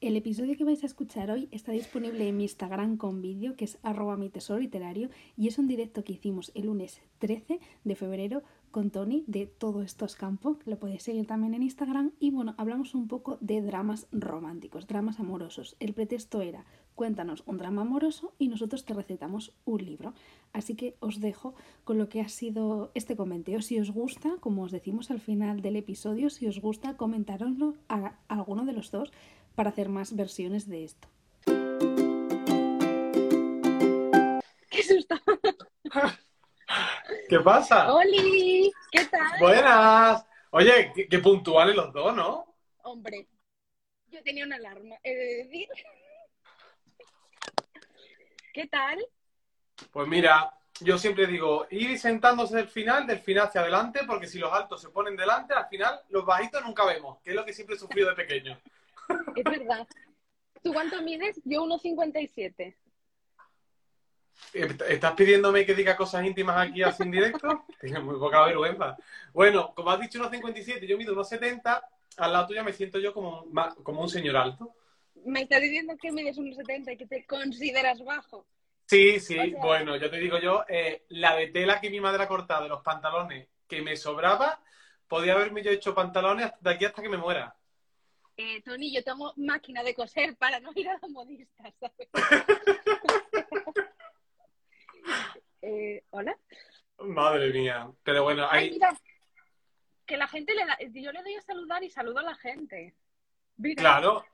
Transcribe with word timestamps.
El 0.00 0.16
episodio 0.16 0.56
que 0.56 0.62
vais 0.62 0.84
a 0.84 0.86
escuchar 0.86 1.28
hoy 1.32 1.48
está 1.50 1.72
disponible 1.72 2.28
en 2.28 2.36
mi 2.36 2.44
Instagram 2.44 2.96
con 2.98 3.20
vídeo, 3.20 3.56
que 3.56 3.64
es 3.64 3.78
arroba 3.82 4.16
mi 4.16 4.30
tesoro 4.30 4.60
literario, 4.60 5.10
y 5.36 5.48
es 5.48 5.58
un 5.58 5.66
directo 5.66 6.04
que 6.04 6.12
hicimos 6.12 6.52
el 6.54 6.66
lunes 6.66 7.00
13 7.18 7.58
de 7.82 7.96
febrero 7.96 8.44
con 8.70 8.90
Tony 8.90 9.24
de 9.26 9.46
Todo 9.46 9.82
Esto 9.82 10.04
es 10.04 10.14
Campo, 10.14 10.56
lo 10.66 10.78
podéis 10.78 11.02
seguir 11.02 11.26
también 11.26 11.54
en 11.54 11.64
Instagram, 11.64 12.12
y 12.20 12.30
bueno, 12.30 12.54
hablamos 12.58 12.94
un 12.94 13.08
poco 13.08 13.38
de 13.40 13.60
dramas 13.60 14.06
románticos, 14.12 14.86
dramas 14.86 15.18
amorosos. 15.18 15.74
El 15.80 15.94
pretexto 15.94 16.42
era, 16.42 16.64
cuéntanos 16.94 17.42
un 17.46 17.58
drama 17.58 17.82
amoroso 17.82 18.34
y 18.38 18.48
nosotros 18.48 18.84
te 18.84 18.94
recetamos 18.94 19.52
un 19.64 19.84
libro. 19.84 20.14
Así 20.52 20.74
que 20.74 20.96
os 21.00 21.20
dejo 21.20 21.54
con 21.84 21.98
lo 21.98 22.08
que 22.08 22.20
ha 22.20 22.28
sido 22.28 22.90
este 22.94 23.16
comentario. 23.16 23.62
Si 23.62 23.78
os 23.80 23.90
gusta, 23.90 24.36
como 24.40 24.62
os 24.62 24.72
decimos 24.72 25.10
al 25.10 25.20
final 25.20 25.62
del 25.62 25.76
episodio, 25.76 26.28
si 26.28 26.46
os 26.46 26.60
gusta, 26.60 26.96
comentároslo 26.96 27.74
a 27.88 28.18
alguno 28.28 28.64
de 28.64 28.72
los 28.72 28.90
dos 28.90 29.12
para 29.58 29.70
hacer 29.70 29.88
más 29.88 30.14
versiones 30.14 30.68
de 30.68 30.84
esto. 30.84 31.08
¡Qué 34.70 34.84
susto! 34.84 35.16
¿Qué 37.28 37.40
pasa? 37.40 37.92
¡Holi! 37.92 38.70
¿Qué 38.92 39.04
tal? 39.06 39.40
Buenas. 39.40 40.24
Oye, 40.52 40.92
qué, 40.94 41.08
qué 41.08 41.18
puntuales 41.18 41.74
los 41.74 41.92
dos, 41.92 42.14
¿no? 42.14 42.54
Hombre, 42.84 43.26
yo 44.06 44.22
tenía 44.22 44.44
una 44.44 44.54
alarma, 44.54 44.94
he 45.02 45.12
de 45.12 45.24
decir. 45.42 45.66
¿Qué 48.54 48.68
tal? 48.68 49.04
Pues 49.90 50.06
mira, 50.06 50.56
yo 50.78 50.96
siempre 50.98 51.26
digo, 51.26 51.66
ir 51.70 51.98
sentándose 51.98 52.54
del 52.54 52.68
final, 52.68 53.08
del 53.08 53.18
final 53.18 53.48
hacia 53.48 53.62
adelante, 53.62 54.02
porque 54.06 54.28
si 54.28 54.38
los 54.38 54.52
altos 54.52 54.80
se 54.80 54.90
ponen 54.90 55.16
delante, 55.16 55.52
al 55.52 55.66
final 55.66 56.00
los 56.10 56.24
bajitos 56.24 56.62
nunca 56.62 56.84
vemos, 56.84 57.18
que 57.24 57.30
es 57.30 57.36
lo 57.36 57.44
que 57.44 57.52
siempre 57.52 57.74
he 57.74 57.78
sufrido 57.80 58.08
de 58.08 58.14
pequeño. 58.14 58.56
Es 59.36 59.44
verdad. 59.44 59.86
¿Tú 60.62 60.72
cuánto 60.72 61.00
mides? 61.02 61.40
Yo 61.44 61.62
1,57. 61.64 62.76
Eh, 64.54 64.68
¿Estás 64.88 65.12
pidiéndome 65.12 65.64
que 65.66 65.74
diga 65.74 65.96
cosas 65.96 66.24
íntimas 66.24 66.68
aquí 66.68 66.82
así 66.82 67.02
en 67.02 67.10
directo? 67.10 67.64
Tienes 67.80 68.02
muy 68.02 68.18
poca 68.18 68.44
vergüenza. 68.46 68.96
Bueno, 69.32 69.72
como 69.74 69.90
has 69.90 70.00
dicho 70.00 70.18
1,57, 70.18 70.86
yo 70.86 70.96
mido 70.96 71.14
1,70, 71.14 71.82
al 72.16 72.32
lado 72.32 72.46
tuya 72.48 72.62
me 72.62 72.72
siento 72.72 72.98
yo 72.98 73.12
como, 73.12 73.46
como 73.82 74.02
un 74.02 74.08
señor 74.08 74.36
alto. 74.36 74.74
Me 75.24 75.42
estás 75.42 75.60
diciendo 75.60 75.94
que 76.00 76.12
mides 76.12 76.38
1,70 76.38 76.92
y 76.92 76.96
que 76.96 77.06
te 77.06 77.26
consideras 77.26 78.02
bajo. 78.04 78.46
Sí, 78.86 79.20
sí, 79.20 79.38
O 79.38 79.44
sea- 79.44 79.60
bueno, 79.60 79.96
yo 79.96 80.10
te 80.10 80.18
digo 80.18 80.38
yo, 80.38 80.64
eh, 80.68 81.04
la 81.10 81.36
de 81.36 81.48
tela 81.48 81.80
que 81.80 81.90
mi 81.90 82.00
madre 82.00 82.22
ha 82.22 82.28
cortado 82.28 82.62
de 82.62 82.68
los 82.70 82.82
pantalones 82.82 83.48
que 83.66 83.82
me 83.82 83.96
sobraba, 83.96 84.62
podía 85.06 85.34
haberme 85.34 85.62
yo 85.62 85.70
hecho 85.70 85.94
pantalones 85.94 86.50
de 86.60 86.70
aquí 86.70 86.84
hasta 86.86 87.02
que 87.02 87.08
me 87.10 87.18
muera. 87.18 87.54
Eh, 88.40 88.62
Tony, 88.62 88.92
yo 88.94 89.02
tengo 89.02 89.32
máquina 89.36 89.82
de 89.82 89.94
coser 89.94 90.36
para 90.36 90.60
no 90.60 90.70
ir 90.76 90.88
a 90.88 90.96
la 91.02 91.08
modista, 91.08 91.64
¿sabes? 91.80 92.08
Eh, 95.60 96.04
¿Hola? 96.10 96.38
Madre 96.98 97.52
mía. 97.52 97.90
Pero 98.04 98.22
bueno, 98.22 98.46
Ay, 98.48 98.66
hay... 98.66 98.70
mira, 98.70 98.96
que 100.06 100.16
la 100.16 100.28
gente 100.28 100.54
le 100.54 100.64
da... 100.64 100.78
Yo 100.78 101.10
le 101.12 101.20
doy 101.22 101.34
a 101.34 101.42
saludar 101.42 101.82
y 101.82 101.90
saludo 101.90 102.18
a 102.20 102.22
la 102.22 102.34
gente. 102.36 102.94
Mira. 103.56 103.82
Claro, 103.82 104.24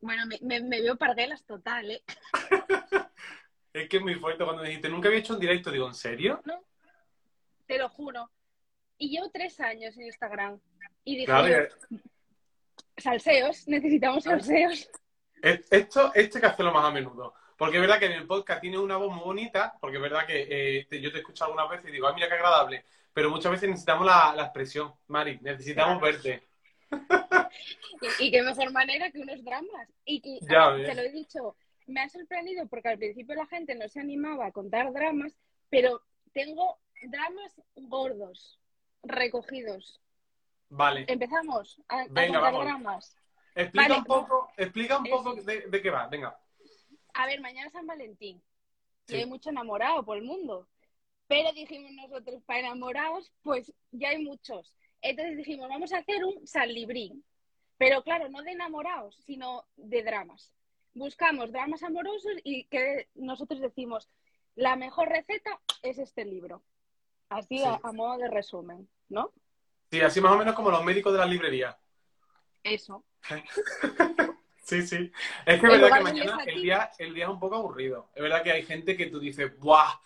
Bueno, 0.00 0.24
me, 0.26 0.38
me, 0.42 0.60
me 0.60 0.80
veo 0.80 0.96
parguelas 0.96 1.44
total, 1.44 1.90
¿eh? 1.90 2.02
es 3.72 3.88
que 3.88 3.96
es 3.96 4.02
muy 4.02 4.14
fuerte 4.14 4.44
cuando 4.44 4.62
me 4.62 4.68
dijiste, 4.68 4.88
nunca 4.88 5.08
había 5.08 5.20
hecho 5.20 5.34
un 5.34 5.40
directo, 5.40 5.70
digo, 5.72 5.88
¿en 5.88 5.94
serio? 5.94 6.40
Te 7.66 7.76
lo 7.78 7.88
juro. 7.88 8.30
Y 8.98 9.10
llevo 9.10 9.30
tres 9.30 9.58
años 9.60 9.96
en 9.96 10.04
Instagram. 10.06 10.60
Y 11.04 11.14
dije, 11.16 11.26
Claro, 11.26 11.48
yo, 11.48 11.54
que- 11.88 12.02
salseos, 13.02 13.66
necesitamos 13.68 14.24
salseos. 14.24 14.90
es- 15.42 15.66
esto, 15.70 16.12
esto 16.14 16.38
hay 16.38 16.40
que 16.40 16.46
hacerlo 16.46 16.72
más 16.72 16.84
a 16.84 16.90
menudo. 16.90 17.34
Porque 17.56 17.76
es 17.76 17.80
verdad 17.82 17.98
que 17.98 18.06
en 18.06 18.12
el 18.12 18.26
podcast 18.26 18.60
tiene 18.60 18.78
una 18.78 18.96
voz 18.96 19.12
muy 19.14 19.24
bonita, 19.24 19.74
porque 19.80 19.96
es 19.96 20.02
verdad 20.02 20.26
que 20.26 20.46
eh, 20.80 20.86
te- 20.88 21.00
yo 21.00 21.10
te 21.10 21.18
he 21.18 21.20
escuchado 21.20 21.50
algunas 21.52 21.70
veces 21.70 21.88
y 21.90 21.92
digo, 21.92 22.08
ay, 22.08 22.14
mira 22.14 22.28
qué 22.28 22.34
agradable. 22.34 22.84
Pero 23.12 23.30
muchas 23.30 23.52
veces 23.52 23.68
necesitamos 23.68 24.06
la, 24.06 24.34
la 24.34 24.44
expresión, 24.44 24.92
Mari, 25.08 25.38
necesitamos 25.42 25.98
Claro. 26.00 26.12
verte. 26.12 26.48
Y, 28.18 28.26
y 28.26 28.30
qué 28.32 28.42
mejor 28.42 28.72
manera 28.72 29.10
que 29.10 29.20
unos 29.20 29.44
dramas. 29.44 29.88
Y 30.04 30.20
que, 30.20 30.38
Ya 30.42 30.66
ah, 30.66 30.76
te 30.76 30.94
lo 30.94 31.02
he 31.02 31.10
dicho, 31.12 31.56
me 31.86 32.00
ha 32.00 32.08
sorprendido 32.08 32.66
porque 32.66 32.88
al 32.88 32.98
principio 32.98 33.34
la 33.36 33.46
gente 33.46 33.74
no 33.76 33.88
se 33.88 34.00
animaba 34.00 34.46
a 34.46 34.52
contar 34.52 34.92
dramas, 34.92 35.32
pero 35.70 36.02
tengo 36.32 36.78
dramas 37.04 37.52
gordos, 37.76 38.58
recogidos. 39.04 40.00
Vale. 40.74 41.04
Empezamos 41.06 41.78
a, 41.88 42.00
a 42.00 42.06
Venga, 42.08 42.40
contar 42.40 42.64
vamos. 42.64 43.16
Explica 43.54 43.88
Vale, 43.88 43.98
un 44.00 44.04
poco, 44.04 44.50
explica 44.56 44.96
un 44.98 45.04
poco 45.04 45.34
de, 45.34 45.66
de 45.68 45.82
qué 45.82 45.90
va, 45.90 46.06
venga. 46.08 46.38
A 47.12 47.26
ver, 47.26 47.40
mañana 47.42 47.68
San 47.70 47.86
Valentín. 47.86 48.42
Sí. 49.06 49.16
Y 49.16 49.18
hay 49.18 49.26
mucho 49.26 49.50
enamorado 49.50 50.02
por 50.02 50.16
el 50.16 50.24
mundo. 50.24 50.66
Pero 51.28 51.52
dijimos 51.52 51.92
nosotros, 51.92 52.42
para 52.44 52.60
enamorados, 52.60 53.30
pues 53.42 53.70
ya 53.90 54.08
hay 54.10 54.22
muchos. 54.24 54.74
Entonces 55.02 55.36
dijimos, 55.36 55.68
vamos 55.68 55.92
a 55.92 55.98
hacer 55.98 56.24
un 56.24 56.46
salibrín. 56.46 57.22
Pero 57.76 58.02
claro, 58.02 58.28
no 58.30 58.42
de 58.42 58.52
enamorados, 58.52 59.16
sino 59.26 59.66
de 59.76 60.02
dramas. 60.02 60.52
Buscamos 60.94 61.52
dramas 61.52 61.82
amorosos 61.82 62.32
y 62.44 62.64
que 62.64 63.08
nosotros 63.14 63.60
decimos, 63.60 64.08
la 64.54 64.76
mejor 64.76 65.08
receta 65.10 65.60
es 65.82 65.98
este 65.98 66.24
libro. 66.24 66.62
Así 67.28 67.58
Sí. 67.58 67.64
a, 67.64 67.78
a 67.82 67.92
modo 67.92 68.16
de 68.18 68.28
resumen, 68.28 68.88
¿no? 69.10 69.32
Sí, 69.92 70.00
así 70.00 70.22
más 70.22 70.32
o 70.32 70.38
menos 70.38 70.54
como 70.54 70.70
los 70.70 70.82
médicos 70.82 71.12
de 71.12 71.18
la 71.18 71.26
librería. 71.26 71.78
Eso. 72.64 73.04
Sí, 74.64 74.86
sí. 74.86 75.12
Es 75.44 75.60
que 75.60 75.66
es 75.66 75.72
verdad 75.72 75.98
que 75.98 76.04
mañana 76.04 76.38
el 76.46 76.62
día, 76.62 76.90
el 76.96 77.12
día 77.12 77.24
es 77.24 77.30
un 77.30 77.40
poco 77.40 77.56
aburrido. 77.56 78.08
Es 78.14 78.22
verdad 78.22 78.42
que 78.42 78.52
hay 78.52 78.62
gente 78.62 78.96
que 78.96 79.06
tú 79.06 79.18
dices, 79.18 79.58
¡buah! 79.58 80.00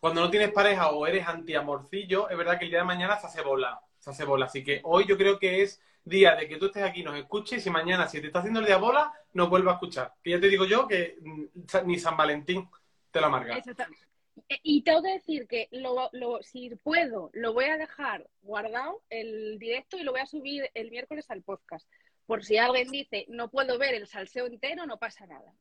Cuando 0.00 0.22
no 0.22 0.30
tienes 0.30 0.52
pareja 0.52 0.90
o 0.90 1.06
eres 1.06 1.26
antiamorcillo, 1.26 2.30
es 2.30 2.38
verdad 2.38 2.56
que 2.56 2.64
el 2.64 2.70
día 2.70 2.78
de 2.78 2.86
mañana 2.86 3.18
se 3.18 3.26
hace 3.26 3.42
bola. 3.42 3.78
Se 3.98 4.10
hace 4.10 4.24
bola. 4.24 4.46
Así 4.46 4.64
que 4.64 4.80
hoy 4.84 5.04
yo 5.06 5.18
creo 5.18 5.38
que 5.38 5.60
es 5.60 5.82
día 6.04 6.34
de 6.36 6.48
que 6.48 6.56
tú 6.56 6.66
estés 6.66 6.84
aquí, 6.84 7.02
nos 7.02 7.16
escuches 7.16 7.66
y 7.66 7.68
mañana, 7.68 8.08
si 8.08 8.20
te 8.20 8.28
está 8.28 8.38
haciendo 8.38 8.60
el 8.60 8.66
día 8.66 8.78
bola, 8.78 9.12
nos 9.34 9.50
vuelva 9.50 9.72
a 9.72 9.74
escuchar. 9.74 10.14
Que 10.22 10.30
ya 10.30 10.40
te 10.40 10.48
digo 10.48 10.64
yo 10.64 10.86
que 10.86 11.18
mm, 11.20 11.44
ni 11.84 11.98
San 11.98 12.16
Valentín 12.16 12.70
te 13.10 13.20
lo 13.20 13.26
amarga. 13.26 13.58
Exactamente. 13.58 14.06
E- 14.48 14.60
Y 14.62 14.82
tengo 14.82 15.02
que 15.02 15.12
decir 15.14 15.46
que 15.48 15.68
lo, 15.70 16.10
lo- 16.12 16.42
si 16.42 16.70
puedo, 16.76 17.30
lo 17.32 17.52
voy 17.52 17.64
a 17.66 17.76
dejar 17.78 18.28
guardado 18.42 19.02
el 19.10 19.58
directo 19.58 19.96
y 19.98 20.02
lo 20.02 20.12
voy 20.12 20.20
a 20.20 20.26
subir 20.26 20.70
el 20.74 20.90
miércoles 20.90 21.30
al 21.30 21.42
podcast. 21.42 21.88
Por 22.26 22.44
si 22.44 22.58
alguien 22.58 22.90
dice, 22.90 23.24
no 23.28 23.50
puedo 23.50 23.78
ver 23.78 23.94
el 23.94 24.06
salseo 24.06 24.46
entero, 24.46 24.84
no 24.86 24.98
pasa 24.98 25.26
nada. 25.26 25.54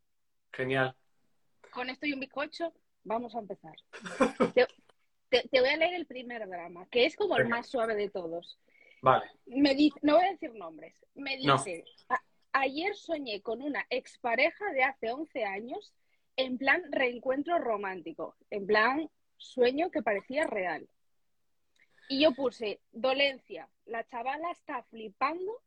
Genial. 0.52 0.96
Con 1.72 1.90
esto 1.90 2.06
y 2.08 2.14
un 2.14 2.20
bizcocho, 2.20 2.74
vamos 3.04 3.36
a 3.36 3.40
empezar. 3.40 3.76
te, 4.56 4.68
te- 5.30 5.48
te 5.48 5.60
voy 5.60 5.70
a 5.70 5.78
leer 5.78 5.94
el 5.94 6.06
primer 6.06 6.48
drama, 6.48 6.88
que 6.90 7.06
es 7.06 7.16
como 7.16 7.38
el 7.38 7.48
más 7.48 7.68
suave 7.68 7.96
de 7.96 8.10
todos. 8.10 8.58
Vale. 9.02 9.26
Me 9.46 9.76
dice, 9.76 10.00
no 10.02 10.16
voy 10.16 10.26
a 10.26 10.32
decir 10.32 10.54
nombres. 10.56 10.96
Me 11.14 11.38
No. 11.44 11.58
dice, 11.58 11.86
"A- 12.10 12.24
ayer 12.54 12.96
soñé 12.96 13.42
con 13.42 13.62
una 13.62 13.86
expareja 13.90 14.66
de 14.74 14.84
hace 14.84 15.12
11 15.12 15.44
años 15.46 15.94
en 16.38 16.58
plan 16.58 16.84
reencuentro 16.92 17.58
romántico, 17.60 18.36
en 18.50 18.68
plan 18.68 19.10
sueño 19.38 19.92
que 19.92 20.02
parecía 20.02 20.46
real. 20.46 20.88
Y 22.10 22.22
yo 22.24 22.34
puse, 22.34 22.82
dolencia, 22.92 23.68
la 23.86 24.06
chavala 24.08 24.52
está 24.52 24.84
flipando 24.84 25.62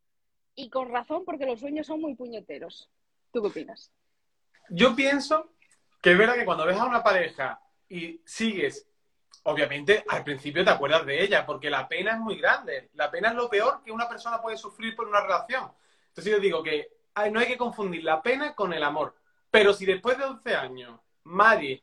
y 0.55 0.71
con 0.71 0.91
razón 0.91 1.25
porque 1.25 1.47
los 1.47 1.61
sueños 1.61 1.87
son 1.87 2.01
muy 2.01 2.15
puñeteros. 2.15 2.91
¿Tú 3.33 3.43
qué 3.43 3.49
opinas? 3.49 3.93
Yo 4.71 4.95
pienso 4.95 5.53
que 6.01 6.12
es 6.12 6.19
verdad 6.19 6.34
que 6.34 6.45
cuando 6.45 6.67
ves 6.67 6.77
a 6.77 6.85
una 6.85 7.03
pareja 7.03 7.61
y 7.89 8.21
sigues, 8.25 8.87
obviamente 9.45 10.05
al 10.09 10.23
principio 10.23 10.65
te 10.65 10.71
acuerdas 10.71 11.06
de 11.06 11.23
ella, 11.23 11.45
porque 11.45 11.71
la 11.71 11.89
pena 11.89 12.12
es 12.12 12.19
muy 12.19 12.37
grande. 12.37 12.91
La 12.95 13.11
pena 13.11 13.31
es 13.31 13.35
lo 13.35 13.49
peor 13.49 13.83
que 13.83 13.91
una 13.91 14.09
persona 14.09 14.41
puede 14.41 14.56
sufrir 14.56 14.95
por 14.95 15.09
una 15.09 15.21
relación. 15.21 15.73
Entonces 16.09 16.33
yo 16.33 16.39
digo 16.39 16.62
que 16.62 16.99
no 17.33 17.41
hay 17.41 17.47
que 17.47 17.59
confundir 17.59 18.05
la 18.05 18.23
pena 18.23 18.55
con 18.55 18.73
el 18.73 18.85
amor. 18.85 19.17
Pero 19.50 19.73
si 19.73 19.87
después 19.87 20.19
de 20.19 20.25
11 20.25 20.55
años, 20.55 21.00
Mari, 21.25 21.83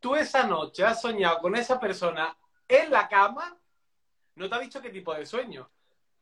tú 0.00 0.14
esa 0.14 0.46
noche 0.46 0.84
has 0.84 1.00
soñado 1.00 1.38
con 1.38 1.56
esa 1.56 1.80
persona 1.80 2.36
en 2.66 2.90
la 2.90 3.08
cama, 3.08 3.56
no 4.34 4.48
te 4.48 4.54
ha 4.54 4.58
dicho 4.58 4.80
qué 4.80 4.90
tipo 4.90 5.14
de 5.14 5.26
sueño. 5.26 5.68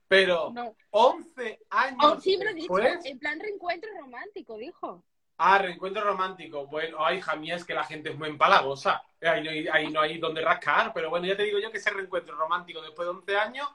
Pero 0.09 0.53
No. 0.53 0.75
11 0.91 1.61
años 1.71 1.99
Oh, 2.01 2.21
sí, 2.21 2.37
pero 2.39 2.55
dicho, 2.55 2.73
después... 2.73 3.05
en 3.05 3.19
plan 3.19 3.41
reencuentro 3.41 3.91
romántico, 3.99 4.57
dijo. 4.57 5.05
Ah, 5.39 5.59
reencuentro 5.59 6.03
romántico. 6.03 6.67
Bueno, 6.67 7.05
ay, 7.05 7.19
hija 7.19 7.37
mía, 7.37 7.57
es 7.57 7.65
que 7.65 7.75
la 7.75 7.85
gente 7.85 8.11
es 8.11 8.17
muy 8.17 8.29
empalagosa. 8.29 9.03
Ahí 9.21 9.43
no, 9.43 9.51
hay, 9.51 9.69
ahí 9.69 9.91
no 9.91 10.01
hay 10.01 10.19
donde 10.19 10.41
rascar, 10.41 10.93
pero 10.95 11.11
bueno, 11.11 11.27
ya 11.27 11.37
te 11.37 11.43
digo 11.43 11.59
yo 11.59 11.71
que 11.71 11.79
ese 11.79 11.91
reencuentro 11.91 12.37
romántico 12.37 12.81
después 12.81 13.07
de 13.07 13.11
11 13.11 13.37
años, 13.37 13.69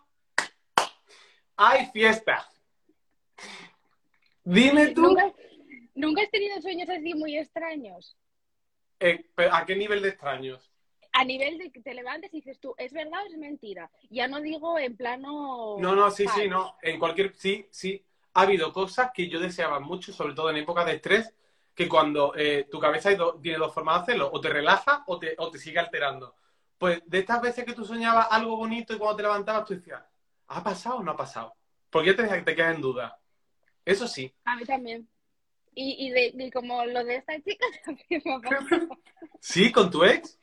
¡hay 1.57 1.85
fiesta! 1.87 2.47
Dime 4.43 4.87
tú, 4.87 5.03
¿Nunca, 5.03 5.31
¿Nunca 5.93 6.21
has 6.23 6.31
tenido 6.31 6.61
sueños 6.61 6.89
así 6.89 7.13
muy 7.13 7.37
extraños? 7.37 8.17
eh, 8.99 9.25
¿a 9.51 9.65
qué 9.65 9.75
nivel 9.75 10.01
de 10.01 10.09
extraños? 10.09 10.71
A 11.13 11.25
nivel 11.25 11.57
de 11.57 11.71
que 11.71 11.81
te 11.81 11.93
levantes 11.93 12.33
y 12.33 12.37
dices 12.37 12.59
tú, 12.59 12.73
¿es 12.77 12.93
verdad 12.93 13.23
o 13.23 13.27
es 13.27 13.37
mentira? 13.37 13.91
Ya 14.09 14.27
no 14.27 14.39
digo 14.39 14.79
en 14.79 14.95
plano... 14.95 15.75
No, 15.79 15.93
no, 15.93 16.09
sí, 16.09 16.25
sí, 16.27 16.47
no. 16.47 16.77
En 16.81 16.99
cualquier, 16.99 17.33
sí, 17.35 17.67
sí. 17.69 18.01
ha 18.33 18.41
habido 18.43 18.71
cosas 18.71 19.11
que 19.13 19.27
yo 19.27 19.39
deseaba 19.39 19.79
mucho, 19.81 20.13
sobre 20.13 20.33
todo 20.33 20.49
en 20.49 20.57
épocas 20.57 20.85
de 20.85 20.93
estrés, 20.93 21.33
que 21.75 21.89
cuando 21.89 22.33
eh, 22.35 22.67
tu 22.71 22.79
cabeza 22.79 23.09
tiene 23.41 23.57
dos 23.57 23.73
formas 23.73 23.97
de 23.97 24.01
hacerlo, 24.03 24.29
o 24.31 24.39
te 24.39 24.49
relaja 24.49 25.03
o 25.07 25.19
te, 25.19 25.35
o 25.37 25.51
te 25.51 25.57
sigue 25.57 25.79
alterando. 25.79 26.35
Pues 26.77 27.01
de 27.05 27.19
estas 27.19 27.41
veces 27.41 27.65
que 27.65 27.73
tú 27.73 27.83
soñabas 27.85 28.27
algo 28.31 28.55
bonito 28.55 28.93
y 28.93 28.97
cuando 28.97 29.17
te 29.17 29.23
levantabas 29.23 29.65
tú 29.65 29.73
decías, 29.75 30.01
¿ha 30.47 30.63
pasado 30.63 30.97
o 30.97 31.03
no 31.03 31.11
ha 31.11 31.17
pasado? 31.17 31.53
Porque 31.89 32.13
ya 32.13 32.15
te, 32.15 32.41
te 32.41 32.55
quedas 32.55 32.75
en 32.75 32.81
duda. 32.81 33.19
Eso 33.85 34.07
sí. 34.07 34.33
A 34.45 34.55
mí 34.55 34.65
también. 34.65 35.07
Y, 35.73 36.07
y, 36.07 36.09
de, 36.11 36.33
y 36.37 36.51
como 36.51 36.85
lo 36.85 37.03
de 37.03 37.15
esta 37.15 37.39
chica 37.41 37.65
también 37.85 38.21
me. 38.25 38.87
¿Sí? 39.39 39.71
¿Con 39.71 39.89
tu 39.89 40.03
ex? 40.03 40.37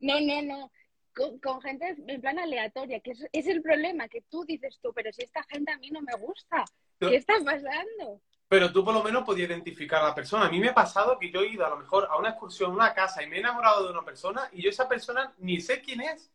No, 0.00 0.20
no, 0.20 0.42
no. 0.42 0.72
Con, 1.14 1.38
con 1.38 1.62
gente 1.62 1.96
en 2.06 2.20
plan 2.20 2.38
aleatoria, 2.38 3.00
que 3.00 3.12
es, 3.12 3.26
es, 3.32 3.46
el 3.46 3.62
problema, 3.62 4.06
que 4.06 4.20
tú 4.28 4.44
dices 4.44 4.78
tú, 4.82 4.92
pero 4.94 5.10
si 5.12 5.22
esta 5.22 5.42
gente 5.44 5.72
a 5.72 5.78
mí 5.78 5.90
no 5.90 6.02
me 6.02 6.14
gusta, 6.18 6.62
¿qué 7.00 7.16
está 7.16 7.34
pasando? 7.42 8.20
Pero 8.48 8.70
tú 8.70 8.84
por 8.84 8.92
lo 8.92 9.02
menos 9.02 9.24
podías 9.24 9.48
identificar 9.48 10.02
a 10.02 10.08
la 10.08 10.14
persona. 10.14 10.46
A 10.46 10.50
mí 10.50 10.60
me 10.60 10.68
ha 10.68 10.74
pasado 10.74 11.18
que 11.18 11.30
yo 11.30 11.40
he 11.40 11.48
ido 11.48 11.64
a 11.66 11.70
lo 11.70 11.78
mejor 11.78 12.06
a 12.10 12.18
una 12.18 12.30
excursión, 12.30 12.70
a 12.70 12.74
una 12.74 12.94
casa 12.94 13.22
y 13.22 13.28
me 13.28 13.36
he 13.36 13.40
enamorado 13.40 13.84
de 13.84 13.92
una 13.92 14.04
persona 14.04 14.48
y 14.52 14.62
yo 14.62 14.70
esa 14.70 14.86
persona 14.86 15.34
ni 15.38 15.60
sé 15.60 15.80
quién 15.80 16.02
es, 16.02 16.30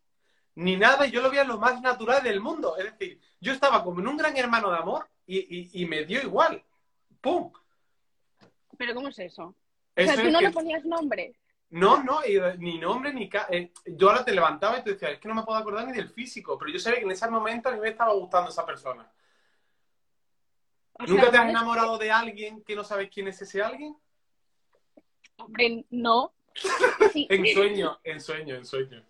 ni 0.55 0.75
nada, 0.75 1.05
y 1.05 1.11
yo 1.11 1.21
lo 1.21 1.29
veía 1.29 1.43
lo 1.43 1.59
más 1.59 1.79
natural 1.81 2.23
del 2.23 2.41
mundo. 2.41 2.75
Es 2.75 2.85
decir, 2.85 3.21
yo 3.39 3.53
estaba 3.53 3.83
como 3.83 4.01
en 4.01 4.07
un 4.07 4.17
gran 4.17 4.35
hermano 4.35 4.71
de 4.71 4.77
amor 4.77 5.07
y, 5.27 5.37
y, 5.37 5.83
y 5.83 5.85
me 5.85 6.05
dio 6.05 6.21
igual. 6.21 6.61
¡Pum! 7.21 7.53
¿Pero 8.81 8.95
cómo 8.95 9.09
es 9.09 9.19
eso? 9.19 9.55
eso 9.95 10.11
o 10.11 10.15
sea, 10.15 10.23
tú 10.23 10.31
no 10.31 10.39
que... 10.39 10.45
le 10.45 10.51
ponías 10.51 10.83
nombre. 10.85 11.35
No, 11.69 12.01
no, 12.03 12.21
ni 12.57 12.79
nombre, 12.79 13.13
ni... 13.13 13.29
Eh, 13.51 13.71
yo 13.85 14.09
ahora 14.09 14.25
te 14.25 14.31
levantaba 14.31 14.79
y 14.79 14.83
te 14.83 14.93
decía, 14.93 15.11
es 15.11 15.19
que 15.19 15.27
no 15.27 15.35
me 15.35 15.43
puedo 15.43 15.59
acordar 15.59 15.85
ni 15.85 15.93
del 15.93 16.09
físico, 16.09 16.57
pero 16.57 16.71
yo 16.71 16.79
sabía 16.79 16.97
que 16.97 17.05
en 17.05 17.11
ese 17.11 17.29
momento 17.29 17.69
a 17.69 17.73
mí 17.73 17.79
me 17.79 17.89
estaba 17.89 18.11
gustando 18.13 18.49
esa 18.49 18.65
persona. 18.65 19.07
O 20.93 21.03
¿Nunca 21.03 21.21
sea, 21.21 21.31
te 21.31 21.37
has 21.37 21.49
enamorado 21.49 21.99
de 21.99 22.09
alguien 22.09 22.63
que 22.63 22.75
no 22.75 22.83
sabes 22.83 23.11
quién 23.11 23.27
es 23.27 23.39
ese 23.39 23.61
alguien? 23.61 23.95
Hombre, 25.37 25.85
no. 25.91 26.33
Sí. 27.13 27.27
en 27.29 27.45
sueño, 27.53 27.99
en 28.03 28.19
sueño, 28.19 28.55
en 28.55 28.65
sueño. 28.65 29.05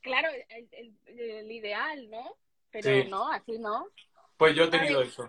Claro, 0.00 0.28
el, 0.48 0.68
el, 0.72 1.20
el 1.20 1.52
ideal, 1.52 2.10
¿no? 2.10 2.36
Pero 2.72 3.02
sí. 3.02 3.08
no, 3.08 3.30
así 3.30 3.60
no. 3.60 3.86
Pues 4.36 4.56
yo 4.56 4.64
he 4.64 4.68
tenido 4.68 5.02
eso. 5.02 5.28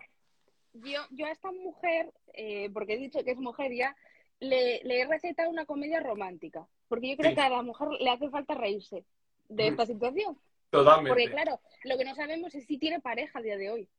Yo, 0.84 1.02
yo 1.12 1.26
a 1.26 1.32
esta 1.32 1.52
mujer, 1.52 2.12
eh, 2.34 2.70
porque 2.74 2.94
he 2.94 2.98
dicho 2.98 3.24
que 3.24 3.32
es 3.32 3.38
mujer 3.38 3.74
ya, 3.74 3.96
le, 4.40 4.82
le, 4.84 5.02
he 5.02 5.08
recetado 5.08 5.50
una 5.50 5.66
comedia 5.66 6.00
romántica. 6.02 6.68
Porque 6.88 7.10
yo 7.10 7.18
creo 7.18 7.32
sí. 7.32 7.36
que 7.36 7.42
a 7.42 7.50
la 7.50 7.62
mujer 7.62 7.88
le 8.00 8.10
hace 8.10 8.30
falta 8.30 8.54
reírse 8.56 9.06
de 9.48 9.68
esta 9.68 9.86
situación. 9.86 10.38
Totalmente. 10.70 11.10
Porque 11.10 11.32
claro, 11.32 11.60
lo 11.84 11.98
que 11.98 12.06
no 12.06 12.16
sabemos 12.16 12.54
es 12.56 12.66
si 12.66 12.78
tiene 12.78 13.00
pareja 13.00 13.40
a 13.40 13.42
día 13.42 13.58
de 13.58 13.72
hoy. 13.72 13.90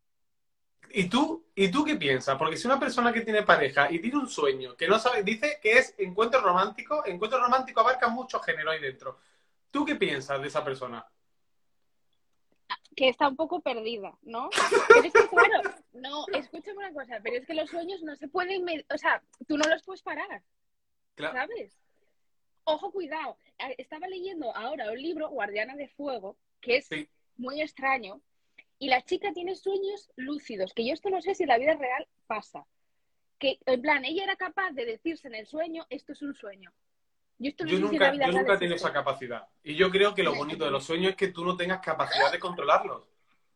¿Y 0.91 1.09
tú, 1.09 1.45
¿Y 1.55 1.71
tú 1.71 1.85
qué 1.85 1.97
piensas? 1.97 2.37
Porque 2.39 2.57
si 2.57 2.67
una 2.67 2.79
persona 2.79 3.13
que 3.13 3.23
tiene 3.23 3.43
pareja 3.43 3.91
y 3.91 3.99
tiene 3.99 4.19
un 4.19 4.29
sueño, 4.29 4.77
que 4.77 4.87
no 4.87 4.99
sabe, 4.99 5.23
dice 5.23 5.59
que 5.61 5.73
es 5.73 5.95
encuentro 5.99 6.41
romántico, 6.41 7.05
encuentro 7.07 7.41
romántico 7.41 7.81
abarca 7.81 8.09
mucho 8.09 8.39
género 8.41 8.71
ahí 8.71 8.81
dentro. 8.81 9.19
¿Tú 9.71 9.85
qué 9.85 9.97
piensas 9.97 10.41
de 10.41 10.49
esa 10.49 10.65
persona? 10.65 11.05
Que 12.95 13.09
está 13.09 13.29
un 13.29 13.37
poco 13.37 13.61
perdida, 13.61 14.17
¿no? 14.23 14.49
Pero 14.89 15.03
es 15.03 15.13
que, 15.13 15.29
claro, 15.29 15.71
no, 15.97 16.25
escúchame 16.33 16.79
una 16.79 16.93
cosa, 16.93 17.21
pero 17.23 17.37
es 17.37 17.47
que 17.47 17.55
los 17.55 17.71
sueños 17.71 18.03
no 18.03 18.17
se 18.17 18.29
pueden, 18.29 18.65
o 18.93 18.99
sea, 18.99 19.23
tú 19.47 19.57
no 19.57 19.69
los 19.69 19.83
puedes 19.83 20.03
parar, 20.03 20.43
claro. 21.15 21.35
¿sabes? 21.35 21.77
Ojo, 22.65 22.91
cuidado. 22.91 23.39
Estaba 23.79 24.09
leyendo 24.09 24.55
ahora 24.55 24.91
un 24.91 25.01
libro, 25.01 25.29
Guardiana 25.29 25.77
de 25.77 25.89
Fuego, 25.89 26.37
que 26.61 26.79
es 26.79 26.87
sí. 26.87 27.09
muy 27.37 27.63
extraño, 27.63 28.21
y 28.79 28.89
la 28.89 29.03
chica 29.03 29.33
tiene 29.33 29.55
sueños 29.55 30.11
lúcidos, 30.17 30.75
que 30.75 30.87
yo 30.87 30.93
esto 30.93 31.09
no 31.09 31.23
sé 31.23 31.35
si 31.35 31.45
en 31.45 31.49
la 31.49 31.59
vida 31.59 31.75
real 31.75 32.07
pasa. 32.27 32.67
Que, 33.39 33.59
en 33.67 33.83
plan, 33.83 34.05
ella 34.05 34.25
era 34.25 34.37
capaz 34.37 34.73
de 34.73 34.85
decirse 34.85 35.29
en 35.29 35.35
el 35.35 35.47
sueño, 35.47 35.87
esto 35.91 36.13
es 36.13 36.23
un 36.23 36.35
sueño. 36.35 36.73
Yo, 37.39 37.51
esto 37.51 37.65
no 37.65 37.71
yo 37.71 37.77
sé 37.77 37.83
nunca, 37.83 37.93
si 37.93 37.99
la 37.99 38.11
vida 38.11 38.27
yo 38.27 38.33
nunca 38.33 38.55
he 38.55 38.59
tenido 38.59 38.77
esa 38.77 38.93
capacidad. 38.93 39.47
Y 39.63 39.77
yo 39.77 39.91
creo 39.91 40.15
que 40.15 40.23
lo 40.23 40.35
bonito 40.37 40.65
de 40.65 40.71
los 40.71 40.85
sueños 40.85 41.11
es 41.11 41.17
que 41.17 41.29
tú 41.29 41.45
no 41.45 41.57
tengas 41.57 41.81
capacidad 41.81 42.33
de 42.33 42.39
controlarlos. 42.39 43.09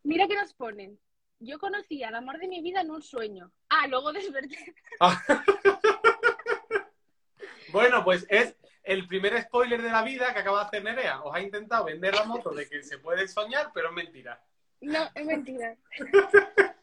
Mira 0.03 0.29
que 0.29 0.37
nos 0.37 0.55
ponen. 0.55 0.99
Yo 1.41 1.59
conocí 1.59 2.05
al 2.05 2.15
amor 2.15 2.39
de 2.39 2.49
mi 2.49 2.61
vida 2.61 2.83
en 2.83 2.91
un 2.91 3.03
sueño. 3.03 3.51
Ah, 3.71 3.87
luego 3.87 4.13
desperté. 4.13 4.75
bueno, 7.73 8.05
pues 8.05 8.27
es 8.29 8.55
el 8.83 9.07
primer 9.07 9.41
spoiler 9.43 9.81
de 9.81 9.91
la 9.91 10.03
vida 10.03 10.35
que 10.35 10.41
acaba 10.41 10.61
de 10.61 10.67
hacer 10.67 10.85
Nerea. 10.85 11.23
Os 11.23 11.35
ha 11.35 11.41
intentado 11.41 11.87
vender 11.87 12.15
la 12.15 12.25
moto 12.25 12.51
de 12.51 12.69
que 12.69 12.83
se 12.83 12.99
puede 12.99 13.27
soñar, 13.27 13.71
pero 13.73 13.89
es 13.89 13.95
mentira. 13.95 14.45
No, 14.83 15.09
es 15.15 15.25
mentira. 15.25 15.75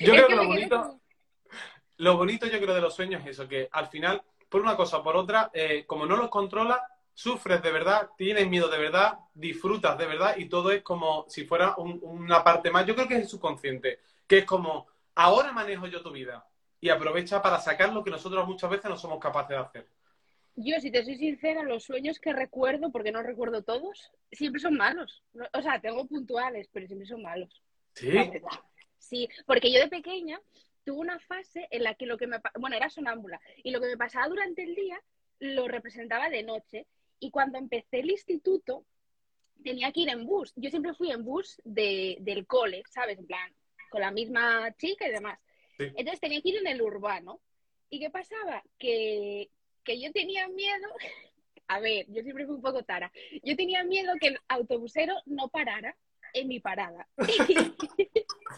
es 0.00 0.10
creo 0.10 0.26
que, 0.26 0.32
que 0.32 0.36
lo 0.36 0.46
bonito, 0.46 1.00
lo 1.98 2.16
bonito 2.16 2.46
yo 2.46 2.60
creo 2.60 2.74
de 2.74 2.80
los 2.80 2.96
sueños 2.96 3.22
es 3.22 3.30
eso, 3.30 3.46
que 3.46 3.68
al 3.70 3.86
final, 3.86 4.20
por 4.48 4.62
una 4.62 4.76
cosa 4.76 4.98
o 4.98 5.04
por 5.04 5.16
otra, 5.16 5.48
eh, 5.52 5.84
como 5.86 6.06
no 6.06 6.16
los 6.16 6.28
controlas, 6.28 6.80
sufres 7.18 7.60
de 7.60 7.72
verdad, 7.72 8.10
tienes 8.16 8.48
miedo 8.48 8.68
de 8.68 8.78
verdad, 8.78 9.18
disfrutas 9.34 9.98
de 9.98 10.06
verdad 10.06 10.36
y 10.36 10.48
todo 10.48 10.70
es 10.70 10.82
como 10.82 11.24
si 11.28 11.44
fuera 11.44 11.74
un, 11.76 11.98
una 12.00 12.44
parte 12.44 12.70
más. 12.70 12.86
Yo 12.86 12.94
creo 12.94 13.08
que 13.08 13.14
es 13.14 13.22
el 13.22 13.28
subconsciente, 13.28 13.98
que 14.24 14.38
es 14.38 14.44
como, 14.44 14.86
ahora 15.16 15.50
manejo 15.50 15.88
yo 15.88 16.00
tu 16.00 16.12
vida 16.12 16.46
y 16.80 16.90
aprovecha 16.90 17.42
para 17.42 17.58
sacar 17.58 17.92
lo 17.92 18.04
que 18.04 18.12
nosotros 18.12 18.46
muchas 18.46 18.70
veces 18.70 18.88
no 18.88 18.96
somos 18.96 19.18
capaces 19.18 19.48
de 19.48 19.56
hacer. 19.56 19.88
Yo, 20.54 20.78
si 20.78 20.92
te 20.92 21.04
soy 21.04 21.16
sincera, 21.16 21.64
los 21.64 21.82
sueños 21.82 22.20
que 22.20 22.32
recuerdo, 22.32 22.92
porque 22.92 23.10
no 23.10 23.20
recuerdo 23.20 23.64
todos, 23.64 24.12
siempre 24.30 24.60
son 24.60 24.76
malos. 24.76 25.24
O 25.54 25.60
sea, 25.60 25.80
tengo 25.80 26.06
puntuales, 26.06 26.68
pero 26.72 26.86
siempre 26.86 27.08
son 27.08 27.22
malos. 27.22 27.62
¿Sí? 27.94 28.12
Sí, 28.98 29.28
porque 29.44 29.72
yo 29.72 29.80
de 29.80 29.88
pequeña 29.88 30.40
tuve 30.84 30.98
una 31.00 31.18
fase 31.18 31.66
en 31.72 31.82
la 31.82 31.94
que 31.96 32.06
lo 32.06 32.16
que 32.16 32.28
me... 32.28 32.38
Bueno, 32.60 32.76
era 32.76 32.88
sonámbula. 32.90 33.40
Y 33.64 33.72
lo 33.72 33.80
que 33.80 33.88
me 33.88 33.96
pasaba 33.96 34.28
durante 34.28 34.62
el 34.62 34.76
día 34.76 35.00
lo 35.40 35.66
representaba 35.66 36.28
de 36.30 36.44
noche. 36.44 36.86
Y 37.20 37.30
cuando 37.30 37.58
empecé 37.58 38.00
el 38.00 38.10
instituto, 38.10 38.84
tenía 39.62 39.92
que 39.92 40.00
ir 40.00 40.08
en 40.08 40.24
bus. 40.24 40.52
Yo 40.56 40.70
siempre 40.70 40.94
fui 40.94 41.10
en 41.10 41.24
bus 41.24 41.60
de, 41.64 42.18
del 42.20 42.46
cole, 42.46 42.82
¿sabes? 42.90 43.18
En 43.18 43.26
plan, 43.26 43.52
con 43.90 44.00
la 44.00 44.10
misma 44.10 44.74
chica 44.76 45.08
y 45.08 45.12
demás. 45.12 45.38
Sí. 45.76 45.84
Entonces 45.96 46.20
tenía 46.20 46.40
que 46.40 46.50
ir 46.50 46.56
en 46.58 46.66
el 46.66 46.82
urbano. 46.82 47.40
¿Y 47.90 48.00
qué 48.00 48.10
pasaba? 48.10 48.62
Que, 48.78 49.50
que 49.84 50.00
yo 50.00 50.12
tenía 50.12 50.46
miedo, 50.48 50.88
a 51.68 51.80
ver, 51.80 52.06
yo 52.08 52.22
siempre 52.22 52.46
fui 52.46 52.54
un 52.54 52.62
poco 52.62 52.82
tara, 52.82 53.10
yo 53.42 53.56
tenía 53.56 53.84
miedo 53.84 54.12
que 54.20 54.28
el 54.28 54.38
autobusero 54.48 55.14
no 55.26 55.48
parara 55.48 55.96
en 56.34 56.48
mi 56.48 56.60
parada. 56.60 57.08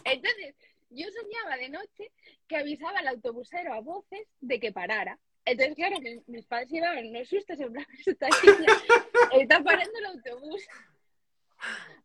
Entonces, 0.05 0.55
yo 0.91 1.07
soñaba 1.09 1.57
de 1.57 1.69
noche 1.69 2.11
que 2.49 2.57
avisaba 2.57 2.99
al 2.99 3.09
autobusero 3.09 3.73
a 3.73 3.81
voces 3.81 4.27
de 4.41 4.59
que 4.59 4.73
parara. 4.73 5.19
Entonces, 5.51 5.75
claro, 5.75 6.01
mis, 6.01 6.29
mis 6.29 6.47
padres 6.47 6.71
llevaban 6.71 7.07
unos 7.07 7.29
sustos 7.29 7.59
en 7.61 7.73
plan, 7.73 7.87
está, 8.07 8.29
está 9.33 9.63
parando 9.63 9.99
el 9.99 10.07
autobús. 10.07 10.67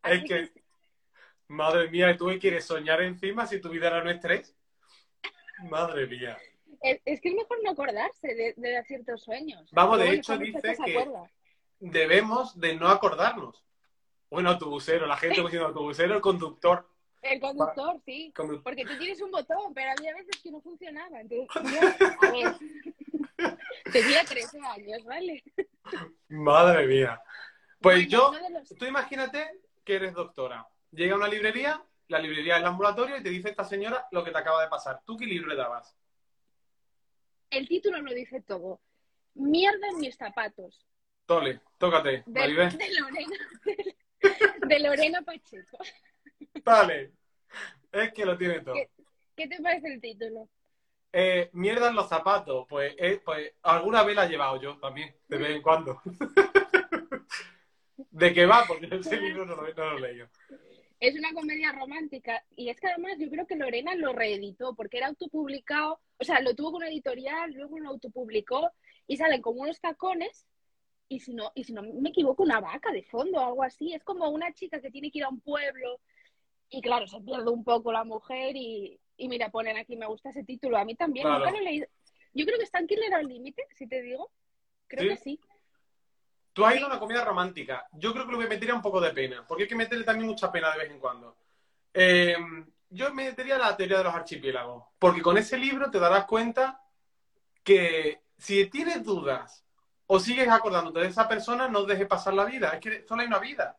Es 0.04 0.24
que, 0.24 0.52
madre 1.48 1.90
mía, 1.90 2.16
¿tú 2.18 2.28
quieres 2.40 2.66
soñar 2.66 3.02
encima 3.02 3.46
si 3.46 3.60
tu 3.60 3.70
vida 3.70 3.88
era 3.88 4.02
un 4.02 4.10
estrés? 4.10 4.56
Madre 5.70 6.08
mía 6.08 6.38
es, 6.82 7.02
es, 7.06 7.22
que 7.22 7.30
es 7.30 7.36
mejor 7.36 7.58
no 7.64 7.72
acordarse 7.72 8.28
de, 8.28 8.54
de 8.58 8.84
ciertos 8.84 9.24
sueños. 9.24 9.70
Vamos, 9.72 10.00
de 10.00 10.12
hecho 10.12 10.38
dice 10.38 10.78
que 10.86 11.06
debemos 11.80 12.60
de 12.60 12.76
no 12.76 12.88
acordarnos. 12.90 13.64
Bueno, 14.30 14.50
autobusero, 14.52 15.06
la 15.06 15.18
gente 15.18 15.42
diciendo 15.42 15.68
autobusero, 15.68 16.16
el 16.16 16.22
conductor. 16.22 16.88
El 17.22 17.40
conductor, 17.40 18.00
sí. 18.06 18.32
Condu 18.36 18.62
Porque 18.62 18.86
tú 18.86 18.96
tienes 19.00 19.20
un 19.22 19.32
botón, 19.32 19.74
pero 19.74 19.92
había 19.98 20.14
veces 20.14 20.42
que 20.44 20.52
no 20.52 20.62
funcionaba. 20.62 21.22
Entonces, 21.22 21.48
yo, 21.56 22.28
a 22.28 22.32
ver, 22.32 22.56
tenía 23.92 24.24
13 24.24 24.60
años, 24.60 25.04
¿vale? 25.06 25.44
Madre 26.30 26.88
mía. 26.88 27.22
Pues 27.80 28.08
bueno, 28.08 28.10
yo, 28.10 28.50
los... 28.50 28.70
tú 28.70 28.86
imagínate 28.86 29.62
que 29.84 29.96
eres 29.96 30.14
doctora. 30.14 30.68
Llega 30.92 31.14
a 31.14 31.18
una 31.18 31.28
librería, 31.28 31.84
la 32.08 32.20
librería 32.20 32.56
es 32.56 32.62
el 32.62 32.68
ambulatorio 32.68 33.18
y 33.18 33.24
te 33.24 33.30
dice 33.30 33.50
esta 33.50 33.64
señora 33.64 34.08
lo 34.12 34.24
que 34.24 34.32
te 34.32 34.38
acaba 34.38 34.62
de 34.64 34.70
pasar. 34.70 35.02
¿Tú 35.06 35.18
qué 35.18 35.26
libro 35.26 35.50
le 35.50 35.56
dabas? 35.56 35.96
el 37.56 37.68
título 37.68 38.02
lo 38.02 38.14
dice 38.14 38.42
todo. 38.42 38.82
Mierda 39.34 39.88
en 39.90 40.00
mis 40.00 40.16
zapatos. 40.16 40.86
Tole, 41.26 41.62
tócate. 41.78 42.24
De, 42.26 42.42
de 42.42 42.48
Lorena, 42.50 42.78
de, 43.66 44.68
de, 44.68 44.80
Lorena 44.80 45.22
Pacheco. 45.22 45.78
Vale. 46.64 47.12
Es 47.92 48.14
que 48.14 48.26
lo 48.26 48.38
tiene 48.38 48.62
todo. 48.62 48.76
¿Qué, 48.76 48.90
qué 49.36 49.48
te 49.48 49.62
parece 49.62 49.94
el 49.94 50.02
título? 50.02 50.50
Eh, 51.12 51.50
mierda 51.54 51.90
en 51.90 51.96
los 51.96 52.10
zapatos. 52.10 52.66
Pues, 52.68 52.94
eh, 52.98 53.22
pues 53.24 53.54
alguna 53.64 54.04
vez 54.04 54.16
la 54.16 54.26
he 54.26 54.30
llevado 54.30 54.62
yo 54.62 54.78
también, 54.80 55.16
de 55.28 55.38
vez 55.38 55.56
en 55.56 55.62
cuando. 55.62 56.02
¿De 57.98 58.34
qué 58.34 58.46
va? 58.46 58.66
Porque 58.68 58.88
ese 58.92 59.18
libro 59.18 59.46
no 59.46 59.56
no 59.56 59.64
lo 59.66 60.00
leí 60.00 60.22
es 61.00 61.16
una 61.16 61.34
comedia 61.34 61.72
romántica 61.72 62.44
y 62.56 62.70
es 62.70 62.80
que 62.80 62.88
además 62.88 63.18
yo 63.20 63.30
creo 63.30 63.46
que 63.46 63.56
Lorena 63.56 63.96
lo 63.96 64.14
reeditó 64.14 64.76
porque 64.76 64.98
era 64.98 65.08
autopublicado, 65.08 66.00
o 66.18 66.24
sea, 66.24 66.42
lo 66.42 66.56
tuvo 66.56 66.72
con 66.72 66.78
una 66.78 66.90
editorial, 66.90 67.52
luego 67.54 67.80
lo 67.80 67.90
autopublicó 67.90 68.72
y 69.08 69.18
salen 69.18 69.42
como 69.42 69.62
unos 69.62 69.80
tacones 69.80 70.46
y 71.08 71.20
si 71.20 71.34
no, 71.34 71.52
y 71.54 71.64
si 71.64 71.74
no 71.74 71.84
me 71.84 72.10
equivoco, 72.10 72.44
una 72.44 72.60
vaca 72.60 72.92
de 72.92 73.04
fondo 73.04 73.40
o 73.40 73.46
algo 73.46 73.64
así. 73.64 73.94
Es 73.94 74.04
como 74.04 74.30
una 74.30 74.54
chica 74.54 74.82
que 74.82 74.90
tiene 74.90 75.12
que 75.12 75.20
ir 75.20 75.26
a 75.26 75.30
un 75.30 75.42
pueblo 75.42 76.00
y 76.70 76.82
claro, 76.82 77.08
se 77.08 77.22
pierde 77.22 77.50
un 77.52 77.64
poco 77.64 77.92
la 77.92 78.04
mujer 78.04 78.56
y, 78.56 79.00
Y 79.18 79.28
mira, 79.30 79.50
ponen 79.50 79.78
aquí, 79.78 79.96
me 79.96 80.06
gusta 80.08 80.30
ese 80.30 80.44
título. 80.44 80.78
A 80.78 80.86
mí 80.86 80.96
también, 80.96 81.26
Claro. 81.26 81.40
nunca 81.40 81.52
lo 81.52 81.58
he 81.58 81.64
leído. 81.64 81.88
Yo 82.34 82.46
creo 82.46 82.58
que 82.58 82.66
está 82.66 82.80
en 82.80 82.88
Killer 82.88 83.14
al 83.14 83.28
límite, 83.28 83.66
si 83.76 83.88
te 83.88 84.02
digo. 84.02 84.32
Creo 84.88 85.04
¿Sí? 85.04 85.10
que 85.10 85.18
sí. 85.18 85.40
Tú 86.54 86.66
has 86.66 86.76
ido 86.76 86.86
a 86.86 86.90
una 86.90 87.00
comedia 87.00 87.24
romántica. 87.24 87.86
Yo 87.94 88.14
creo 88.14 88.26
que 88.28 88.36
le 88.38 88.48
metería 88.48 88.74
un 88.76 88.82
poco 88.82 89.02
de 89.02 89.12
pena, 89.12 89.46
porque 89.48 89.64
hay 89.64 89.70
que 89.70 89.76
meterle 89.76 90.04
también 90.06 90.28
mucha 90.30 90.52
pena 90.52 90.72
de 90.72 90.78
vez 90.80 90.92
en 90.92 91.00
cuando. 91.00 91.38
Eh, 91.94 92.36
yo 92.90 93.14
metería 93.14 93.58
la 93.58 93.76
teoría 93.76 93.98
de 93.98 94.04
los 94.06 94.14
archipiélagos, 94.14 94.86
porque 95.00 95.22
con 95.22 95.38
ese 95.38 95.58
libro 95.58 95.90
te 95.92 96.00
darás 96.00 96.26
cuenta 96.26 96.82
que 97.64 98.22
si 98.38 98.66
tienes 98.68 99.04
dudas 99.04 99.66
o 100.08 100.20
sigues 100.20 100.48
acordándote 100.48 101.00
de 101.00 101.08
esa 101.08 101.28
persona, 101.28 101.68
no 101.68 101.84
dejes 101.84 102.08
pasar 102.08 102.34
la 102.34 102.46
vida. 102.46 102.70
Es 102.70 102.80
que 102.80 103.06
solo 103.08 103.22
hay 103.22 103.28
una 103.28 103.40
vida. 103.40 103.78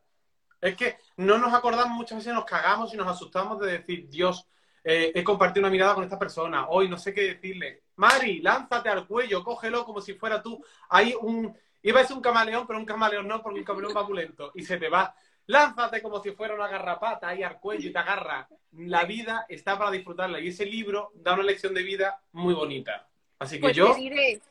Es 0.59 0.75
que 0.75 0.97
no 1.17 1.37
nos 1.37 1.53
acordamos, 1.53 1.95
muchas 1.95 2.17
veces 2.17 2.33
nos 2.33 2.45
cagamos 2.45 2.93
y 2.93 2.97
nos 2.97 3.07
asustamos 3.07 3.59
de 3.59 3.71
decir, 3.73 4.07
Dios, 4.09 4.47
eh, 4.89 5.11
he 5.13 5.21
compartido 5.21 5.65
una 5.65 5.69
mirada 5.69 5.95
con 5.95 6.05
esta 6.05 6.17
persona, 6.17 6.69
hoy 6.69 6.87
no 6.87 6.97
sé 6.97 7.13
qué 7.13 7.33
decirle. 7.33 7.81
Mari, 7.97 8.39
lánzate 8.39 8.87
al 8.87 9.05
cuello, 9.05 9.43
cógelo 9.43 9.83
como 9.83 9.99
si 9.99 10.13
fuera 10.13 10.41
tú. 10.41 10.63
Hay 10.87 11.13
un, 11.19 11.53
iba 11.81 11.99
a 11.99 12.05
ser 12.05 12.15
un 12.15 12.21
camaleón, 12.21 12.65
pero 12.65 12.79
un 12.79 12.85
camaleón 12.85 13.27
no, 13.27 13.43
porque 13.43 13.59
un 13.59 13.65
camaleón 13.65 13.93
va 13.93 14.07
muy 14.07 14.17
lento 14.17 14.53
y 14.55 14.63
se 14.63 14.77
te 14.77 14.87
va. 14.87 15.13
Lánzate 15.47 16.01
como 16.01 16.23
si 16.23 16.31
fuera 16.31 16.55
una 16.55 16.69
garrapata 16.69 17.27
ahí 17.27 17.43
al 17.43 17.59
cuello 17.59 17.89
y 17.89 17.91
te 17.91 17.99
agarra. 17.99 18.47
La 18.77 19.03
vida 19.03 19.45
está 19.49 19.77
para 19.77 19.91
disfrutarla 19.91 20.39
y 20.39 20.47
ese 20.47 20.65
libro 20.65 21.11
da 21.15 21.33
una 21.33 21.43
lección 21.43 21.73
de 21.73 21.83
vida 21.83 22.21
muy 22.31 22.53
bonita. 22.53 23.09
Así 23.39 23.57
que 23.57 23.63
Pues 23.63 23.75
yo, 23.75 23.93
te 23.93 23.99
diré 23.99 24.41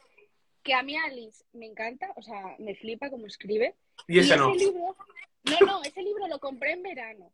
que 0.62 0.74
a 0.74 0.82
mí 0.82 0.98
Alice 0.98 1.44
me 1.54 1.64
encanta, 1.64 2.12
o 2.14 2.20
sea, 2.20 2.56
me 2.58 2.74
flipa 2.74 3.08
como 3.08 3.26
escribe. 3.26 3.74
y 4.06 4.18
ese 4.18 4.36
no. 4.36 4.54
libro, 4.54 4.96
no, 5.44 5.66
no, 5.66 5.82
ese 5.82 6.02
libro 6.02 6.28
lo 6.28 6.38
compré 6.38 6.72
en 6.72 6.82
verano. 6.82 7.32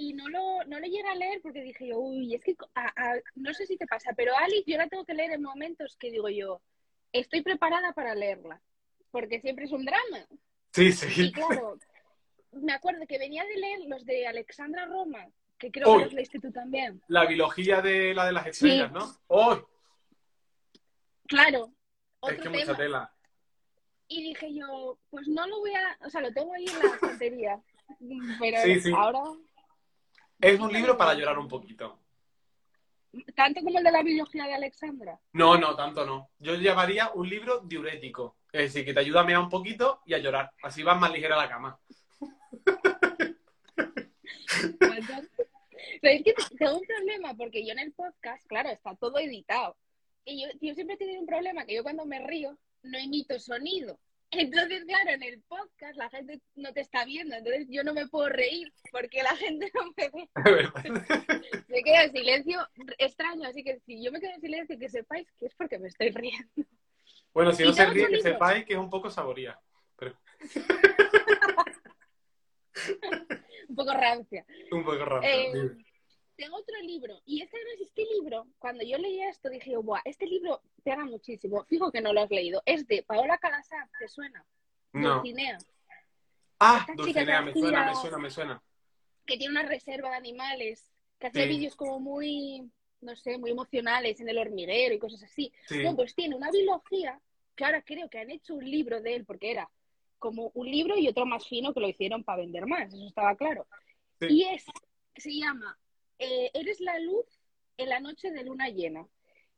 Y 0.00 0.12
no 0.14 0.28
lo, 0.28 0.62
no 0.66 0.78
lo 0.78 0.86
llegué 0.86 1.08
a 1.08 1.14
leer 1.16 1.40
porque 1.42 1.60
dije 1.60 1.88
yo, 1.88 1.98
uy, 1.98 2.32
es 2.32 2.44
que 2.44 2.54
a- 2.76 2.92
a- 3.14 3.20
no 3.34 3.52
sé 3.52 3.66
si 3.66 3.76
te 3.76 3.84
pasa, 3.84 4.12
pero 4.16 4.32
Alice 4.36 4.62
yo 4.70 4.76
la 4.78 4.86
tengo 4.86 5.04
que 5.04 5.12
leer 5.12 5.32
en 5.32 5.42
momentos 5.42 5.96
que 5.98 6.12
digo 6.12 6.28
yo, 6.28 6.60
estoy 7.12 7.42
preparada 7.42 7.92
para 7.94 8.14
leerla, 8.14 8.60
porque 9.10 9.40
siempre 9.40 9.64
es 9.64 9.72
un 9.72 9.84
drama. 9.84 10.24
Sí, 10.72 10.86
Y 10.86 10.92
sí. 10.92 11.32
claro, 11.32 11.78
me 12.52 12.72
acuerdo 12.74 13.04
que 13.08 13.18
venía 13.18 13.44
de 13.44 13.56
leer 13.56 13.80
los 13.88 14.04
de 14.04 14.28
Alexandra 14.28 14.86
Roma, 14.86 15.26
que 15.58 15.72
creo 15.72 15.96
que 15.98 16.04
los 16.04 16.12
leíste 16.12 16.38
tú 16.38 16.52
también. 16.52 17.02
La 17.08 17.26
biología 17.26 17.82
de 17.82 18.14
la 18.14 18.26
de 18.26 18.32
las 18.32 18.46
estrellas, 18.46 18.92
¿no? 18.92 19.16
¡Oh! 19.26 19.58
Claro, 21.26 21.66
Es 21.66 21.72
otro 22.20 22.36
que 22.36 22.42
tema. 22.42 22.58
mucha 22.58 22.76
tela. 22.76 23.12
Y 24.06 24.22
dije 24.22 24.54
yo, 24.54 24.96
pues 25.10 25.26
no 25.26 25.44
lo 25.48 25.58
voy 25.58 25.72
a, 25.74 25.98
o 26.06 26.08
sea, 26.08 26.20
lo 26.20 26.32
tengo 26.32 26.54
ahí 26.54 26.66
en 26.66 26.78
la 26.78 26.94
estantería. 26.94 27.60
Pero 28.38 28.62
Sí, 28.62 28.80
sí. 28.80 28.92
ahora, 28.96 29.22
Es 30.40 30.60
un 30.60 30.72
libro 30.72 30.96
para 30.96 31.14
llorar 31.14 31.38
un 31.38 31.48
poquito. 31.48 31.98
tanto 33.34 33.60
como 33.62 33.78
el 33.78 33.84
de 33.84 33.90
la 33.90 34.02
biología 34.02 34.44
de 34.44 34.54
Alexandra. 34.54 35.18
No, 35.32 35.58
no, 35.58 35.74
tanto 35.74 36.06
no. 36.06 36.30
Yo 36.38 36.54
llamaría 36.54 37.10
un 37.14 37.28
libro 37.28 37.60
diurético. 37.60 38.36
Es 38.52 38.72
decir, 38.72 38.84
que 38.84 38.94
te 38.94 39.00
ayuda 39.00 39.20
a 39.20 39.24
mear 39.24 39.40
un 39.40 39.48
poquito 39.48 40.00
y 40.06 40.14
a 40.14 40.18
llorar. 40.18 40.52
Así 40.62 40.82
vas 40.82 40.98
más 40.98 41.12
ligera 41.12 41.34
a 41.34 41.44
la 41.44 41.48
cama. 41.48 41.78
Pero 46.00 46.14
es 46.14 46.22
que 46.22 46.34
tengo 46.56 46.78
un 46.78 46.86
problema 46.86 47.34
porque 47.34 47.66
yo 47.66 47.72
en 47.72 47.80
el 47.80 47.92
podcast, 47.92 48.46
claro, 48.46 48.70
está 48.70 48.94
todo 48.94 49.18
editado. 49.18 49.76
Y 50.24 50.42
yo, 50.42 50.48
yo 50.60 50.74
siempre 50.74 50.94
he 50.94 50.98
tenido 50.98 51.20
un 51.20 51.26
problema 51.26 51.64
que 51.64 51.74
yo 51.74 51.82
cuando 51.82 52.06
me 52.06 52.24
río 52.24 52.56
no 52.82 52.98
emito 52.98 53.38
sonido. 53.40 53.98
Entonces, 54.30 54.84
claro, 54.84 55.10
en 55.10 55.22
el 55.22 55.42
podcast 55.42 55.96
la 55.96 56.10
gente 56.10 56.40
no 56.54 56.72
te 56.72 56.80
está 56.80 57.04
viendo, 57.04 57.34
entonces 57.34 57.66
yo 57.70 57.82
no 57.82 57.94
me 57.94 58.06
puedo 58.08 58.28
reír 58.28 58.70
porque 58.92 59.22
la 59.22 59.34
gente 59.36 59.70
no 59.74 59.90
me 59.96 60.10
ve. 60.10 60.28
Me 61.68 61.82
queda 61.82 62.04
en 62.04 62.12
silencio 62.12 62.68
extraño, 62.98 63.48
así 63.48 63.64
que 63.64 63.78
si 63.80 64.02
yo 64.02 64.12
me 64.12 64.20
quedo 64.20 64.32
en 64.32 64.40
silencio, 64.40 64.78
que 64.78 64.88
sepáis 64.88 65.26
que 65.38 65.46
es 65.46 65.54
porque 65.54 65.78
me 65.78 65.88
estoy 65.88 66.10
riendo. 66.10 66.50
Bueno, 67.32 67.52
si 67.52 67.64
no 67.64 67.72
se 67.72 67.86
ríe, 67.86 68.08
que 68.08 68.20
sepáis 68.20 68.64
que 68.64 68.74
es 68.74 68.78
un 68.78 68.90
poco 68.90 69.10
saboría. 69.10 69.58
Pero 69.96 70.14
Un 73.68 73.74
poco 73.76 73.92
rancia. 73.92 74.46
un 74.70 74.84
poco 74.84 75.04
raro. 75.04 75.22
Eh, 75.22 75.76
tengo 76.38 76.56
otro 76.56 76.80
libro, 76.82 77.20
y 77.26 77.42
este 77.42 77.58
este 77.82 78.04
libro. 78.14 78.46
Cuando 78.60 78.84
yo 78.84 78.96
leí 78.96 79.20
esto 79.22 79.50
dije, 79.50 79.76
Buah, 79.76 80.00
este 80.04 80.24
libro 80.24 80.62
pega 80.84 81.04
muchísimo. 81.04 81.64
Fijo 81.64 81.90
que 81.90 82.00
no 82.00 82.12
lo 82.12 82.22
has 82.22 82.30
leído. 82.30 82.62
Es 82.64 82.86
de 82.86 83.02
Paola 83.02 83.38
Calasar, 83.38 83.88
¿te 83.98 84.08
suena? 84.08 84.44
No. 84.92 85.16
Dulcinea, 85.16 85.58
Ah, 86.60 86.78
esta 86.88 86.94
Dulcinea, 86.94 87.42
me 87.42 87.52
suena, 87.52 87.86
me 87.86 87.94
suena, 87.94 88.18
me 88.18 88.30
suena. 88.30 88.62
que 89.26 89.36
tiene 89.36 89.50
una 89.52 89.62
reserva 89.68 90.10
de 90.10 90.16
animales, 90.16 90.90
que 91.18 91.30
Sí. 91.32 91.46
vídeos 91.48 91.74
como 91.76 91.98
muy, 92.00 92.70
no 93.00 93.14
sé, 93.16 93.36
muy 93.36 93.50
emocionales 93.50 94.20
en 94.20 94.28
el 94.28 94.38
hormiguero 94.38 94.94
y 94.94 94.98
cosas 94.98 95.22
así. 95.24 95.52
Sí. 95.66 95.82
No, 95.82 95.94
pues 95.96 96.14
tiene 96.14 96.34
una 96.36 96.50
biología 96.52 97.20
que 97.56 97.64
ahora 97.64 97.82
creo 97.82 98.08
que 98.08 98.20
han 98.20 98.30
hecho 98.30 98.54
un 98.54 98.64
libro 98.70 99.02
de 99.02 99.16
él, 99.16 99.24
porque 99.26 99.50
era 99.50 99.68
como 100.20 100.50
un 100.54 100.70
libro 100.70 100.96
y 100.96 101.08
otro 101.08 101.26
más 101.26 101.46
fino 101.46 101.74
que 101.74 101.80
lo 101.80 101.88
hicieron 101.88 102.22
para 102.24 102.38
vender 102.42 102.66
más, 102.66 102.92
eso 102.94 103.06
estaba 103.06 103.36
claro. 103.36 103.66
Sí. 104.20 104.26
Y 104.30 104.44
es, 104.44 104.64
se 105.16 105.32
llama 105.32 105.76
eh, 106.18 106.50
Eres 106.54 106.80
la 106.80 106.98
luz 106.98 107.26
en 107.76 107.88
la 107.88 108.00
noche 108.00 108.30
de 108.30 108.44
luna 108.44 108.68
llena. 108.68 109.06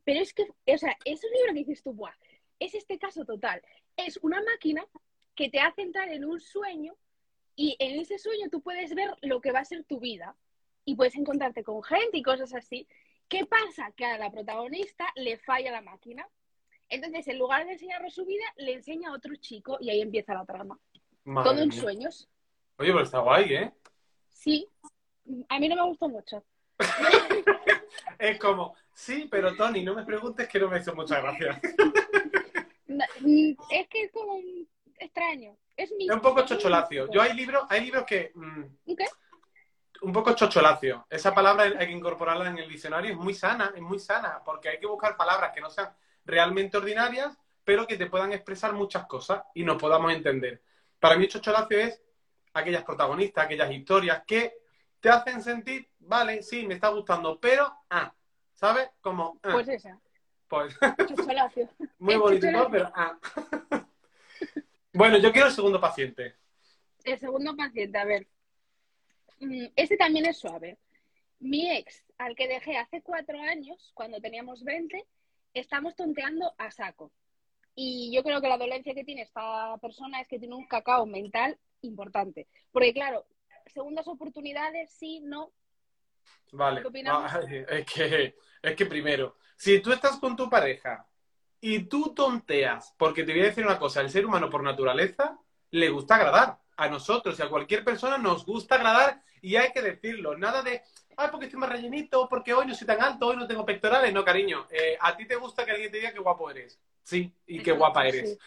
Pero 0.05 0.21
es 0.21 0.33
que, 0.33 0.43
o 0.43 0.79
sea, 0.79 0.97
es 1.05 1.23
un 1.25 1.31
libro 1.33 1.52
que 1.52 1.61
dices 1.61 1.83
tú, 1.83 1.93
Buah, 1.93 2.14
es 2.59 2.75
este 2.75 2.99
caso 2.99 3.25
total. 3.25 3.62
Es 3.97 4.19
una 4.23 4.43
máquina 4.43 4.85
que 5.35 5.49
te 5.49 5.59
hace 5.59 5.83
entrar 5.83 6.09
en 6.11 6.25
un 6.25 6.40
sueño 6.40 6.95
y 7.57 7.76
en 7.79 8.00
ese 8.00 8.19
sueño 8.19 8.49
tú 8.50 8.62
puedes 8.62 8.95
ver 8.95 9.11
lo 9.23 9.40
que 9.40 9.52
va 9.52 9.61
a 9.61 9.64
ser 9.64 9.85
tu 9.85 10.00
vida 10.00 10.37
y 10.85 10.97
puedes 10.97 11.14
encontrarte 11.14 11.62
con 11.62 11.83
gente 11.83 12.19
y 12.19 12.23
cosas 12.23 12.55
así. 12.55 12.87
¿Qué 13.29 13.47
pasa? 13.47 13.93
Que 13.97 14.05
a 14.05 14.19
la 14.19 14.31
protagonista 14.31 15.07
le 15.14 15.38
falla 15.38 15.71
la 15.71 15.83
máquina. 15.83 16.29
Entonces, 16.88 17.29
en 17.29 17.38
lugar 17.38 17.64
de 17.67 17.73
enseñarle 17.73 18.11
su 18.11 18.26
vida, 18.26 18.45
le 18.57 18.73
enseña 18.73 19.11
a 19.11 19.14
otro 19.14 19.37
chico 19.37 19.79
y 19.81 19.90
ahí 19.90 20.00
empieza 20.00 20.35
la 20.35 20.45
trama. 20.45 20.79
Madre 21.25 21.50
Todo 21.50 21.62
en 21.62 21.73
sueños. 21.73 22.29
Oye, 22.79 22.90
pero 22.90 23.05
está 23.05 23.21
guay, 23.21 23.55
¿eh? 23.55 23.73
Sí. 24.31 24.67
A 25.49 25.59
mí 25.59 25.69
no 25.69 25.77
me 25.77 25.83
gustó 25.85 26.09
mucho. 26.09 26.45
Es 28.19 28.39
como, 28.39 28.75
sí, 28.93 29.29
pero 29.31 29.55
Tony, 29.57 29.83
no 29.83 29.95
me 29.95 30.05
preguntes 30.05 30.47
que 30.49 30.59
no 30.59 30.69
me 30.69 30.79
hizo 30.79 30.95
muchas 30.95 31.23
gracias. 31.23 31.59
No, 32.87 33.05
mm, 33.21 33.53
Es 33.71 33.89
que 33.89 34.03
es 34.05 34.12
como 34.12 34.35
un- 34.35 34.69
extraño. 34.99 35.57
Es, 35.77 35.91
Es 35.99 36.11
un 36.11 36.21
poco 36.21 36.43
chocholacio. 36.45 37.11
Yo 37.11 37.23
hay 37.23 37.33
libros, 37.35 37.65
hay 37.69 37.83
libros 37.83 38.05
que. 38.05 38.33
mm, 38.35 38.95
¿Qué? 38.97 39.07
un 40.03 40.12
poco 40.12 40.33
chocholacio. 40.35 41.07
Esa 41.11 41.35
palabra 41.35 41.65
hay 41.65 41.87
que 41.87 41.93
incorporarla 41.93 42.49
en 42.49 42.59
el 42.59 42.69
diccionario. 42.69 43.12
Es 43.12 43.17
muy 43.19 43.35
sana, 43.35 43.73
es 43.75 43.83
muy 43.83 43.99
sana, 43.99 44.41
porque 44.45 44.71
hay 44.71 44.79
que 44.79 44.87
buscar 44.87 45.17
palabras 45.17 45.53
que 45.55 45.61
no 45.61 45.69
sean 45.71 45.91
realmente 46.25 46.77
ordinarias, 46.79 47.37
pero 47.65 47.87
que 47.87 47.97
te 47.97 48.07
puedan 48.07 48.33
expresar 48.33 48.73
muchas 48.73 49.07
cosas 49.07 49.43
y 49.55 49.62
nos 49.65 49.77
podamos 49.81 50.12
entender. 50.12 50.62
Para 50.99 51.17
mí, 51.17 51.29
chocholacio 51.29 51.79
es 51.79 52.03
aquellas 52.55 52.83
protagonistas, 52.85 53.45
aquellas 53.45 53.71
historias 53.71 54.23
que 54.27 54.60
te 55.00 55.09
hacen 55.09 55.42
sentir, 55.42 55.88
vale, 55.99 56.42
sí, 56.42 56.66
me 56.66 56.75
está 56.75 56.88
gustando, 56.88 57.40
pero, 57.40 57.73
ah, 57.88 58.14
¿sabes? 58.54 58.90
Como, 59.00 59.38
ah, 59.42 59.50
Pues 59.52 59.69
esa. 59.69 59.99
pues, 60.49 60.76
muy 61.99 62.16
bonito, 62.16 62.69
pero, 62.71 62.92
ah. 62.95 63.19
bueno, 64.92 65.19
yo 65.19 65.33
quiero 65.33 65.49
el 65.49 65.54
segundo 65.54 65.80
paciente. 65.80 66.37
El 67.04 67.19
segundo 67.19 67.57
paciente, 67.57 67.99
a 67.99 68.04
ver. 68.04 68.26
Mm, 69.40 69.66
Este 69.75 69.97
también 69.97 70.26
es 70.26 70.38
suave. 70.38 70.78
Mi 71.38 71.71
ex, 71.71 72.04
al 72.19 72.37
que 72.37 72.49
dejé 72.49 72.76
hace 72.76 73.00
cuatro 73.00 73.40
años, 73.40 73.92
cuando 73.95 74.21
teníamos 74.21 74.62
20, 74.62 75.07
estamos 75.54 75.97
tonteando 75.97 76.54
a 76.59 76.71
saco. 76.71 77.11
Y 77.75 78.12
yo 78.14 78.23
creo 78.23 78.42
que 78.42 78.49
la 78.49 78.59
dolencia 78.59 78.95
que 78.95 79.04
tiene 79.04 79.23
esta 79.23 79.78
persona 79.78 80.21
es 80.21 80.28
que 80.28 80.38
tiene 80.38 80.54
un 80.54 80.66
cacao 80.66 81.07
mental 81.07 81.59
importante. 81.80 82.47
Porque, 82.73 82.92
claro, 82.92 83.25
segundas 83.73 84.07
oportunidades, 84.09 84.93
sí, 84.93 85.21
no. 85.21 85.53
Vale, 86.53 86.83
es 87.69 87.87
que, 87.87 88.37
es 88.62 88.77
que 88.77 88.87
primero, 88.87 89.37
si 89.57 89.81
tú 89.81 89.93
estás 89.93 90.19
con 90.19 90.37
tu 90.37 90.49
pareja 90.49 91.07
y 91.61 91.81
tú 91.81 92.15
tonteas, 92.15 92.95
porque 92.97 93.25
te 93.25 93.33
voy 93.33 93.43
a 93.43 93.47
decir 93.47 93.65
una 93.65 93.79
cosa, 93.79 94.00
el 94.00 94.11
ser 94.11 94.27
humano 94.27 94.49
por 94.50 94.62
naturaleza 94.62 95.39
le 95.71 95.89
gusta 95.91 96.17
agradar. 96.17 96.59
A 96.77 96.89
nosotros 96.89 97.39
y 97.39 97.43
a 97.43 97.50
cualquier 97.50 97.85
persona 97.85 98.17
nos 98.17 98.47
gusta 98.47 98.77
agradar 98.77 99.23
y 99.43 99.57
hay 99.57 99.71
que 99.71 99.83
decirlo. 99.83 100.39
Nada 100.39 100.62
de, 100.62 100.81
ay, 101.15 101.29
porque 101.31 101.45
estoy 101.45 101.61
más 101.61 101.69
rellenito, 101.69 102.27
porque 102.27 102.55
hoy 102.55 102.67
no 102.67 102.75
soy 102.75 102.87
tan 102.87 103.03
alto, 103.03 103.27
hoy 103.27 103.37
no 103.37 103.47
tengo 103.47 103.67
pectorales. 103.67 104.15
No, 104.15 104.25
cariño, 104.25 104.67
eh, 104.71 104.97
a 104.99 105.15
ti 105.15 105.27
te 105.27 105.37
gusta 105.37 105.67
que 105.67 105.73
alguien 105.73 105.91
te 105.91 105.99
diga 105.99 106.11
qué 106.11 106.21
guapo 106.21 106.50
eres. 106.50 106.81
Sí, 107.03 107.35
y 107.47 107.62
qué 107.62 107.73
guapa 107.73 108.09
eres. 108.09 108.31
sí. 108.31 108.39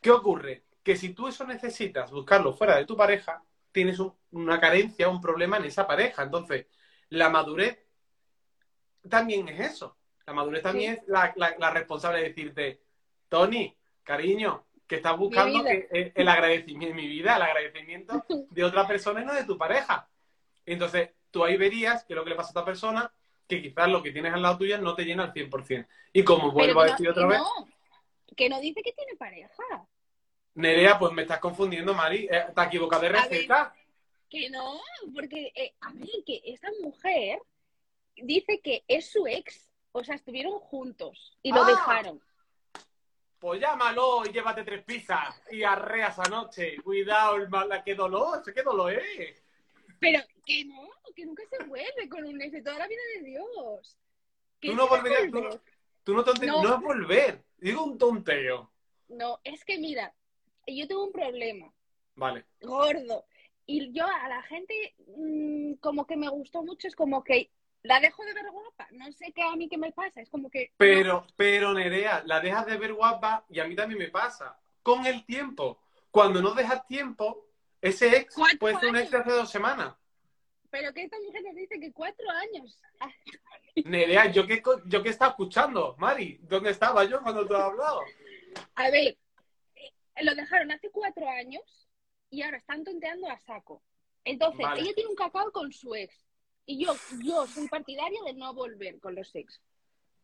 ¿Qué 0.00 0.12
ocurre? 0.12 0.64
Que 0.84 0.94
si 0.94 1.14
tú 1.14 1.26
eso 1.26 1.44
necesitas 1.44 2.12
buscarlo 2.12 2.52
fuera 2.52 2.76
de 2.76 2.86
tu 2.86 2.96
pareja, 2.96 3.42
tienes 3.72 3.98
un- 3.98 4.14
una 4.32 4.60
carencia, 4.60 5.08
un 5.08 5.20
problema 5.20 5.56
en 5.58 5.64
esa 5.64 5.86
pareja. 5.86 6.22
Entonces, 6.22 6.66
la 7.10 7.28
madurez 7.28 7.78
también 9.08 9.48
es 9.48 9.72
eso. 9.72 9.96
La 10.26 10.32
madurez 10.32 10.62
también 10.62 10.94
es 10.94 11.08
la, 11.08 11.32
la- 11.36 11.56
la 11.58 11.70
responsable 11.70 12.18
de 12.20 12.28
decirte, 12.28 12.82
Tony, 13.28 13.76
cariño, 14.02 14.66
que 14.86 14.96
estás 14.96 15.16
buscando 15.16 15.62
que, 15.64 15.88
eh, 15.92 16.12
el 16.14 16.28
agradecimiento, 16.28 16.94
mi 16.94 17.06
vida, 17.06 17.36
el 17.36 17.42
agradecimiento 17.42 18.24
de 18.50 18.64
otra 18.64 18.86
persona 18.86 19.22
y 19.22 19.24
no 19.24 19.34
de 19.34 19.44
tu 19.44 19.56
pareja. 19.56 20.08
Entonces, 20.66 21.10
tú 21.30 21.44
ahí 21.44 21.56
verías 21.56 22.04
que 22.04 22.14
lo 22.14 22.24
que 22.24 22.30
le 22.30 22.36
pasa 22.36 22.48
a 22.48 22.50
esta 22.50 22.64
persona 22.64 23.12
que 23.48 23.60
quizás 23.62 23.88
lo 23.88 24.02
que 24.02 24.12
tienes 24.12 24.32
al 24.32 24.42
lado 24.42 24.58
tuya 24.58 24.78
no 24.78 24.94
te 24.94 25.04
llena 25.04 25.24
al 25.24 25.32
100%. 25.32 25.86
Y 26.12 26.22
como 26.22 26.52
Pero 26.54 26.74
vuelvo 26.74 26.80
a 26.82 26.86
no- 26.86 26.90
decir 26.92 27.08
otra 27.08 27.26
vez, 27.26 27.38
no, 27.38 27.68
que 28.36 28.48
no 28.48 28.60
dice 28.60 28.80
que 28.82 28.92
tiene 28.92 29.16
pareja. 29.16 29.52
Nerea, 30.60 30.98
pues 30.98 31.12
me 31.12 31.22
estás 31.22 31.38
confundiendo, 31.40 31.94
Mari. 31.94 32.28
Eh, 32.30 32.46
te 32.54 32.62
equivocado 32.62 33.02
de 33.02 33.08
ver. 33.10 33.22
receta. 33.22 33.74
Que 34.28 34.48
no, 34.50 34.80
porque, 35.14 35.52
eh, 35.54 35.74
a 35.80 35.92
ver, 35.92 36.08
que 36.24 36.40
esta 36.44 36.68
mujer 36.82 37.40
dice 38.16 38.60
que 38.60 38.84
es 38.86 39.10
su 39.10 39.26
ex. 39.26 39.68
O 39.92 40.04
sea, 40.04 40.14
estuvieron 40.14 40.52
juntos 40.60 41.36
y 41.42 41.50
lo 41.52 41.62
Ah. 41.62 41.66
dejaron. 41.66 42.20
Pues 43.40 43.60
llámalo 43.60 44.22
y 44.26 44.32
llévate 44.32 44.62
tres 44.64 44.84
pizzas 44.84 45.42
y 45.50 45.62
arreas 45.64 46.18
anoche. 46.18 46.76
Cuidado, 46.82 47.36
hermana, 47.38 47.82
qué 47.82 47.94
dolor, 47.94 48.42
qué 48.54 48.62
dolor 48.62 48.92
es. 48.92 49.42
Pero 49.98 50.20
que 50.44 50.64
no, 50.66 50.88
que 51.16 51.24
nunca 51.24 51.42
se 51.50 51.64
vuelve 51.64 52.08
con 52.08 52.24
un 52.24 52.40
ex 52.40 52.52
de 52.52 52.62
toda 52.62 52.78
la 52.78 52.86
vida 52.86 53.00
de 53.16 53.24
Dios. 53.24 53.96
Tú 54.60 54.74
no 54.74 54.86
volverías, 54.86 55.22
tú 55.30 55.30
volver. 55.40 55.54
no, 55.54 55.60
tú 56.04 56.14
no, 56.14 56.24
tonte- 56.24 56.46
No. 56.46 56.62
no 56.62 56.74
es 56.74 56.80
volver. 56.82 57.42
Digo 57.56 57.82
un 57.82 57.98
tonteo. 57.98 58.70
No, 59.08 59.40
es 59.42 59.64
que 59.64 59.78
mira, 59.78 60.14
yo 60.76 60.86
tengo 60.86 61.04
un 61.04 61.12
problema 61.12 61.72
Vale. 62.14 62.44
gordo. 62.60 63.24
Y 63.66 63.92
yo 63.92 64.04
a 64.04 64.28
la 64.28 64.42
gente 64.42 64.94
mm, 65.16 65.74
como 65.74 66.06
que 66.06 66.16
me 66.16 66.28
gustó 66.28 66.62
mucho, 66.62 66.88
es 66.88 66.96
como 66.96 67.22
que 67.22 67.50
la 67.82 68.00
dejo 68.00 68.24
de 68.24 68.34
ver 68.34 68.50
guapa. 68.50 68.88
No 68.92 69.10
sé 69.12 69.32
qué 69.32 69.42
a 69.42 69.56
mí 69.56 69.68
qué 69.68 69.78
me 69.78 69.92
pasa, 69.92 70.20
es 70.20 70.28
como 70.28 70.50
que... 70.50 70.72
Pero, 70.76 71.26
pero 71.36 71.72
Nerea, 71.72 72.22
la 72.26 72.40
dejas 72.40 72.66
de 72.66 72.76
ver 72.76 72.94
guapa 72.94 73.44
y 73.48 73.60
a 73.60 73.64
mí 73.64 73.74
también 73.74 73.98
me 73.98 74.08
pasa. 74.08 74.58
Con 74.82 75.06
el 75.06 75.24
tiempo. 75.24 75.80
Cuando 76.10 76.42
no 76.42 76.52
dejas 76.54 76.86
tiempo, 76.86 77.46
ese 77.80 78.16
ex 78.16 78.34
puede 78.58 78.78
ser 78.78 78.90
un 78.90 78.96
ex 78.96 79.10
de 79.10 79.18
hace 79.18 79.30
dos 79.30 79.50
semanas. 79.50 79.94
Pero 80.70 80.92
que 80.92 81.04
esta 81.04 81.18
mujer 81.20 81.42
nos 81.42 81.54
dice 81.54 81.80
que 81.80 81.92
cuatro 81.92 82.26
años. 82.30 82.80
Nerea, 83.84 84.30
¿yo 84.30 84.46
qué, 84.46 84.62
¿yo 84.86 85.02
qué 85.02 85.08
estaba 85.08 85.30
escuchando? 85.30 85.96
Mari, 85.98 86.38
¿dónde 86.42 86.70
estaba 86.70 87.04
yo 87.04 87.22
cuando 87.22 87.46
tú 87.46 87.54
has 87.54 87.62
hablado? 87.62 88.00
A 88.74 88.90
ver, 88.90 89.16
lo 90.22 90.34
dejaron 90.34 90.70
hace 90.70 90.90
cuatro 90.90 91.28
años 91.28 91.88
y 92.30 92.42
ahora 92.42 92.58
están 92.58 92.84
tonteando 92.84 93.28
a 93.28 93.38
saco. 93.38 93.82
Entonces, 94.24 94.60
Vale. 94.60 94.82
ella 94.82 94.94
tiene 94.94 95.10
un 95.10 95.16
cacao 95.16 95.50
con 95.52 95.72
su 95.72 95.94
ex. 95.94 96.14
Y 96.66 96.84
yo, 96.84 96.94
yo 97.22 97.46
soy 97.46 97.68
partidaria 97.68 98.20
de 98.24 98.34
no 98.34 98.54
volver 98.54 99.00
con 99.00 99.14
los 99.14 99.34
ex. 99.34 99.60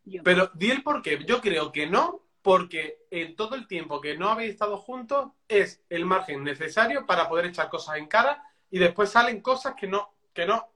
Yo. 0.05 0.23
Pero 0.23 0.51
di 0.55 0.71
el 0.71 0.83
por 0.83 1.03
qué. 1.03 1.19
Yo 1.25 1.41
creo 1.41 1.73
que 1.73 1.87
no, 1.87 2.23
porque 2.43 3.07
en 3.11 3.35
todo 3.35 3.57
el 3.57 3.67
tiempo 3.67 4.01
que 4.01 4.17
no 4.17 4.29
habéis 4.29 4.53
estado 4.53 4.79
juntos 4.79 5.33
es 5.49 5.83
el 5.89 6.05
margen 6.05 6.45
necesario 6.45 7.07
para 7.07 7.29
poder 7.29 7.47
echar 7.47 7.69
cosas 7.69 7.97
en 7.97 8.07
cara 8.07 8.45
y 8.71 8.79
después 8.79 9.11
salen 9.11 9.41
cosas 9.41 9.75
que 9.75 9.89
no, 9.89 10.15
que 10.33 10.47
no. 10.47 10.69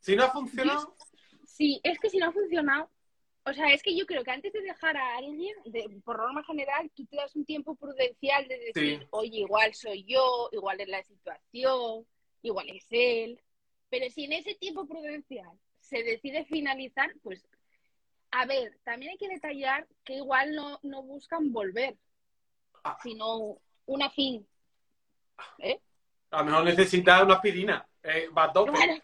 Si 0.00 0.14
no 0.14 0.24
ha 0.24 0.30
funcionado, 0.30 0.94
Sí, 1.58 1.80
es 1.82 1.98
que 1.98 2.08
si 2.08 2.18
no 2.18 2.28
ha 2.28 2.32
funcionado, 2.32 2.88
o 3.44 3.52
sea, 3.54 3.72
es 3.72 3.82
que 3.82 3.96
yo 3.96 4.04
creo 4.06 4.24
que 4.24 4.30
antes 4.30 4.52
de 4.52 4.60
dejar 4.60 4.96
a 4.96 5.16
alguien, 5.16 5.54
de- 5.64 5.88
por 6.04 6.18
norma 6.18 6.44
general, 6.44 6.90
tú 6.94 7.06
te 7.06 7.16
das 7.16 7.34
un 7.34 7.44
tiempo 7.44 7.74
prudencial 7.76 8.46
de 8.48 8.58
decir, 8.58 9.00
Sí. 9.00 9.06
oye, 9.10 9.38
igual 9.38 9.74
soy 9.74 10.04
yo, 10.04 10.48
igual 10.52 10.80
es 10.80 10.88
la 10.88 11.02
situación, 11.02 12.06
igual 12.42 12.68
es 12.70 12.86
él. 12.90 13.40
Pero 13.88 14.10
si 14.10 14.24
en 14.24 14.34
ese 14.34 14.54
tiempo 14.54 14.86
prudencial 14.86 15.50
se 15.80 16.02
decide 16.02 16.44
finalizar, 16.44 17.10
pues, 17.22 17.48
a 18.30 18.44
ver, 18.44 18.78
también 18.84 19.12
hay 19.12 19.18
que 19.18 19.28
detallar 19.28 19.86
que 20.04 20.14
igual 20.16 20.54
no, 20.54 20.78
no 20.82 21.02
buscan 21.02 21.50
volver, 21.52 21.96
Ah. 22.84 22.98
sino 23.02 23.58
una 23.86 24.10
fin. 24.10 24.46
¿Eh? 25.58 25.80
a 26.30 26.40
lo 26.40 26.44
mejor 26.44 26.64
necesitas 26.64 27.22
una 27.22 27.34
aspirina. 27.36 27.88
Eh, 28.02 28.28
va 28.36 28.44
a 28.44 28.52
tope. 28.52 28.72
Claro. 28.72 28.94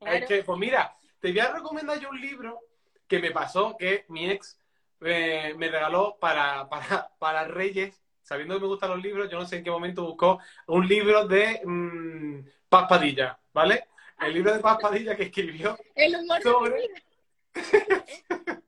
Claro. 0.00 0.16
Es 0.16 0.26
que, 0.26 0.42
pues 0.42 0.58
mira, 0.58 0.92
te 1.20 1.28
voy 1.30 1.38
a 1.38 1.52
recomendar 1.52 2.00
yo 2.00 2.08
un 2.10 2.20
libro 2.20 2.58
que 3.06 3.18
me 3.18 3.30
pasó 3.30 3.76
que 3.76 4.04
mi 4.08 4.30
ex 4.30 4.58
eh, 5.02 5.54
me 5.56 5.68
regaló 5.68 6.16
para, 6.20 6.68
para, 6.68 7.10
para 7.18 7.44
Reyes. 7.44 8.02
Sabiendo 8.22 8.54
que 8.56 8.60
me 8.62 8.66
gustan 8.66 8.90
los 8.90 9.02
libros, 9.02 9.30
yo 9.30 9.38
no 9.38 9.46
sé 9.46 9.58
en 9.58 9.64
qué 9.64 9.70
momento 9.70 10.02
buscó 10.04 10.40
un 10.66 10.88
libro 10.88 11.28
de 11.28 11.60
mm, 11.64 12.40
Paz 12.68 12.86
Padilla, 12.88 13.38
¿vale? 13.52 13.84
El 14.20 14.34
libro 14.34 14.52
de 14.52 14.58
Paz 14.58 14.78
Padilla 14.80 15.14
que 15.16 15.24
escribió 15.24 15.78
El 15.94 16.16
humor 16.16 16.38
de 16.38 16.42
sobre- 16.42 16.88
vida. 16.88 18.62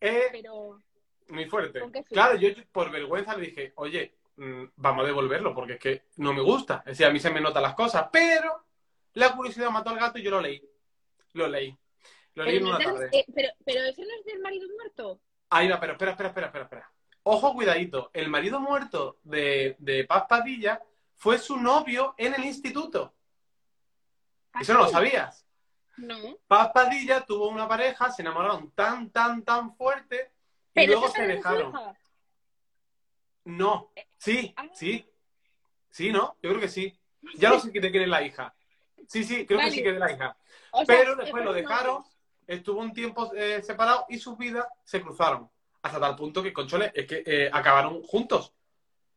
es 0.00 0.22
Pero 0.32 0.80
muy 1.28 1.46
fuerte. 1.46 1.80
Claro, 2.08 2.36
yo 2.36 2.50
por 2.70 2.90
vergüenza 2.92 3.36
le 3.36 3.46
dije, 3.46 3.72
oye, 3.76 4.14
mm, 4.36 4.64
vamos 4.76 5.02
a 5.02 5.06
devolverlo 5.08 5.52
porque 5.52 5.72
es 5.74 5.80
que 5.80 6.02
no 6.16 6.32
me 6.32 6.42
gusta. 6.42 6.78
Es 6.86 6.92
decir, 6.92 7.06
a 7.06 7.10
mí 7.10 7.18
se 7.18 7.30
me 7.30 7.40
notan 7.40 7.64
las 7.64 7.74
cosas, 7.74 8.08
pero 8.12 8.64
la 9.14 9.34
curiosidad 9.34 9.70
mató 9.70 9.90
al 9.90 9.98
gato 9.98 10.18
y 10.18 10.22
yo 10.22 10.30
lo 10.30 10.40
leí. 10.40 10.62
Lo 11.32 11.48
leí. 11.48 11.76
Pero, 12.44 12.66
una 12.66 12.78
no 12.78 12.78
es 12.78 12.86
del- 12.86 12.94
tarde. 12.94 13.18
eh, 13.18 13.24
pero, 13.34 13.48
pero 13.64 13.80
ese 13.84 14.02
no 14.02 14.08
es 14.18 14.24
del 14.24 14.40
marido 14.40 14.68
muerto. 14.74 15.20
Ahí 15.50 15.68
va, 15.68 15.80
pero 15.80 15.92
espera, 15.92 16.10
espera, 16.12 16.28
espera, 16.28 16.46
espera, 16.46 16.64
espera. 16.64 16.92
Ojo, 17.22 17.52
cuidadito. 17.54 18.10
El 18.12 18.28
marido 18.28 18.60
muerto 18.60 19.18
de, 19.22 19.74
de 19.78 20.04
Paz 20.04 20.24
Padilla 20.28 20.80
fue 21.14 21.38
su 21.38 21.56
novio 21.56 22.14
en 22.18 22.34
el 22.34 22.44
instituto. 22.44 23.14
Eso 24.60 24.72
no 24.74 24.80
lo 24.80 24.84
¿Ah, 24.86 24.90
sabías. 24.90 25.46
No. 25.96 26.36
Paz 26.46 26.70
Padilla 26.74 27.24
tuvo 27.24 27.48
una 27.48 27.66
pareja, 27.66 28.10
se 28.10 28.22
enamoraron 28.22 28.70
tan, 28.72 29.10
tan, 29.10 29.42
tan 29.42 29.74
fuerte 29.76 30.32
y 30.70 30.74
Pero 30.74 30.92
luego 30.92 31.08
se 31.08 31.22
dejaron. 31.26 31.72
No, 33.44 33.92
sí, 34.18 34.52
Ah. 34.56 34.66
sí. 34.74 35.08
Sí, 35.90 36.12
¿no? 36.12 36.36
Yo 36.42 36.50
creo 36.50 36.60
que 36.60 36.68
sí. 36.68 36.98
Ya 37.36 37.50
no 37.50 37.60
sé 37.60 37.70
de 37.70 37.90
quién 37.90 38.02
es 38.02 38.08
la 38.08 38.22
hija. 38.22 38.54
Sí, 39.08 39.24
sí, 39.24 39.46
creo 39.46 39.58
Vale. 39.58 39.70
que 39.70 39.76
sí 39.76 39.82
que 39.82 39.88
es 39.88 39.94
de 39.94 40.00
la 40.00 40.12
hija. 40.12 40.36
O 40.72 40.84
sea, 40.84 40.96
Pero 40.98 41.16
que 41.16 41.22
después 41.22 41.44
lo 41.44 41.52
dejaron. 41.52 42.04
Estuvo 42.46 42.80
un 42.80 42.92
tiempo 42.92 43.32
eh, 43.34 43.62
separado 43.62 44.06
y 44.08 44.18
sus 44.18 44.36
vidas 44.36 44.66
se 44.84 45.00
cruzaron. 45.00 45.48
Hasta 45.82 46.00
tal 46.00 46.16
punto 46.16 46.42
que, 46.42 46.52
conchole, 46.52 46.92
es 46.94 47.06
que 47.06 47.22
eh, 47.24 47.50
acabaron 47.52 48.02
juntos. 48.02 48.52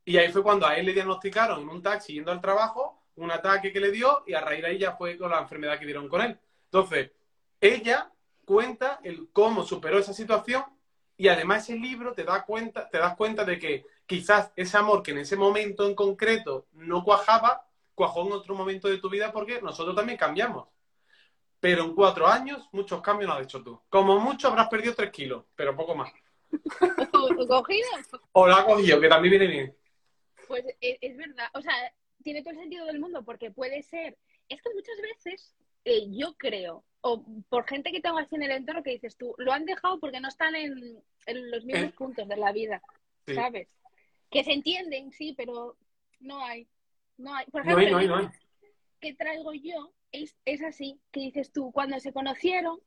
Y 0.05 0.17
ahí 0.17 0.31
fue 0.31 0.43
cuando 0.43 0.65
a 0.65 0.75
él 0.75 0.85
le 0.85 0.93
diagnosticaron 0.93 1.61
en 1.61 1.69
un 1.69 1.81
taxi 1.81 2.13
yendo 2.13 2.31
al 2.31 2.41
trabajo 2.41 2.99
un 3.19 3.31
ataque 3.31 3.71
que 3.71 3.79
le 3.79 3.91
dio 3.91 4.23
y 4.25 4.33
a 4.33 4.41
raíz 4.41 4.61
de 4.61 4.67
ahí 4.69 4.77
ya 4.77 4.93
fue 4.93 5.17
con 5.17 5.29
la 5.29 5.39
enfermedad 5.39 5.77
que 5.77 5.85
dieron 5.85 6.07
con 6.07 6.21
él. 6.21 6.39
Entonces, 6.65 7.11
ella 7.59 8.11
cuenta 8.45 8.99
el 9.03 9.29
cómo 9.31 9.63
superó 9.63 9.99
esa 9.99 10.13
situación 10.13 10.63
y 11.17 11.27
además 11.27 11.63
ese 11.63 11.77
libro 11.77 12.13
te 12.13 12.23
da 12.23 12.45
cuenta, 12.45 12.89
te 12.89 12.97
das 12.97 13.15
cuenta 13.15 13.43
de 13.43 13.59
que 13.59 13.85
quizás 14.05 14.51
ese 14.55 14.77
amor 14.77 15.03
que 15.03 15.11
en 15.11 15.19
ese 15.19 15.35
momento 15.35 15.85
en 15.85 15.95
concreto 15.95 16.67
no 16.71 17.03
cuajaba, 17.03 17.67
cuajó 17.93 18.25
en 18.25 18.31
otro 18.31 18.55
momento 18.55 18.87
de 18.87 18.97
tu 18.97 19.09
vida 19.09 19.31
porque 19.31 19.61
nosotros 19.61 19.95
también 19.95 20.17
cambiamos. 20.17 20.67
Pero 21.59 21.83
en 21.83 21.93
cuatro 21.95 22.25
años, 22.27 22.67
muchos 22.71 23.01
cambios 23.01 23.27
no 23.29 23.35
has 23.35 23.43
hecho 23.43 23.61
tú. 23.63 23.81
Como 23.89 24.17
mucho 24.19 24.47
habrás 24.47 24.69
perdido 24.69 24.95
tres 24.95 25.11
kilos, 25.11 25.43
pero 25.55 25.75
poco 25.75 25.95
más. 25.95 26.11
O- 27.13 27.47
cogido. 27.47 27.87
O 28.31 28.47
la 28.47 28.57
has 28.57 28.65
cogido, 28.65 28.99
que 29.01 29.09
también 29.09 29.31
viene 29.31 29.47
bien. 29.47 29.75
Pues 30.47 30.65
es, 30.79 30.97
es 31.01 31.17
verdad. 31.17 31.47
O 31.53 31.61
sea, 31.61 31.73
tiene 32.23 32.41
todo 32.41 32.51
el 32.53 32.59
sentido 32.59 32.85
del 32.85 32.99
mundo 32.99 33.23
porque 33.23 33.51
puede 33.51 33.83
ser. 33.83 34.17
Es 34.47 34.61
que 34.61 34.69
muchas 34.73 34.95
veces 35.01 35.55
eh, 35.85 36.07
yo 36.09 36.33
creo, 36.37 36.83
o 37.01 37.23
por 37.49 37.67
gente 37.67 37.91
que 37.91 38.01
tengo 38.01 38.17
así 38.17 38.35
en 38.35 38.43
el 38.43 38.51
entorno 38.51 38.81
que 38.83 38.91
dices 38.91 39.15
tú, 39.17 39.35
lo 39.37 39.51
han 39.51 39.65
dejado 39.65 39.99
porque 39.99 40.19
no 40.19 40.27
están 40.27 40.55
en, 40.55 41.03
en 41.25 41.51
los 41.51 41.65
mismos 41.65 41.89
Eh. 41.89 41.95
puntos 41.97 42.27
de 42.27 42.37
la 42.37 42.51
vida, 42.51 42.81
Sí. 43.27 43.35
¿sabes? 43.35 43.67
Que 44.31 44.43
se 44.43 44.53
entienden, 44.53 45.11
sí, 45.11 45.33
pero 45.37 45.75
no 46.19 46.43
hay. 46.43 46.67
No 47.17 47.35
hay. 47.35 47.45
Por 47.47 47.65
No 47.65 47.73
ejemplo, 47.73 47.85
hay, 47.85 47.91
no 47.91 47.97
hay, 47.99 48.07
no 48.07 48.15
hay. 48.15 48.21
libro 48.23 48.39
que 49.01 49.13
traigo 49.13 49.53
yo 49.53 49.91
es, 50.11 50.35
es 50.45 50.61
así, 50.63 50.99
que 51.11 51.19
dices 51.21 51.51
tú, 51.51 51.71
cuando 51.71 51.99
se 51.99 52.13
conocieron, 52.13 52.79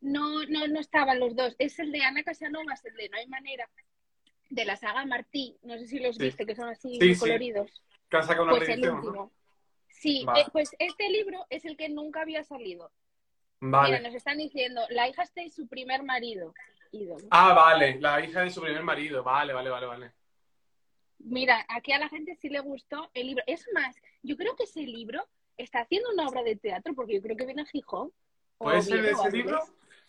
no, 0.00 0.44
no, 0.44 0.66
no 0.68 0.80
estaban 0.80 1.18
los 1.20 1.34
dos. 1.34 1.54
Es 1.58 1.78
el 1.78 1.90
de 1.92 2.02
Ana 2.02 2.22
Casanova, 2.22 2.74
es 2.74 2.84
el 2.84 2.94
de 2.94 3.08
No 3.08 3.16
hay 3.18 3.26
manera, 3.28 3.68
de 4.50 4.64
la 4.64 4.76
saga 4.76 5.04
Martí. 5.06 5.56
No 5.62 5.78
sé 5.78 5.86
si 5.86 5.98
los 5.98 6.16
Sí. 6.16 6.24
viste, 6.24 6.46
que 6.46 6.54
son 6.54 6.68
así 6.68 6.92
Sí, 7.00 7.06
muy 7.06 7.14
sí. 7.14 7.20
coloridos. 7.20 7.82
Que 8.10 8.16
han 8.18 8.22
sacado 8.24 8.44
una 8.44 8.56
Pues 8.56 8.68
el 8.68 8.88
último. 8.88 9.32
Sí, 9.88 10.24
Vale. 10.24 10.42
eh, 10.42 10.44
pues 10.52 10.70
este 10.78 11.08
libro 11.08 11.46
es 11.50 11.64
el 11.64 11.76
que 11.76 11.88
nunca 11.88 12.20
había 12.20 12.44
salido. 12.44 12.92
Vale. 13.60 13.96
Mira, 13.96 14.08
nos 14.08 14.14
están 14.14 14.36
diciendo, 14.36 14.82
la 14.90 15.08
hija 15.08 15.22
está 15.22 15.40
de 15.40 15.50
su 15.50 15.66
primer 15.66 16.02
marido. 16.02 16.54
ídolo. 16.92 17.26
Ah, 17.30 17.52
vale, 17.52 17.98
la 18.00 18.24
hija 18.24 18.42
de 18.42 18.50
su 18.50 18.60
primer 18.62 18.82
marido. 18.82 19.22
Vale, 19.24 19.52
vale, 19.52 19.68
vale, 19.70 19.86
vale. 19.86 20.12
Mira, 21.18 21.64
aquí 21.68 21.92
a 21.92 21.98
la 21.98 22.08
gente 22.08 22.36
sí 22.36 22.48
le 22.48 22.60
gustó 22.60 23.10
el 23.14 23.26
libro. 23.28 23.42
Es 23.46 23.66
más, 23.74 23.96
yo 24.22 24.36
creo 24.36 24.54
que 24.54 24.64
ese 24.64 24.82
libro 24.82 25.26
está 25.56 25.80
haciendo 25.80 26.10
una 26.12 26.28
obra 26.28 26.42
de 26.42 26.56
teatro, 26.56 26.94
porque 26.94 27.14
yo 27.14 27.22
creo 27.22 27.36
que 27.36 27.46
viene 27.46 27.62
a 27.62 27.66
Gijón. 27.66 28.12
¿Puede 28.58 28.82
ser 28.82 29.02
de 29.02 29.10
ese 29.10 29.30
libro? 29.30 29.60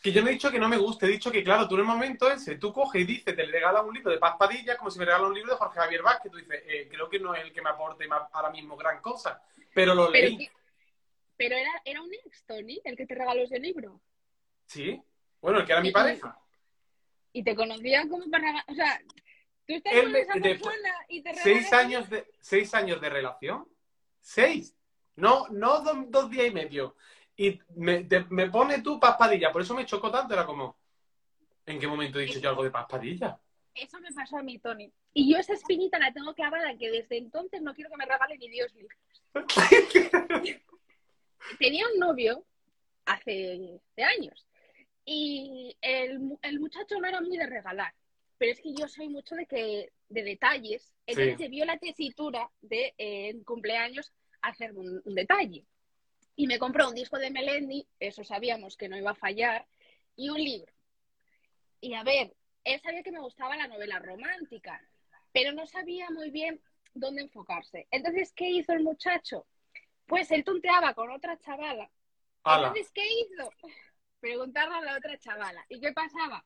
Que 0.02 0.12
yo 0.12 0.22
no 0.22 0.28
he 0.28 0.34
dicho 0.34 0.52
que 0.52 0.60
no 0.60 0.70
me 0.70 0.78
guste, 0.78 1.08
he 1.08 1.10
dicho 1.10 1.32
que, 1.32 1.44
claro, 1.44 1.68
tú 1.68 1.74
en 1.76 1.82
el 1.82 1.88
momento 1.88 2.30
ese, 2.30 2.56
tú 2.58 2.72
coges 2.72 3.02
y 3.02 3.06
dices, 3.06 3.36
te 3.36 3.46
regalas 3.46 3.84
un 3.84 3.94
libro 3.96 4.12
de 4.12 4.20
Paz 4.20 4.36
Padilla, 4.38 4.78
como 4.78 4.92
si 4.92 5.00
me 5.00 5.06
regalas 5.06 5.28
un 5.28 5.34
libro 5.34 5.54
de 5.54 5.58
Jorge 5.58 5.80
Javier 5.80 6.04
Vázquez, 6.04 6.32
tú 6.32 6.38
dices, 6.38 6.62
eh, 6.68 6.88
creo 6.90 7.10
que 7.10 7.20
no 7.20 7.34
es 7.34 7.42
el 7.44 7.52
que 7.52 7.62
me 7.64 7.72
aporte 7.72 8.08
más- 8.08 8.30
ahora 8.32 8.52
mismo 8.52 8.78
gran 8.78 9.02
cosa, 9.02 9.42
pero 9.74 9.96
lo 9.96 10.12
Pero, 10.12 10.28
leí. 10.30 10.38
que- 10.38 10.52
pero 11.36 11.56
era, 11.56 11.72
era 11.84 12.02
un 12.02 12.14
ex, 12.14 12.44
Tony, 12.46 12.80
el 12.84 12.96
que 12.96 13.08
te 13.08 13.16
regaló 13.16 13.42
ese 13.42 13.60
libro. 13.60 14.00
Sí, 14.68 15.02
bueno, 15.42 15.60
el 15.60 15.66
que 15.66 15.72
era 15.72 15.82
mi 15.82 15.92
pareja. 15.92 16.38
Y 17.34 17.44
te 17.44 17.56
conocía 17.56 18.08
como 18.08 18.30
para... 18.30 18.64
O 18.68 18.74
sea, 18.76 19.02
tú 19.66 19.74
estás 19.74 19.94
Él 19.94 20.06
con 20.06 20.16
esa 20.16 20.34
persona 20.34 20.96
y 21.10 21.22
te 21.24 21.34
¿Seis 21.36 21.66
regalas- 21.70 21.74
años 21.86 22.10
de, 22.10 22.28
seis 22.40 22.74
años 22.76 23.02
de 23.02 23.10
relación? 23.10 23.68
¿Seis? 24.22 24.77
No, 25.18 25.48
no 25.50 25.82
dos, 25.82 25.98
dos 26.10 26.30
días 26.30 26.48
y 26.48 26.52
medio. 26.52 26.96
y 27.36 27.60
me, 27.76 28.04
te- 28.06 28.26
me 28.30 28.50
pone 28.50 28.82
tú 28.82 29.00
paspadilla. 29.00 29.52
Por 29.52 29.62
eso 29.62 29.76
me 29.76 29.86
chocó 29.86 30.10
tanto. 30.10 30.34
Era 30.34 30.46
como, 30.46 30.76
¿en 31.66 31.80
qué 31.80 31.86
momento 31.88 32.20
he 32.20 32.24
dicho 32.26 32.40
yo 32.40 32.50
algo 32.50 32.64
de 32.64 32.72
paspadilla? 32.72 33.40
Eso 33.76 34.00
me 34.00 34.12
pasó 34.12 34.38
a 34.38 34.44
mí, 34.44 34.58
Tony. 34.58 34.92
Y 35.14 35.32
yo 35.32 35.38
esa 35.38 35.54
espinita 35.54 36.00
la 36.00 36.12
tengo 36.14 36.34
clavada 36.34 36.76
que 36.78 36.90
desde 36.90 37.18
entonces 37.18 37.62
no 37.62 37.76
quiero 37.76 37.90
que 37.92 37.98
me 37.98 38.06
regale 38.06 38.38
ni 38.40 38.50
Dios 38.50 38.74
libros. 38.74 38.98
Tenía 41.60 41.86
un 41.94 42.00
novio 42.00 42.44
hace, 43.06 43.80
años 43.98 44.46
y 45.06 45.78
el, 45.82 46.38
el 46.42 46.60
muchacho 46.60 47.00
no 47.00 47.08
era 47.08 47.22
muy 47.22 47.38
de 47.38 47.46
regalar, 47.46 47.94
pero 48.38 48.52
es 48.52 48.60
que 48.62 48.74
yo 48.74 48.88
soy 48.88 49.08
mucho 49.10 49.36
de 49.36 49.46
que 49.46 49.92
de 50.10 50.24
detalles. 50.24 50.92
Entonces 51.06 51.38
Sí. 51.38 51.44
se 51.44 51.50
vio 51.50 51.66
la 51.66 51.78
tesitura 51.78 52.50
de 52.62 52.94
eh, 52.98 53.36
cumpleaños 53.46 54.12
hacer 54.42 54.74
un, 54.74 55.02
un 55.04 55.16
detalle. 55.16 55.66
Y 56.36 56.48
me 56.48 56.60
compró 56.60 56.90
un 56.90 56.96
disco 56.96 57.18
de 57.18 57.32
Melendi, 57.32 57.88
eso 58.00 58.24
sabíamos 58.24 58.78
que 58.78 58.90
no 58.90 58.98
iba 58.98 59.12
a 59.12 59.16
fallar, 59.16 59.68
y 60.16 60.30
un 60.30 60.38
libro. 60.38 60.72
Y 61.80 61.94
a 61.94 62.04
ver, 62.04 62.36
él 62.64 62.82
sabía 62.82 63.04
que 63.04 63.12
me 63.12 63.20
gustaba 63.20 63.56
la 63.56 63.68
novela 63.68 64.00
romántica, 64.00 64.82
pero 65.32 65.52
no 65.54 65.66
sabía 65.66 66.10
muy 66.10 66.32
bien 66.32 66.62
dónde 66.94 67.22
enfocarse. 67.22 67.88
Entonces, 67.92 68.34
¿qué 68.34 68.50
hizo 68.50 68.74
el 68.74 68.84
muchacho? 68.84 69.46
Pues 70.06 70.32
él 70.32 70.44
tonteaba 70.44 70.94
con 70.94 71.12
otra 71.12 71.38
chavala. 71.40 71.90
Ala. 72.44 72.68
Entonces, 72.68 72.92
¿qué 72.94 73.04
hizo? 73.08 73.52
Preguntarle 74.20 74.76
a 74.76 74.82
la 74.82 74.98
otra 74.98 75.18
chavala. 75.18 75.66
¿Y 75.70 75.80
qué 75.80 75.92
pasaba? 75.94 76.46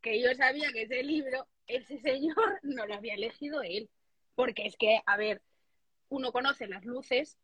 Que 0.00 0.20
yo 0.20 0.34
sabía 0.34 0.72
que 0.72 0.82
ese 0.82 1.02
libro, 1.02 1.46
ese 1.66 1.98
señor, 1.98 2.58
no 2.62 2.86
lo 2.86 2.94
había 2.94 3.14
elegido 3.14 3.62
él. 3.62 3.90
Porque 4.34 4.66
es 4.66 4.76
que, 4.76 5.00
a 5.04 5.16
ver, 5.16 5.42
uno 6.12 6.30
conoce 6.30 6.66
las 6.66 6.84
luces 6.84 7.38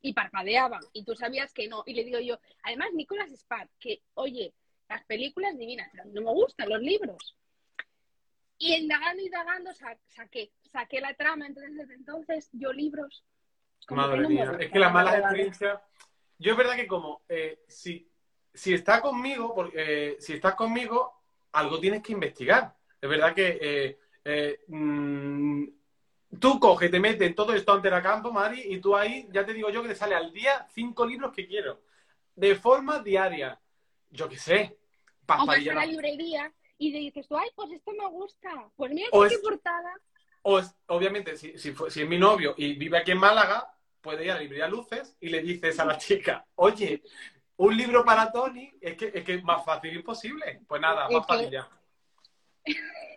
y 0.00 0.12
parpadeaban. 0.12 0.80
Y 0.92 1.04
tú 1.04 1.14
sabías 1.16 1.52
que 1.52 1.68
no. 1.68 1.82
Y 1.86 1.94
le 1.94 2.04
digo 2.04 2.20
yo, 2.20 2.38
además, 2.62 2.88
Nicolas 2.94 3.30
Spark, 3.32 3.70
que, 3.80 4.00
oye, 4.14 4.54
las 4.88 5.04
películas 5.04 5.58
divinas, 5.58 5.88
pero 5.92 6.04
no 6.06 6.22
me 6.22 6.32
gustan 6.32 6.68
los 6.68 6.80
libros. 6.80 7.36
Y 8.58 8.74
indagando, 8.74 9.22
indagando, 9.22 9.72
sa- 9.74 9.98
saqué, 10.06 10.52
saqué 10.62 11.00
la 11.00 11.14
trama. 11.14 11.46
Entonces, 11.46 11.76
desde 11.76 11.94
entonces, 11.94 12.48
yo 12.52 12.72
libros. 12.72 13.24
como 13.86 14.02
que 14.02 14.06
Madre 14.06 14.22
no 14.22 14.28
mía. 14.30 14.44
gustan, 14.44 14.62
Es 14.62 14.70
que 14.70 14.78
las 14.78 14.88
la 14.88 14.94
malas 14.94 15.18
experiencias. 15.18 15.80
Yo 16.38 16.52
es 16.52 16.58
verdad 16.58 16.76
que 16.76 16.86
como 16.86 17.22
eh, 17.28 17.64
si, 17.66 18.08
si 18.54 18.74
está 18.74 19.00
conmigo, 19.00 19.52
porque, 19.54 19.74
eh, 20.12 20.16
si 20.20 20.34
estás 20.34 20.54
conmigo, 20.54 21.12
algo 21.52 21.80
tienes 21.80 22.02
que 22.02 22.12
investigar. 22.12 22.76
Es 23.00 23.08
verdad 23.10 23.34
que 23.34 23.58
eh, 23.60 23.98
eh, 24.24 24.60
mm, 24.68 25.64
tú 26.40 26.58
coges, 26.60 26.90
te 26.90 27.00
metes 27.00 27.34
todo 27.34 27.52
esto 27.54 27.72
ante 27.72 27.90
la 27.90 28.02
campo, 28.02 28.32
Mari, 28.32 28.60
y 28.72 28.80
tú 28.80 28.96
ahí, 28.96 29.26
ya 29.30 29.44
te 29.44 29.52
digo 29.54 29.70
yo 29.70 29.82
que 29.82 29.88
te 29.88 29.94
sale 29.94 30.14
al 30.14 30.32
día 30.32 30.66
cinco 30.74 31.06
libros 31.06 31.32
que 31.32 31.46
quiero. 31.46 31.80
De 32.34 32.54
forma 32.54 33.00
diaria. 33.00 33.58
Yo 34.10 34.28
qué 34.28 34.36
sé. 34.36 34.78
O 35.26 35.44
vas 35.46 35.58
a 35.68 35.74
la 35.74 35.84
librería 35.86 36.52
y 36.78 36.92
dices 36.92 37.26
ay, 37.30 37.48
pues 37.54 37.70
esto 37.72 37.92
me 37.92 38.06
gusta. 38.08 38.48
Pues 38.76 38.90
mira 38.92 39.08
qué 39.12 39.34
es- 39.34 39.38
portada. 39.40 39.92
O 40.42 40.58
es- 40.58 40.74
obviamente, 40.86 41.36
si, 41.36 41.58
si, 41.58 41.72
fue- 41.72 41.90
si 41.90 42.02
es 42.02 42.08
mi 42.08 42.16
novio 42.18 42.54
y 42.56 42.74
vive 42.74 42.96
aquí 42.98 43.10
en 43.10 43.18
Málaga, 43.18 43.70
puede 44.00 44.24
ir 44.24 44.30
a 44.30 44.34
la 44.36 44.40
librería 44.40 44.68
Luces 44.68 45.16
y 45.20 45.28
le 45.28 45.40
dices 45.42 45.78
a 45.80 45.84
la 45.84 45.98
chica, 45.98 46.46
oye, 46.54 47.02
un 47.56 47.76
libro 47.76 48.04
para 48.04 48.30
Tony, 48.30 48.72
es 48.80 48.96
que 48.96 49.10
es 49.12 49.24
que 49.24 49.42
más 49.42 49.64
fácil 49.64 49.92
imposible. 49.94 50.60
Pues 50.66 50.80
nada, 50.80 51.08
más 51.10 51.26
que- 51.26 51.32
fácil 51.34 51.50
ya. 51.50 51.68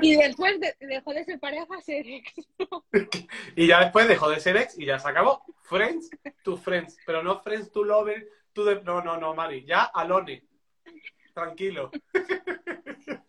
Y 0.00 0.16
después 0.16 0.60
de- 0.60 0.76
dejó 0.80 1.12
de 1.14 1.24
ser 1.24 1.38
pareja, 1.40 1.80
ser 1.82 2.06
ex. 2.06 2.32
Y 3.56 3.66
ya 3.68 3.80
después 3.80 4.08
dejó 4.08 4.28
de 4.30 4.40
ser 4.40 4.56
ex 4.56 4.78
y 4.78 4.86
ya 4.86 4.98
se 4.98 5.08
acabó. 5.08 5.44
Friends 5.62 6.10
to 6.42 6.56
friends, 6.56 6.96
pero 7.06 7.22
no 7.22 7.40
friends 7.40 7.70
to 7.72 7.84
lover, 7.84 8.26
to 8.52 8.64
the... 8.64 8.82
No, 8.82 9.00
no, 9.02 9.16
no, 9.16 9.34
Mari, 9.34 9.64
ya 9.64 9.84
alone. 9.84 10.44
Tranquilo. 11.34 11.90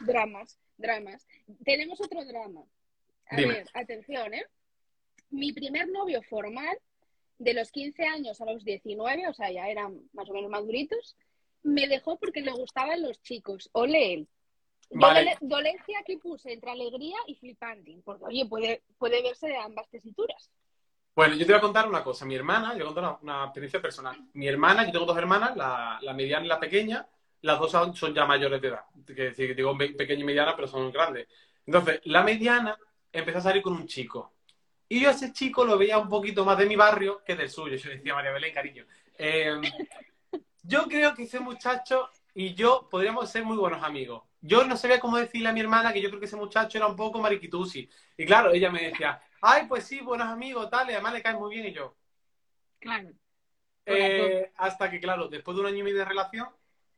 Dramas, 0.00 0.58
dramas. 0.76 1.26
Tenemos 1.64 2.00
otro 2.00 2.24
drama. 2.24 2.62
A 3.30 3.36
Dime. 3.36 3.54
ver, 3.54 3.66
atención, 3.74 4.34
¿eh? 4.34 4.44
Mi 5.30 5.52
primer 5.52 5.88
novio 5.88 6.22
formal, 6.22 6.76
de 7.38 7.54
los 7.54 7.70
15 7.72 8.04
años 8.06 8.40
a 8.40 8.44
los 8.44 8.64
19, 8.64 9.26
o 9.28 9.34
sea, 9.34 9.50
ya 9.50 9.68
eran 9.68 10.00
más 10.12 10.28
o 10.28 10.34
menos 10.34 10.50
maduritos, 10.50 11.16
me 11.62 11.88
dejó 11.88 12.18
porque 12.18 12.42
le 12.42 12.52
gustaban 12.52 13.00
los 13.02 13.20
chicos. 13.22 13.70
Ole 13.72 14.14
él. 14.14 14.28
Vale. 14.94 15.20
dole- 15.20 15.38
dolencia 15.40 15.98
aquí 16.00 16.16
puse 16.16 16.52
entre 16.52 16.70
alegría 16.70 17.16
y 17.26 17.34
flipante, 17.34 17.96
porque 18.04 18.24
oye, 18.24 18.46
puede, 18.46 18.82
puede 18.98 19.22
verse 19.22 19.48
de 19.48 19.56
ambas 19.56 19.88
tesituras. 19.88 20.50
Bueno, 21.14 21.34
yo 21.34 21.44
te 21.44 21.52
voy 21.52 21.58
a 21.58 21.62
contar 21.62 21.88
una 21.88 22.02
cosa. 22.02 22.24
Mi 22.24 22.34
hermana, 22.34 22.72
yo 22.72 22.84
voy 22.84 22.92
a 22.92 22.94
contar 22.94 23.04
una, 23.04 23.18
una 23.36 23.44
experiencia 23.44 23.82
personal. 23.82 24.16
Mi 24.32 24.48
hermana, 24.48 24.86
yo 24.86 24.92
tengo 24.92 25.04
dos 25.06 25.18
hermanas, 25.18 25.56
la, 25.56 25.98
la 26.00 26.12
mediana 26.14 26.44
y 26.46 26.48
la 26.48 26.58
pequeña. 26.60 27.06
Las 27.42 27.58
dos 27.58 27.70
son, 27.70 27.94
son 27.94 28.14
ya 28.14 28.24
mayores 28.24 28.60
de 28.62 28.68
edad. 28.68 28.84
Que 29.06 29.12
decir, 29.24 29.54
digo 29.54 29.76
pequeña 29.76 30.20
y 30.20 30.24
mediana, 30.24 30.54
pero 30.56 30.68
son 30.68 30.90
grandes. 30.90 31.28
Entonces, 31.66 32.00
la 32.04 32.22
mediana 32.22 32.76
empezó 33.12 33.38
a 33.38 33.42
salir 33.42 33.60
con 33.62 33.74
un 33.74 33.86
chico. 33.86 34.32
Y 34.88 35.00
yo 35.00 35.08
a 35.08 35.12
ese 35.12 35.32
chico 35.32 35.64
lo 35.64 35.76
veía 35.76 35.98
un 35.98 36.08
poquito 36.08 36.44
más 36.44 36.56
de 36.56 36.66
mi 36.66 36.76
barrio 36.76 37.22
que 37.24 37.34
del 37.36 37.50
suyo. 37.50 37.76
Yo 37.76 37.88
le 37.90 37.96
decía, 37.96 38.14
María 38.14 38.30
Belén, 38.32 38.54
cariño. 38.54 38.86
eh, 39.18 39.60
yo 40.62 40.84
creo 40.84 41.14
que 41.14 41.24
ese 41.24 41.40
muchacho 41.40 42.08
y 42.34 42.54
yo 42.54 42.88
podríamos 42.90 43.28
ser 43.30 43.44
muy 43.44 43.56
buenos 43.56 43.82
amigos. 43.82 44.22
Yo 44.44 44.64
no 44.64 44.76
sabía 44.76 44.98
cómo 44.98 45.16
decirle 45.18 45.48
a 45.48 45.52
mi 45.52 45.60
hermana 45.60 45.92
que 45.92 46.00
yo 46.02 46.08
creo 46.08 46.18
que 46.20 46.26
ese 46.26 46.36
muchacho 46.36 46.76
era 46.76 46.88
un 46.88 46.96
poco 46.96 47.20
mariquitusi. 47.20 47.88
Y 48.16 48.26
claro, 48.26 48.50
ella 48.50 48.70
me 48.72 48.82
decía, 48.90 49.22
ay, 49.40 49.66
pues 49.68 49.84
sí, 49.84 50.00
buenos 50.00 50.26
amigos, 50.26 50.68
tal, 50.68 50.90
y 50.90 50.92
además 50.94 51.12
le 51.14 51.22
cae 51.22 51.34
muy 51.36 51.54
bien. 51.54 51.66
Y 51.68 51.72
yo, 51.72 51.96
Claro. 52.80 53.08
eh, 53.86 54.52
hasta 54.56 54.90
que, 54.90 54.98
claro, 55.00 55.28
después 55.28 55.54
de 55.56 55.60
un 55.60 55.68
año 55.68 55.78
y 55.78 55.82
medio 55.84 55.98
de 55.98 56.04
relación, 56.04 56.48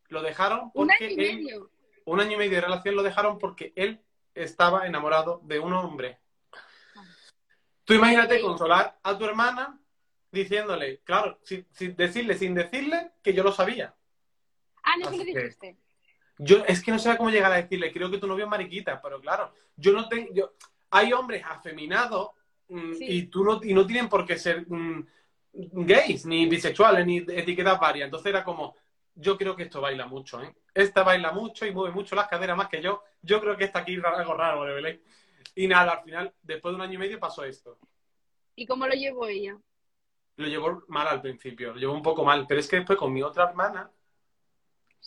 lo 0.08 0.22
dejaron 0.22 0.70
Un 0.72 0.90
año 0.90 0.98
y 1.00 1.12
él- 1.12 1.16
medio. 1.44 1.70
un 2.06 2.20
año 2.20 2.32
y 2.32 2.36
medio 2.36 2.52
de 2.52 2.60
relación 2.62 2.94
lo 2.96 3.02
dejaron 3.02 3.38
porque 3.38 3.72
él 3.76 4.00
estaba 4.34 4.86
enamorado 4.86 5.40
de 5.44 5.58
un 5.60 5.74
hombre. 5.74 6.18
Tú 7.84 7.92
imagínate 7.92 8.40
consolar 8.40 8.98
a 9.02 9.18
tu 9.18 9.24
hermana 9.26 9.78
diciéndole, 10.32 11.00
claro, 11.00 11.38
sin, 11.42 11.66
sin 11.72 11.94
decirle, 11.94 12.36
sin 12.38 12.54
decirle 12.54 13.12
que 13.22 13.34
yo 13.34 13.42
lo 13.44 13.52
sabía. 13.52 13.94
Ah, 14.82 14.96
no 14.98 15.08
Así 15.08 15.18
lo 15.18 15.24
dijiste. 15.24 15.76
Yo 16.38 16.64
es 16.66 16.82
que 16.82 16.90
no 16.90 16.98
sé 16.98 17.16
cómo 17.16 17.30
llegar 17.30 17.52
a 17.52 17.56
decirle, 17.56 17.92
creo 17.92 18.10
que 18.10 18.18
tu 18.18 18.26
novio 18.26 18.44
es 18.44 18.50
mariquita, 18.50 19.00
pero 19.00 19.20
claro, 19.20 19.52
yo 19.76 19.92
no 19.92 20.08
tengo, 20.08 20.32
yo, 20.32 20.52
hay 20.90 21.12
hombres 21.12 21.44
afeminados 21.44 22.30
mm, 22.68 22.94
Sí. 22.94 23.04
y 23.08 23.22
tú 23.26 23.44
no, 23.44 23.60
y 23.62 23.72
no 23.72 23.86
tienen 23.86 24.08
por 24.08 24.26
qué 24.26 24.36
ser 24.38 24.64
mm, 24.68 25.06
gays, 25.52 26.26
ni 26.26 26.46
bisexuales, 26.46 27.06
ni 27.06 27.18
etiquetas 27.18 27.78
varias. 27.78 28.06
Entonces 28.06 28.30
era 28.30 28.42
como, 28.42 28.74
yo 29.14 29.36
creo 29.38 29.54
que 29.54 29.64
esto 29.64 29.80
baila 29.80 30.06
mucho, 30.06 30.42
¿eh? 30.42 30.54
Esta 30.74 31.04
baila 31.04 31.30
mucho 31.30 31.64
y 31.66 31.72
mueve 31.72 31.94
mucho 31.94 32.16
las 32.16 32.26
caderas 32.26 32.56
más 32.56 32.68
que 32.68 32.82
yo. 32.82 33.02
Yo 33.22 33.40
creo 33.40 33.56
que 33.56 33.64
está 33.64 33.80
aquí 33.80 33.96
algo 34.04 34.34
raro, 34.34 34.60
¿vale, 34.60 34.74
Belén? 34.74 35.00
Y 35.54 35.68
nada, 35.68 35.92
al 35.92 36.02
final, 36.02 36.32
después 36.42 36.72
de 36.72 36.76
un 36.76 36.82
año 36.82 36.94
y 36.94 36.98
medio 36.98 37.20
pasó 37.20 37.44
esto. 37.44 37.78
¿Y 38.56 38.66
cómo 38.66 38.86
lo 38.86 38.94
llevó 38.94 39.28
ella? 39.28 39.56
Lo 40.36 40.46
llevó 40.48 40.82
mal 40.88 41.06
al 41.06 41.20
principio, 41.22 41.72
lo 41.72 41.78
llevó 41.78 41.92
un 41.94 42.02
poco 42.02 42.24
mal, 42.24 42.44
pero 42.48 42.58
es 42.58 42.66
que 42.66 42.76
después 42.76 42.98
con 42.98 43.12
mi 43.12 43.22
otra 43.22 43.44
hermana, 43.44 43.88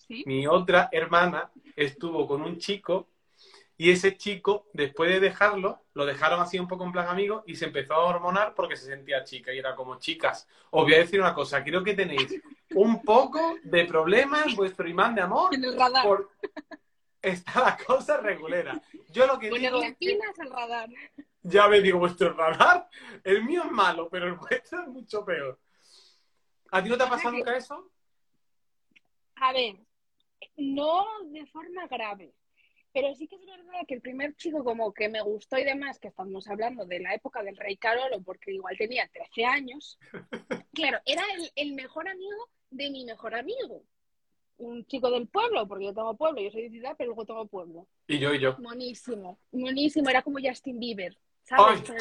Sí. 0.08 0.24
mi 0.26 0.48
otra 0.48 0.90
hermana 0.92 1.52
estuvo 1.76 2.28
con 2.28 2.42
un 2.42 2.58
chico 2.58 3.08
y 3.80 3.92
ese 3.92 4.18
chico, 4.18 4.68
después 4.74 5.10
de 5.12 5.20
dejarlo, 5.20 5.84
lo 5.94 6.06
dejaron 6.06 6.40
así 6.40 6.58
un 6.58 6.68
poco 6.68 6.84
en 6.84 6.92
plan 6.92 7.08
amigo 7.08 7.44
y 7.46 7.56
se 7.56 7.66
empezó 7.66 7.94
a 7.94 8.06
hormonar 8.06 8.56
porque 8.56 8.76
se 8.76 8.88
sentía 8.88 9.24
chica 9.24 9.54
y 9.54 9.60
era 9.60 9.76
como, 9.76 10.00
chicas, 10.00 10.48
os 10.72 10.84
voy 10.84 10.96
a 10.96 11.00
decir 11.00 11.20
una 11.22 11.36
cosa, 11.36 11.64
creo 11.64 11.84
que 11.84 11.94
tenéis 11.94 12.42
un 12.74 13.04
poco 13.04 13.56
de 13.64 13.86
problemas 13.86 14.48
en 14.48 14.56
vuestro 14.56 14.88
imán 14.88 15.14
de 15.14 15.22
amor 15.22 15.54
En 15.54 15.64
el 15.64 15.78
radar. 15.78 16.04
por... 16.04 16.32
Está 17.22 17.60
la 17.62 17.78
cosa 17.86 18.18
regulera. 18.18 18.82
Yo 19.10 19.28
lo 19.28 19.38
que 19.38 19.50
digo 19.52 19.80
Ponerle 19.80 19.98
es 20.00 20.40
al 20.40 20.50
radar. 20.50 20.90
ya 21.44 21.68
me 21.68 21.82
digo, 21.82 22.00
vuestro 22.00 22.34
radar, 22.34 22.88
el 23.24 23.44
mío 23.44 23.64
es 23.66 23.72
malo, 23.72 24.10
pero 24.10 24.26
el 24.28 24.34
vuestro 24.34 24.82
es 24.82 24.88
mucho 24.88 25.24
peor. 25.24 25.60
¿A 26.72 26.82
ti 26.82 26.90
no 26.90 26.98
te 26.98 27.04
ha 27.04 27.10
pasado 27.10 27.32
nunca 27.32 27.56
eso? 27.56 27.92
A 29.36 29.54
ver, 29.54 29.76
no 30.58 31.06
de 31.26 31.46
forma 31.48 31.88
grave, 31.88 32.34
pero 32.94 33.14
sí 33.14 33.28
que 33.28 33.36
es 33.36 33.46
verdad 33.46 33.86
que 33.88 33.94
el 33.94 34.02
primer 34.02 34.36
chico 34.36 34.64
como 34.64 34.92
que 34.94 35.08
me 35.08 35.22
gustó 35.22 35.58
y 35.58 35.64
demás, 35.64 36.00
que 36.00 36.08
estamos 36.08 36.48
hablando 36.48 36.86
de 36.86 37.00
la 37.00 37.14
época 37.14 37.44
del 37.44 37.56
Rey 37.56 37.78
Carolo, 37.78 38.22
porque 38.24 38.52
igual 38.52 38.76
tenía 38.78 39.08
13 39.14 39.46
años, 39.46 40.00
claro, 40.74 41.00
era 41.06 41.24
el, 41.36 41.52
el 41.56 41.74
mejor 41.74 42.08
amigo 42.08 42.50
de 42.72 42.90
mi 42.90 43.06
mejor 43.06 43.36
amigo. 43.36 43.84
Un 44.58 44.84
chico 44.88 45.12
del 45.12 45.28
pueblo, 45.28 45.68
porque 45.68 45.86
yo 45.86 45.94
tengo 45.94 46.18
pueblo, 46.18 46.42
yo 46.42 46.50
soy 46.50 46.64
de 46.64 46.70
ciudad, 46.72 46.96
pero 46.98 47.10
luego 47.10 47.26
tengo 47.26 47.46
pueblo. 47.46 47.88
Y 48.08 48.18
yo, 48.18 48.34
y 48.34 48.40
yo. 48.40 48.58
Monísimo, 48.58 49.38
monísimo, 49.52 50.10
era 50.10 50.24
como 50.24 50.40
Justin 50.42 50.80
Bieber, 50.80 51.16
¿sabes? 51.44 51.84
Ay, 51.88 51.98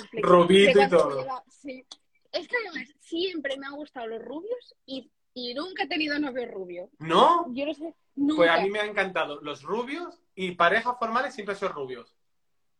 y 0.49 0.89
todo. 0.89 1.45
sí. 1.49 1.85
Es 2.33 2.49
que 2.49 2.57
además 2.57 2.89
siempre 3.01 3.57
me 3.59 3.67
han 3.67 3.77
gustado 3.77 4.07
los 4.07 4.23
rubios 4.23 4.75
y, 4.87 5.11
y 5.35 5.55
nunca 5.55 5.85
he 5.85 5.89
tenido 5.89 6.19
novio 6.19 6.47
rubio. 6.51 6.91
¿No? 6.99 7.53
Yo 7.55 7.67
no 7.67 7.75
sé, 7.75 7.95
nunca. 8.17 8.37
Pues 8.37 8.51
a 8.51 8.61
mí 8.61 8.71
me 8.71 8.81
han 8.81 8.91
encantado 8.91 9.41
los 9.41 9.63
rubios 9.63 10.21
y 10.35 10.53
parejas 10.53 10.99
formales 10.99 11.35
siempre 11.35 11.55
son 11.55 11.73
rubios. 11.73 12.15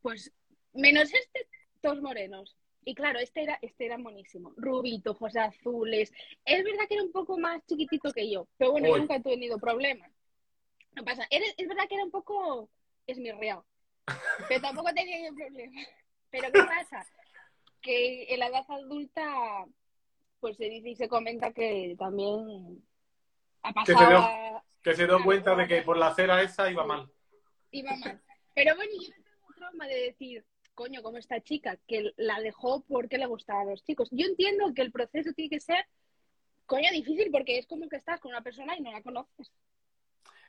Pues 0.03 0.33
menos 0.73 1.13
este, 1.13 1.49
todos 1.81 2.01
morenos. 2.03 2.57
Y 2.85 2.95
claro, 2.95 3.19
este 3.19 3.43
era, 3.43 3.59
este 3.63 3.87
era 3.87 3.97
buenísimo. 3.99 4.53
Rubito, 4.57 5.11
ojos 5.13 5.35
azules. 5.37 6.13
Es 6.45 6.63
verdad 6.65 6.87
que 6.89 6.95
era 6.95 7.03
un 7.03 7.11
poco 7.13 7.37
más 7.39 7.65
chiquitito 7.67 8.13
que 8.13 8.31
yo, 8.31 8.47
pero 8.57 8.73
bueno, 8.73 8.89
yo 8.89 8.99
nunca 8.99 9.17
he 9.17 9.23
tenido 9.23 9.59
problemas. 9.59 10.11
No 10.93 11.05
pasa. 11.05 11.27
Era- 11.31 11.47
es 11.57 11.69
verdad 11.69 11.89
que 11.89 11.97
era 11.97 12.05
un 12.05 12.11
poco 12.11 12.69
esmirreado, 13.07 13.65
pero 14.49 14.61
tampoco 14.61 14.93
tenía 14.95 15.29
yo 15.29 15.35
problema. 15.35 15.81
Pero 16.31 16.53
¿qué 16.53 16.61
pasa? 16.61 17.07
Que 17.83 18.33
en 18.33 18.41
la 18.41 18.47
edad 18.49 18.65
adulta, 18.69 19.67
pues 20.41 20.57
se 20.57 20.65
dice 20.67 20.91
y 20.91 20.97
se 20.97 21.09
comenta 21.09 21.53
que 21.53 21.97
también 21.99 22.83
ha 23.67 23.85
Que 23.85 23.93
se 23.93 23.95
pasado... 23.95 24.63
Que 24.83 24.95
se 24.95 25.07
dio 25.07 25.23
cuenta 25.25 25.55
de 25.57 25.67
que 25.67 25.83
por 25.83 25.97
la 25.97 26.09
acera 26.09 26.41
esa 26.43 26.71
iba 26.71 26.87
mal. 26.87 27.11
iba 27.73 27.91
mal. 27.97 28.21
Pero 28.55 28.77
bueno, 28.77 28.93
yo 28.95 29.09
no 29.09 29.25
tengo 29.25 29.55
trauma 29.57 29.87
de 29.89 29.97
decir, 29.97 30.45
coño, 30.75 31.03
como 31.03 31.19
esta 31.19 31.41
chica, 31.43 31.77
que 31.89 32.13
la 32.17 32.41
dejó 32.41 32.85
porque 32.85 33.19
le 33.19 33.27
gustaban 33.27 33.69
los 33.69 33.83
chicos. 33.83 34.09
Yo 34.13 34.27
entiendo 34.27 34.73
que 34.75 34.83
el 34.83 34.93
proceso 34.93 35.33
tiene 35.33 35.51
que 35.51 35.61
ser, 35.61 35.85
coño, 36.67 36.89
difícil, 36.93 37.31
porque 37.33 37.59
es 37.59 37.67
como 37.67 37.89
que 37.89 37.97
estás 37.97 38.21
con 38.21 38.31
una 38.31 38.43
persona 38.43 38.77
y 38.77 38.83
no 38.83 38.93
la 38.93 39.03
conoces. 39.03 39.51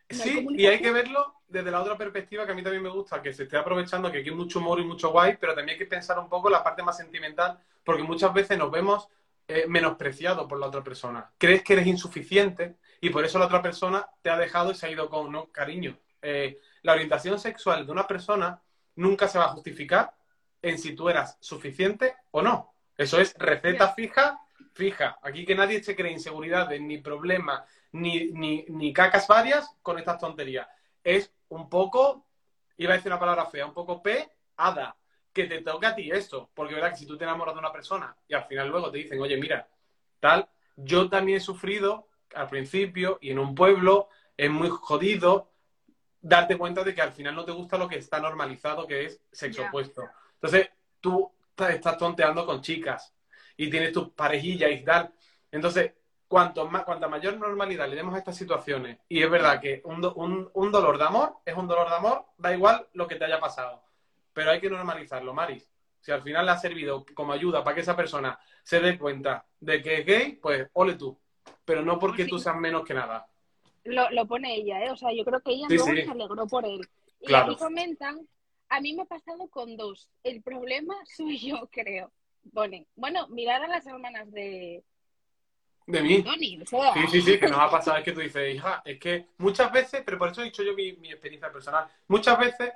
No 0.10 0.24
hay 0.24 0.30
Sí, 0.30 0.48
y 0.52 0.66
hay 0.68 0.82
que 0.82 0.92
verlo 0.92 1.34
desde 1.48 1.72
la 1.72 1.82
otra 1.82 1.98
perspectiva 1.98 2.46
que 2.46 2.52
a 2.52 2.56
mí 2.56 2.64
también 2.64 2.84
me 2.84 2.90
gusta, 2.90 3.22
que 3.22 3.34
se 3.34 3.44
esté 3.44 3.58
aprovechando 3.58 4.12
que 4.12 4.20
aquí 4.20 4.30
hay 4.30 4.36
mucho 4.36 4.60
humor 4.60 4.80
y 4.80 4.86
mucho 4.86 5.12
guay, 5.12 5.38
pero 5.40 5.54
también 5.56 5.74
hay 5.74 5.80
que 5.80 5.90
pensar 5.90 6.20
un 6.20 6.30
poco 6.30 6.50
la 6.50 6.64
parte 6.64 6.84
más 6.84 6.96
sentimental, 6.96 7.60
porque 7.84 8.04
muchas 8.04 8.34
veces 8.34 8.58
nos 8.58 8.72
vemos 8.72 9.10
eh, 9.48 9.66
menospreciados 9.68 10.48
por 10.48 10.60
la 10.60 10.68
otra 10.68 10.84
persona. 10.84 11.32
Crees 11.38 11.64
que 11.64 11.74
eres 11.74 11.88
insuficiente 11.88 12.78
y 13.02 13.10
por 13.10 13.24
eso 13.26 13.40
la 13.40 13.46
otra 13.46 13.62
persona 13.62 14.08
te 14.22 14.30
ha 14.30 14.38
dejado 14.38 14.72
y 14.72 14.76
se 14.76 14.88
ha 14.88 14.92
ido 14.92 15.10
con, 15.10 15.32
no, 15.32 15.46
cariño. 15.52 15.98
eh, 16.22 16.60
la 16.84 16.94
orientación 16.94 17.40
sexual 17.40 17.86
de 17.86 17.92
una 17.92 18.08
persona 18.08 18.62
nunca 18.96 19.28
se 19.28 19.38
va 19.38 19.46
a 19.46 19.50
justificar 19.50 20.14
en 20.62 20.78
si 20.78 20.96
tú 20.96 21.10
eras 21.10 21.38
suficiente 21.40 22.16
o 22.32 22.42
no. 22.42 22.74
Eso 22.98 23.20
es 23.20 23.36
receta 23.38 23.94
fija, 23.94 24.40
fija. 24.74 25.20
Aquí 25.22 25.46
que 25.46 25.56
nadie 25.56 25.84
se 25.84 25.96
cree 25.96 26.12
inseguridades, 26.12 26.82
ni 26.82 26.98
problemas, 26.98 27.64
ni, 27.92 28.32
ni, 28.32 28.66
ni 28.70 28.92
cacas 28.94 29.28
varias 29.28 29.70
con 29.84 30.00
estas 30.00 30.18
tonterías. 30.18 30.68
Es 31.04 31.32
un 31.50 31.70
poco, 31.70 32.26
iba 32.78 32.94
a 32.94 32.96
decir 32.98 33.12
una 33.12 33.20
palabra 33.20 33.46
fea, 33.46 33.66
un 33.66 33.74
poco 33.74 34.02
P, 34.02 34.30
hada, 34.58 34.96
que 35.32 35.46
te 35.46 35.62
toca 35.62 35.90
a 35.90 35.96
ti 35.96 36.10
eso. 36.10 36.50
Porque 36.54 36.74
verdad 36.74 36.92
que 36.92 36.98
si 36.98 37.06
tú 37.06 37.18
te 37.18 37.24
enamoras 37.26 37.54
de 37.54 37.60
una 37.60 37.72
persona 37.72 38.16
y 38.28 38.34
al 38.34 38.46
final 38.46 38.70
luego 38.70 38.90
te 38.90 38.98
dicen, 38.98 39.22
oye, 39.22 39.38
mira, 39.38 39.68
tal, 40.20 40.48
yo 40.76 41.10
también 41.10 41.38
he 41.38 41.42
sufrido 41.42 42.08
al 42.36 42.48
principio 42.48 43.18
y 43.22 43.32
en 43.32 43.40
un 43.40 43.56
pueblo 43.56 44.10
es 44.36 44.50
muy 44.50 44.70
jodido 44.70 45.52
darte 46.22 46.58
cuenta 46.58 46.84
de 46.84 46.94
que 46.94 47.02
al 47.02 47.12
final 47.12 47.36
no 47.36 47.46
te 47.46 47.52
gusta 47.52 47.78
lo 47.78 47.88
que 47.88 47.98
está 47.98 48.20
normalizado, 48.20 48.86
que 48.88 49.06
es 49.06 49.22
sexo 49.32 49.62
opuesto. 49.70 50.04
Entonces, 50.36 50.70
tú 51.00 51.32
estás 51.70 51.98
tonteando 51.98 52.46
con 52.46 52.62
chicas 52.62 53.14
y 53.56 53.70
tienes 53.70 53.92
tus 53.94 54.10
parejillas 54.10 54.72
y 54.72 54.84
tal. 54.84 55.14
Entonces, 55.52 55.94
cuanto 56.28 56.68
más, 56.68 56.84
cuanta 56.84 57.08
mayor 57.08 57.38
normalidad 57.38 57.88
le 57.88 57.96
demos 57.96 58.14
a 58.14 58.18
estas 58.20 58.36
situaciones, 58.36 59.00
y 59.08 59.24
es 59.24 59.30
verdad 59.30 59.62
que 59.62 59.82
un, 59.86 60.02
do- 60.02 60.14
un- 60.16 60.50
un 60.54 60.72
dolor 60.72 60.98
de 60.98 61.06
amor 61.06 61.38
es 61.46 61.56
un 61.56 61.68
dolor 61.68 61.90
de 61.90 61.96
amor, 61.96 62.26
da 62.38 62.54
igual 62.54 62.88
lo 62.94 63.08
que 63.08 63.16
te 63.16 63.26
haya 63.26 63.40
pasado. 63.40 63.82
Pero 64.34 64.52
hay 64.52 64.60
que 64.60 64.70
normalizarlo, 64.70 65.34
Maris. 65.34 65.68
Si 66.02 66.12
al 66.12 66.22
final 66.22 66.46
le 66.46 66.52
ha 66.52 66.58
servido 66.58 67.06
como 67.16 67.34
ayuda 67.34 67.64
para 67.64 67.76
que 67.76 67.82
esa 67.82 67.96
persona 67.96 68.38
se 68.64 68.80
dé 68.80 68.98
cuenta 69.00 69.46
de 69.60 69.82
que 69.82 70.00
es 70.00 70.06
gay, 70.06 70.34
pues 70.34 70.68
ole 70.74 70.96
tú. 70.96 71.18
Pero 71.66 71.82
no 71.84 72.00
porque 72.00 72.24
sí. 72.26 72.30
tú 72.30 72.40
seas 72.40 72.56
menos 72.56 72.84
que 72.86 72.94
nada. 72.94 73.28
Lo, 73.84 74.10
lo 74.12 74.26
pone 74.26 74.56
ella, 74.56 74.84
¿eh? 74.84 74.92
O 74.92 74.98
sea, 74.98 75.12
yo 75.14 75.24
creo 75.24 75.40
que 75.42 75.52
ella 75.52 75.68
Sí, 75.70 75.76
luego 75.76 75.92
sí. 75.92 76.02
se 76.04 76.12
alegró 76.12 76.48
por 76.48 76.66
él. 76.66 76.82
Y 77.22 77.26
Claro. 77.28 77.52
aquí 77.54 77.56
comentan, 77.56 78.28
a 78.70 78.82
mí 78.82 78.94
me 78.94 79.04
ha 79.04 79.06
pasado 79.06 79.48
con 79.50 79.76
dos. 79.78 80.10
El 80.24 80.42
problema 80.42 80.94
soy 81.18 81.38
yo, 81.38 81.68
creo. 81.72 82.12
Pone, 82.54 82.86
bueno, 82.96 83.28
mirar 83.30 83.64
a 83.64 83.68
las 83.68 83.86
hermanas 83.86 84.32
de 84.32 84.84
De 85.86 86.02
mí. 86.02 86.22
Tony. 86.24 86.62
o 86.62 86.66
sea, 86.66 86.94
Sí, 86.94 87.00
sí, 87.12 87.22
sí, 87.22 87.40
que 87.40 87.48
nos 87.48 87.60
ha 87.60 87.70
pasado. 87.70 87.98
Es 87.98 88.04
que 88.04 88.12
tú 88.14 88.20
dices, 88.22 88.56
hija, 88.56 88.82
es 88.86 89.00
que 89.00 89.28
muchas 89.38 89.72
veces, 89.72 90.02
pero 90.06 90.18
por 90.18 90.30
eso 90.32 90.42
he 90.42 90.46
dicho 90.46 90.64
yo 90.64 90.74
mi, 90.74 90.94
mi 90.94 91.12
experiencia 91.12 91.52
personal, 91.52 91.88
muchas 92.08 92.38
veces 92.40 92.72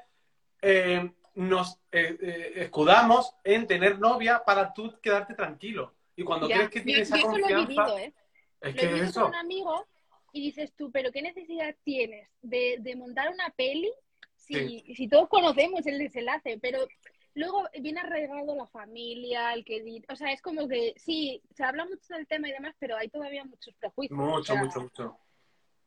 eh, 0.62 1.10
nos 1.36 1.75
eh, 1.91 2.17
eh, 2.21 2.53
escudamos 2.57 3.34
en 3.43 3.65
tener 3.67 3.99
novia 3.99 4.43
para 4.45 4.73
tú 4.73 4.93
quedarte 5.01 5.34
tranquilo. 5.34 5.93
Y 6.15 6.23
cuando 6.23 6.47
ya. 6.49 6.55
crees 6.55 6.69
que 6.69 6.79
Yo- 6.79 6.86
tienes 6.86 7.10
yo 7.10 7.15
esa 7.15 7.25
confianza, 7.27 7.67
vivido, 7.67 7.97
¿eh? 7.97 8.13
Es 8.62 8.76
lo 8.76 8.82
que 8.82 8.88
vivido 8.88 9.06
eso. 9.06 9.21
con 9.21 9.30
un 9.30 9.36
amigo 9.36 9.88
y 10.34 10.41
dices 10.41 10.74
tú, 10.76 10.91
pero 10.91 11.12
¿qué 11.12 11.21
necesidad 11.21 11.76
tienes 11.84 12.30
de, 12.41 12.78
de 12.80 12.95
montar 12.95 13.30
una 13.32 13.50
peli 13.50 13.91
si, 14.36 14.80
si 14.95 15.08
todos 15.08 15.28
conocemos 15.30 15.86
el 15.88 16.00
desenlace? 16.00 16.58
Pero 16.62 16.88
luego 17.34 17.67
viene 17.80 18.00
arraigado 18.00 18.56
la 18.56 18.67
familia, 18.67 19.54
el 19.54 19.65
que... 19.65 20.02
O 20.10 20.15
sea, 20.15 20.32
es 20.32 20.41
como 20.41 20.67
que 20.67 20.93
sí, 20.97 21.41
se 21.54 21.63
habla 21.63 21.86
mucho 21.86 22.13
del 22.13 22.28
tema 22.28 22.47
y 22.50 22.54
demás, 22.54 22.76
pero 22.80 22.95
hay 22.95 23.10
todavía 23.10 23.43
muchos 23.43 23.74
prejuicios. 23.76 24.17
o 24.17 24.24
Mucho, 24.24 24.54
sea, 24.54 24.63
mucho, 24.63 24.82
mucho. 24.82 25.17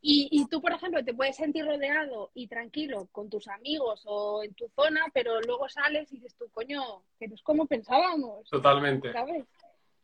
Y, 0.07 0.29
y 0.31 0.47
tú, 0.49 0.61
por 0.61 0.73
ejemplo, 0.73 1.03
te 1.03 1.15
puedes 1.15 1.37
sentir 1.37 1.65
rodeado 1.65 2.31
y 2.35 2.47
tranquilo 2.47 3.09
con 3.11 3.31
tus 3.31 3.49
amigos 3.49 4.03
o 4.05 4.43
en 4.43 4.53
tu 4.53 4.69
zona, 4.69 5.07
pero 5.15 5.41
luego 5.41 5.67
sales 5.71 6.13
y 6.13 6.17
dices 6.17 6.37
tú, 6.37 6.47
coño, 6.51 7.03
que 7.19 7.27
no 7.27 7.35
es 7.35 7.43
como 7.43 7.67
pensábamos. 7.67 8.47
Totalmente. 8.51 9.11
¿sabes? 9.15 9.47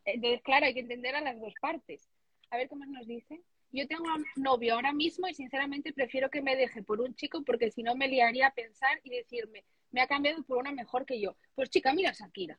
Entonces, 0.06 0.40
claro, 0.42 0.64
hay 0.64 0.72
que 0.72 0.80
entender 0.80 1.14
a 1.14 1.20
las 1.20 1.38
dos 1.38 1.52
partes. 1.60 2.08
A 2.50 2.56
ver 2.56 2.68
qué 2.68 2.76
más 2.76 2.88
nos 2.88 3.06
dice. 3.06 3.40
Yo 3.72 3.86
tengo 3.86 4.04
un 4.04 4.26
novio 4.36 4.74
ahora 4.74 4.92
mismo 4.92 5.28
y 5.28 5.34
sinceramente 5.34 5.92
prefiero 5.92 6.28
que 6.28 6.42
me 6.42 6.56
deje 6.56 6.82
por 6.82 7.00
un 7.00 7.14
chico 7.14 7.42
porque 7.44 7.70
si 7.70 7.82
no 7.82 7.94
me 7.94 8.08
liaría 8.08 8.48
a 8.48 8.54
pensar 8.54 9.00
y 9.04 9.10
decirme, 9.10 9.64
me 9.92 10.00
ha 10.00 10.08
cambiado 10.08 10.42
por 10.42 10.58
una 10.58 10.72
mejor 10.72 11.06
que 11.06 11.20
yo. 11.20 11.36
Pues 11.54 11.70
chica, 11.70 11.92
mira 11.94 12.10
a 12.10 12.12
Shakira. 12.12 12.58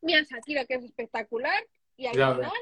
Mira 0.00 0.20
a 0.20 0.22
Shakira 0.22 0.64
que 0.64 0.74
es 0.74 0.84
espectacular 0.84 1.66
y 1.96 2.06
al 2.06 2.16
Ya 2.16 2.32
final 2.32 2.52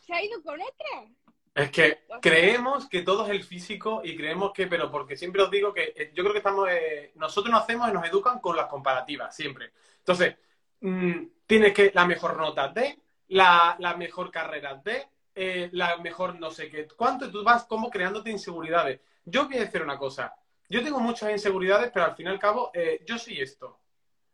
se 0.00 0.12
ha 0.12 0.22
ido 0.22 0.42
con 0.42 0.60
otra. 0.60 1.10
Es 1.54 1.70
que 1.70 2.00
creemos 2.20 2.88
que 2.88 3.02
todo 3.02 3.24
es 3.24 3.30
el 3.30 3.44
físico 3.44 4.02
y 4.04 4.16
creemos 4.16 4.52
que, 4.52 4.66
pero 4.66 4.90
porque 4.90 5.16
siempre 5.16 5.40
os 5.42 5.50
digo 5.50 5.72
que 5.72 5.94
eh, 5.96 6.10
yo 6.12 6.22
creo 6.24 6.32
que 6.32 6.38
estamos, 6.38 6.68
eh, 6.68 7.12
nosotros 7.14 7.52
nos 7.52 7.62
hacemos 7.62 7.88
y 7.88 7.92
nos 7.92 8.06
educan 8.06 8.40
con 8.40 8.56
las 8.56 8.66
comparativas, 8.66 9.34
siempre. 9.34 9.70
Entonces, 9.98 10.36
mm, 10.80 11.26
tienes 11.46 11.72
que 11.72 11.92
la 11.94 12.06
mejor 12.06 12.36
nota 12.36 12.68
de, 12.68 12.98
la, 13.28 13.76
la 13.78 13.96
mejor 13.96 14.32
carrera 14.32 14.74
de, 14.74 15.06
eh, 15.34 15.68
la 15.72 15.96
mejor 15.98 16.38
no 16.38 16.50
sé 16.50 16.70
qué, 16.70 16.86
cuánto 16.88 17.30
tú 17.30 17.42
vas 17.42 17.64
como 17.64 17.90
creándote 17.90 18.30
inseguridades. 18.30 19.00
Yo 19.24 19.46
voy 19.46 19.56
a 19.56 19.60
decir 19.60 19.82
una 19.82 19.98
cosa, 19.98 20.34
yo 20.68 20.82
tengo 20.82 21.00
muchas 21.00 21.30
inseguridades, 21.30 21.90
pero 21.92 22.06
al 22.06 22.14
fin 22.14 22.26
y 22.26 22.30
al 22.30 22.38
cabo, 22.38 22.70
eh, 22.74 23.02
yo 23.06 23.18
soy 23.18 23.40
esto. 23.40 23.80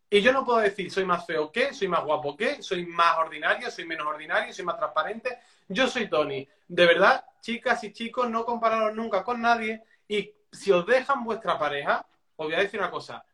Y 0.09 0.21
yo 0.21 0.33
no 0.33 0.45
puedo 0.45 0.59
decir 0.59 0.91
soy 0.91 1.05
más 1.05 1.25
feo 1.25 1.53
que, 1.53 1.73
soy 1.73 1.87
más 1.87 2.05
guapo 2.05 2.37
que, 2.37 2.63
soy 2.63 2.85
más 2.85 3.19
ordinario, 3.19 3.71
soy 3.71 3.85
menos 3.85 4.07
ordinario, 4.07 4.53
soy 4.53 4.65
más 4.65 4.77
transparente. 4.77 5.39
Yo 5.69 5.87
soy 5.87 6.09
Tony. 6.09 6.47
De 6.67 6.87
verdad, 6.87 7.25
chicas 7.41 7.85
y 7.85 7.93
chicos, 7.93 8.29
no 8.29 8.45
compararos 8.45 8.95
nunca 8.95 9.23
con 9.23 9.41
nadie. 9.41 9.83
Y 10.09 10.35
si 10.51 10.73
os 10.73 10.85
dejan 10.85 11.23
vuestra 11.23 11.57
pareja, 11.57 12.05
os 12.35 12.47
voy 12.47 12.55
a 12.55 12.61
decir 12.61 12.81
una 12.81 12.91
cosa. 12.91 13.25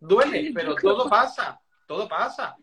Duele, 0.00 0.50
pero 0.52 0.74
todo 0.74 1.08
pasa. 1.08 1.60
Todo 1.86 2.08
pasa. 2.08 2.56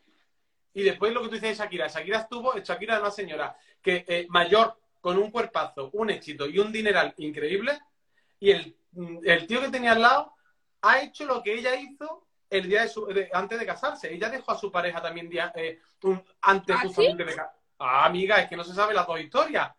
Y 0.74 0.84
después 0.84 1.14
lo 1.14 1.22
que 1.22 1.28
tú 1.30 1.34
dices 1.36 1.58
de 1.58 1.64
Shakira. 1.64 1.88
Shakira 1.88 2.20
estuvo, 2.20 2.58
Shakira 2.58 2.96
es 2.96 3.02
una 3.02 3.12
señora 3.12 3.56
que 3.82 4.06
eh, 4.08 4.26
mayor, 4.30 4.78
con 5.02 5.18
un 5.18 5.30
cuerpazo, 5.32 5.90
un 5.94 6.10
éxito 6.10 6.48
y 6.48 6.58
un 6.60 6.72
dineral 6.72 7.14
increíble. 7.18 7.80
Y 8.40 8.52
el, 8.52 8.76
el 9.24 9.48
tío 9.48 9.62
que 9.62 9.70
tenía 9.70 9.92
al 9.94 10.02
lado 10.02 10.34
ha 10.82 11.02
hecho 11.02 11.26
lo 11.26 11.44
que 11.44 11.54
ella 11.54 11.76
hizo 11.76 12.26
el 12.50 12.68
día 12.70 12.82
de 12.84 12.88
su, 12.90 13.06
de- 13.08 13.30
antes 13.34 13.60
de 13.60 13.66
casarse. 13.66 14.14
Ella 14.14 14.30
dejó 14.30 14.52
a 14.52 14.58
su 14.58 14.72
pareja 14.72 15.02
también 15.02 15.30
día, 15.30 15.52
eh, 15.56 15.80
un- 16.04 16.24
antes 16.42 16.76
¿Ah, 16.76 16.82
justamente 16.84 17.24
de 17.26 17.36
casarse. 17.36 17.58
Ah, 17.80 18.06
amiga, 18.06 18.38
es 18.38 18.48
que 18.50 18.56
no 18.56 18.64
se 18.64 18.74
sabe 18.74 18.94
las 18.94 19.06
dos 19.08 19.20
historias. 19.20 19.72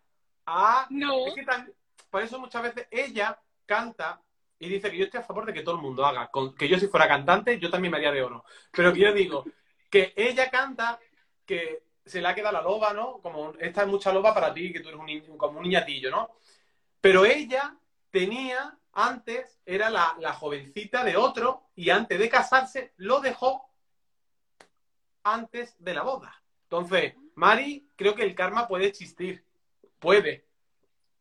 Ah, 0.45 0.85
No. 0.89 1.27
es 1.27 1.33
que 1.33 1.43
tan- 1.43 1.71
por 2.09 2.21
eso 2.21 2.39
muchas 2.39 2.61
veces 2.63 2.87
ella 2.91 3.37
canta 3.65 4.21
y 4.59 4.69
dice 4.69 4.89
que 4.91 4.97
yo 4.97 5.05
estoy 5.05 5.19
a 5.19 5.23
favor 5.23 5.45
de 5.45 5.53
que 5.53 5.61
todo 5.63 5.75
el 5.75 5.81
mundo 5.81 6.05
haga. 6.05 6.27
Con- 6.27 6.55
que 6.55 6.67
yo 6.67 6.77
si 6.79 6.87
fuera 6.87 7.07
cantante, 7.07 7.59
yo 7.59 7.69
también 7.69 7.91
me 7.91 7.97
haría 7.97 8.11
de 8.11 8.21
oro. 8.23 8.45
Pero 8.71 8.93
que 8.93 8.99
yo 9.01 9.11
digo 9.13 9.43
que 9.95 10.13
ella 10.17 10.49
canta 10.49 10.99
que 11.45 11.83
se 12.05 12.19
le 12.19 12.27
ha 12.27 12.35
quedado 12.35 12.51
la 12.51 12.61
loba, 12.61 12.91
¿no? 12.91 13.21
Como 13.21 13.53
esta 13.57 13.83
es 13.83 13.87
mucha 13.87 14.11
loba 14.11 14.33
para 14.33 14.53
ti, 14.53 14.73
que 14.73 14.81
tú 14.81 14.89
eres 14.89 14.99
un 14.99 15.05
niño, 15.05 15.37
como 15.37 15.59
un 15.59 15.63
niñatillo, 15.63 16.11
¿no? 16.11 16.35
Pero 16.99 17.23
ella 17.23 17.77
tenía, 18.09 18.77
antes, 18.91 19.57
era 19.65 19.89
la, 19.89 20.13
la 20.19 20.33
jovencita 20.33 21.01
de 21.05 21.15
otro 21.15 21.69
y 21.75 21.91
antes 21.91 22.19
de 22.19 22.27
casarse 22.27 22.91
lo 22.97 23.21
dejó 23.21 23.69
antes 25.23 25.77
de 25.79 25.93
la 25.93 26.03
boda. 26.03 26.43
Entonces, 26.63 27.13
Mari, 27.35 27.87
creo 27.95 28.15
que 28.15 28.23
el 28.23 28.35
karma 28.35 28.67
puede 28.67 28.87
existir. 28.87 29.45
Puede. 29.97 30.45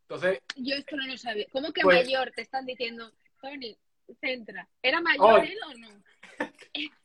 Entonces, 0.02 0.42
Yo 0.56 0.74
esto 0.74 0.96
no 0.96 1.06
lo 1.06 1.16
sabía. 1.16 1.46
¿Cómo 1.52 1.72
que 1.72 1.82
Pues- 1.82 2.04
mayor? 2.06 2.32
Te 2.32 2.42
están 2.42 2.66
diciendo, 2.66 3.12
Tony, 3.40 3.78
centra. 4.20 4.68
¿Era 4.82 5.00
mayor 5.00 5.42
Ay. 5.42 5.52
él 5.52 5.58
o 5.64 5.74
no? 5.78 6.02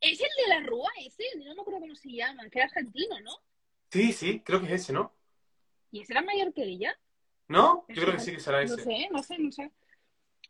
es 0.00 0.20
el 0.20 0.28
de 0.44 0.48
la 0.48 0.60
Rúa, 0.60 0.90
no 1.36 1.54
me 1.54 1.60
acuerdo 1.62 1.80
cómo 1.80 1.94
se 1.94 2.10
llama, 2.10 2.48
que 2.50 2.58
era 2.58 2.66
argentino, 2.66 3.20
¿no? 3.20 3.32
sí, 3.90 4.12
sí, 4.12 4.40
creo 4.40 4.60
que 4.60 4.66
es 4.66 4.72
ese, 4.82 4.92
¿no? 4.92 5.12
¿Y 5.90 6.02
ese 6.02 6.12
era 6.12 6.22
mayor 6.22 6.52
que 6.52 6.62
ella? 6.64 6.98
¿No? 7.48 7.84
Yo 7.88 8.02
creo 8.02 8.12
que 8.14 8.20
sí 8.20 8.32
que 8.32 8.40
será 8.40 8.58
No 8.64 8.74
ese. 8.74 8.84
sé, 8.84 9.08
no 9.10 9.22
sé, 9.22 9.38
no 9.38 9.50
sé. 9.50 9.72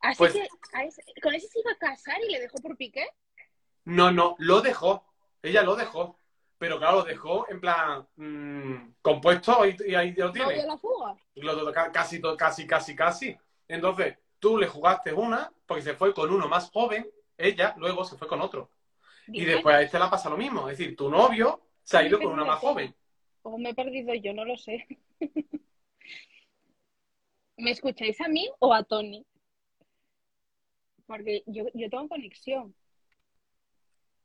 Así 0.01 0.19
Pues- 0.19 0.33
que 0.33 0.49
a 0.73 0.85
ese- 0.85 1.03
con 1.23 1.35
ese 1.35 1.47
se 1.49 1.61
iba 1.61 1.71
a 1.73 1.77
casar 1.79 2.17
y 2.27 2.31
le 2.33 2.41
dejó 2.41 2.59
por 2.59 2.77
Piqué. 2.77 3.07
No, 3.85 4.11
no, 4.11 4.35
lo 4.39 4.61
dejó. 4.61 5.05
Ella 5.43 5.63
lo 5.63 5.77
dejó. 5.77 6.19
pero 6.59 6.79
claro, 6.79 6.97
lo 6.99 7.05
dejó 7.05 7.49
en 7.49 7.61
plan 7.61 8.05
mm, 8.17 8.95
compuesto 9.01 9.65
y, 9.65 9.77
y 9.87 9.95
ahí 9.95 10.13
lo 10.15 10.27
¿No 10.27 10.33
tiene. 10.33 10.67
la 10.67 10.77
fuga? 10.77 11.17
Lo- 11.37 11.73
casi, 11.93 12.21
casi, 12.37 12.67
casi, 12.67 12.97
casi. 12.97 13.39
Entonces, 13.69 14.19
tú 14.41 14.59
le 14.59 14.67
jugaste 14.67 15.13
una, 15.13 15.53
porque 15.67 15.83
se 15.85 15.95
fue 15.95 16.13
con 16.13 16.33
uno 16.33 16.49
más 16.49 16.69
joven, 16.73 17.09
ella 17.37 17.75
luego 17.79 18.05
se 18.05 18.17
fue 18.17 18.27
con 18.27 18.41
otro. 18.41 18.73
Y 19.33 19.45
después 19.45 19.75
a 19.77 19.83
este 19.83 19.99
le 19.99 20.09
pasa 20.09 20.31
lo 20.31 20.37
mismo. 20.37 20.69
Es 20.69 20.79
decir, 20.79 20.97
tu 20.97 21.09
novio 21.11 21.61
se 21.83 21.99
ha 21.99 22.07
ido 22.07 22.19
con 22.19 22.33
una 22.33 22.45
más 22.45 22.59
joven. 22.59 22.95
O 23.43 23.59
me 23.59 23.71
he 23.71 23.75
perdido 23.75 24.15
yo, 24.15 24.33
no 24.33 24.45
lo 24.45 24.57
sé. 24.57 24.87
¿Me 27.57 27.71
escucháis 27.73 28.21
a 28.21 28.29
mí 28.29 28.49
o 28.61 28.73
a 28.73 28.83
Tony? 28.85 29.27
Porque 31.07 31.43
yo, 31.47 31.65
yo 31.75 31.89
tengo 31.91 32.09
conexión. 32.09 32.75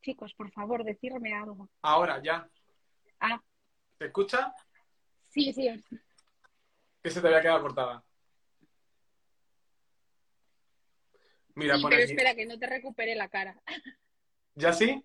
Chicos, 0.02 0.34
por 0.34 0.52
favor, 0.52 0.84
decirme 0.84 1.34
algo. 1.34 1.70
Ahora, 1.82 2.22
ya. 2.22 2.48
Ah, 3.20 3.42
¿Te 3.98 4.06
escucha? 4.08 4.54
sí, 5.30 5.52
sí. 5.54 5.70
Que 7.02 7.10
se 7.10 7.22
te 7.22 7.28
había 7.28 7.42
quedado 7.42 7.62
cortada. 7.62 8.04
Mira, 11.56 11.76
sí, 11.76 11.82
pone 11.82 11.96
pero 11.96 12.04
aquí. 12.04 12.12
espera, 12.13 12.36
que 12.36 12.46
no 12.46 12.58
te 12.60 12.68
recupere 12.68 13.16
la 13.16 13.30
cara. 13.30 13.62
¿Ya 14.56 14.74
sí? 14.74 15.04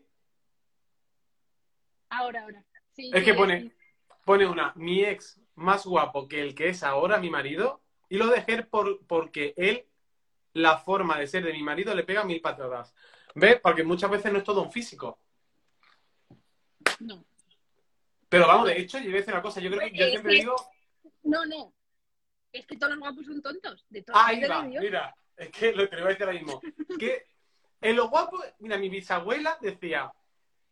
Ahora, 2.11 2.43
ahora. 2.43 2.65
Sí, 2.93 3.11
Es 3.15 3.25
que 3.25 3.35
pone, 3.35 3.61
sí. 3.63 3.73
pone 4.25 4.47
una, 4.47 4.73
mi 4.77 5.05
ex 5.05 5.41
más 5.55 5.87
guapo 5.87 6.29
que 6.29 6.41
el 6.43 6.55
que 6.55 6.69
es 6.69 6.83
ahora 6.83 7.19
mi 7.19 7.31
marido, 7.31 7.81
y 8.09 8.17
lo 8.17 8.27
dejé 8.29 8.63
por, 8.63 9.05
porque 9.07 9.55
él, 9.57 9.87
la 10.55 10.79
forma 10.79 11.19
de 11.19 11.27
ser 11.27 11.45
de 11.45 11.53
mi 11.53 11.63
marido, 11.63 11.95
le 11.95 12.05
pega 12.05 12.25
mil 12.25 12.41
patadas. 12.41 12.95
¿Ves? 13.35 13.61
Porque 13.63 13.85
muchas 13.85 14.11
veces 14.11 14.33
no 14.33 14.39
es 14.39 14.45
todo 14.45 14.63
un 14.63 14.73
físico. 14.73 15.19
No. 17.01 17.25
Pero 18.29 18.47
vamos, 18.47 18.67
de 18.67 18.81
hecho, 18.81 18.99
yo 18.99 19.05
voy 19.05 19.15
a 19.15 19.17
decir 19.17 19.33
una 19.35 19.43
cosa, 19.43 19.61
yo 19.61 19.71
creo 19.71 19.81
que 19.89 19.97
yo 19.97 20.05
Es 20.05 20.11
siempre 20.11 20.33
que- 20.33 20.39
digo, 20.41 20.57
No, 21.23 21.45
no. 21.47 21.73
Es 22.53 22.67
que 22.67 22.77
todos 22.77 22.93
los 22.93 23.01
guapos 23.01 23.27
son 23.27 23.43
tontos. 23.43 23.85
De 23.91 24.03
todos 24.03 24.19
ah, 24.19 24.29
ahí 24.29 24.43
va, 24.45 24.63
mira, 24.63 25.15
es 25.37 25.51
que 25.51 25.73
lo 25.73 25.89
que 25.89 25.97
le 25.97 26.03
voy 26.03 26.11
a 26.11 26.15
decir 26.15 26.27
ahora 26.27 26.39
mismo, 26.39 26.61
que 26.99 27.27
en 27.81 27.97
lo 27.97 28.09
guapo, 28.09 28.43
mira, 28.59 28.77
mi 28.77 28.89
bisabuela 28.89 29.59
decía, 29.61 30.13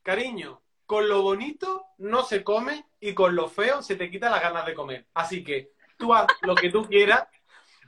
cariño, 0.03 0.63
con 0.87 1.09
lo 1.09 1.23
bonito 1.23 1.87
no 1.99 2.23
se 2.23 2.45
come 2.45 2.87
y 3.01 3.13
con 3.13 3.35
lo 3.35 3.49
feo 3.49 3.83
se 3.83 3.97
te 3.97 4.11
quita 4.11 4.31
las 4.31 4.41
ganas 4.41 4.67
de 4.67 4.75
comer. 4.75 5.07
Así 5.15 5.43
que 5.43 5.73
tú 5.97 6.15
haz 6.15 6.27
lo 6.43 6.55
que 6.55 6.71
tú 6.71 6.87
quieras, 6.87 7.27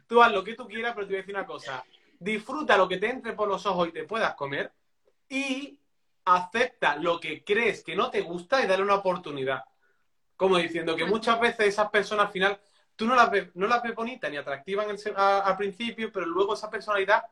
tú 0.07 0.23
haz 0.23 0.33
lo 0.33 0.43
que 0.45 0.55
tú 0.55 0.67
quieras, 0.67 0.95
pero 0.95 1.07
te 1.07 1.13
voy 1.13 1.19
a 1.19 1.23
decir 1.23 1.35
una 1.35 1.47
cosa, 1.47 1.85
disfruta 2.19 2.77
lo 2.77 2.89
que 2.89 2.99
te 2.99 3.09
entre 3.09 3.33
por 3.33 3.49
los 3.49 3.65
ojos 3.67 3.89
y 3.89 3.93
te 3.93 4.05
puedas 4.05 4.35
comer 4.35 4.73
y 5.29 5.79
acepta 6.25 6.97
lo 6.97 7.21
que 7.21 7.45
crees 7.45 7.83
que 7.83 7.97
no 7.97 8.11
te 8.11 8.21
gusta 8.21 8.63
y 8.63 8.67
dale 8.67 8.83
una 8.83 8.97
oportunidad. 8.97 9.65
Como 10.37 10.57
diciendo 10.59 10.95
que 10.95 11.05
muchas 11.05 11.41
veces 11.41 11.67
esas 11.67 11.91
personas 11.91 12.27
al 12.27 12.33
final 12.33 12.61
tú 12.95 13.07
no 13.07 13.15
las 13.15 13.31
ves, 13.31 13.49
no 13.55 13.67
las 13.67 13.83
ves 13.83 13.95
bonitas 13.95 14.31
ni 14.31 14.37
atractivas 14.37 14.87
al 15.17 15.57
principio, 15.57 16.13
pero 16.13 16.27
luego 16.27 16.55
esa 16.55 16.71
personalidad 16.71 17.25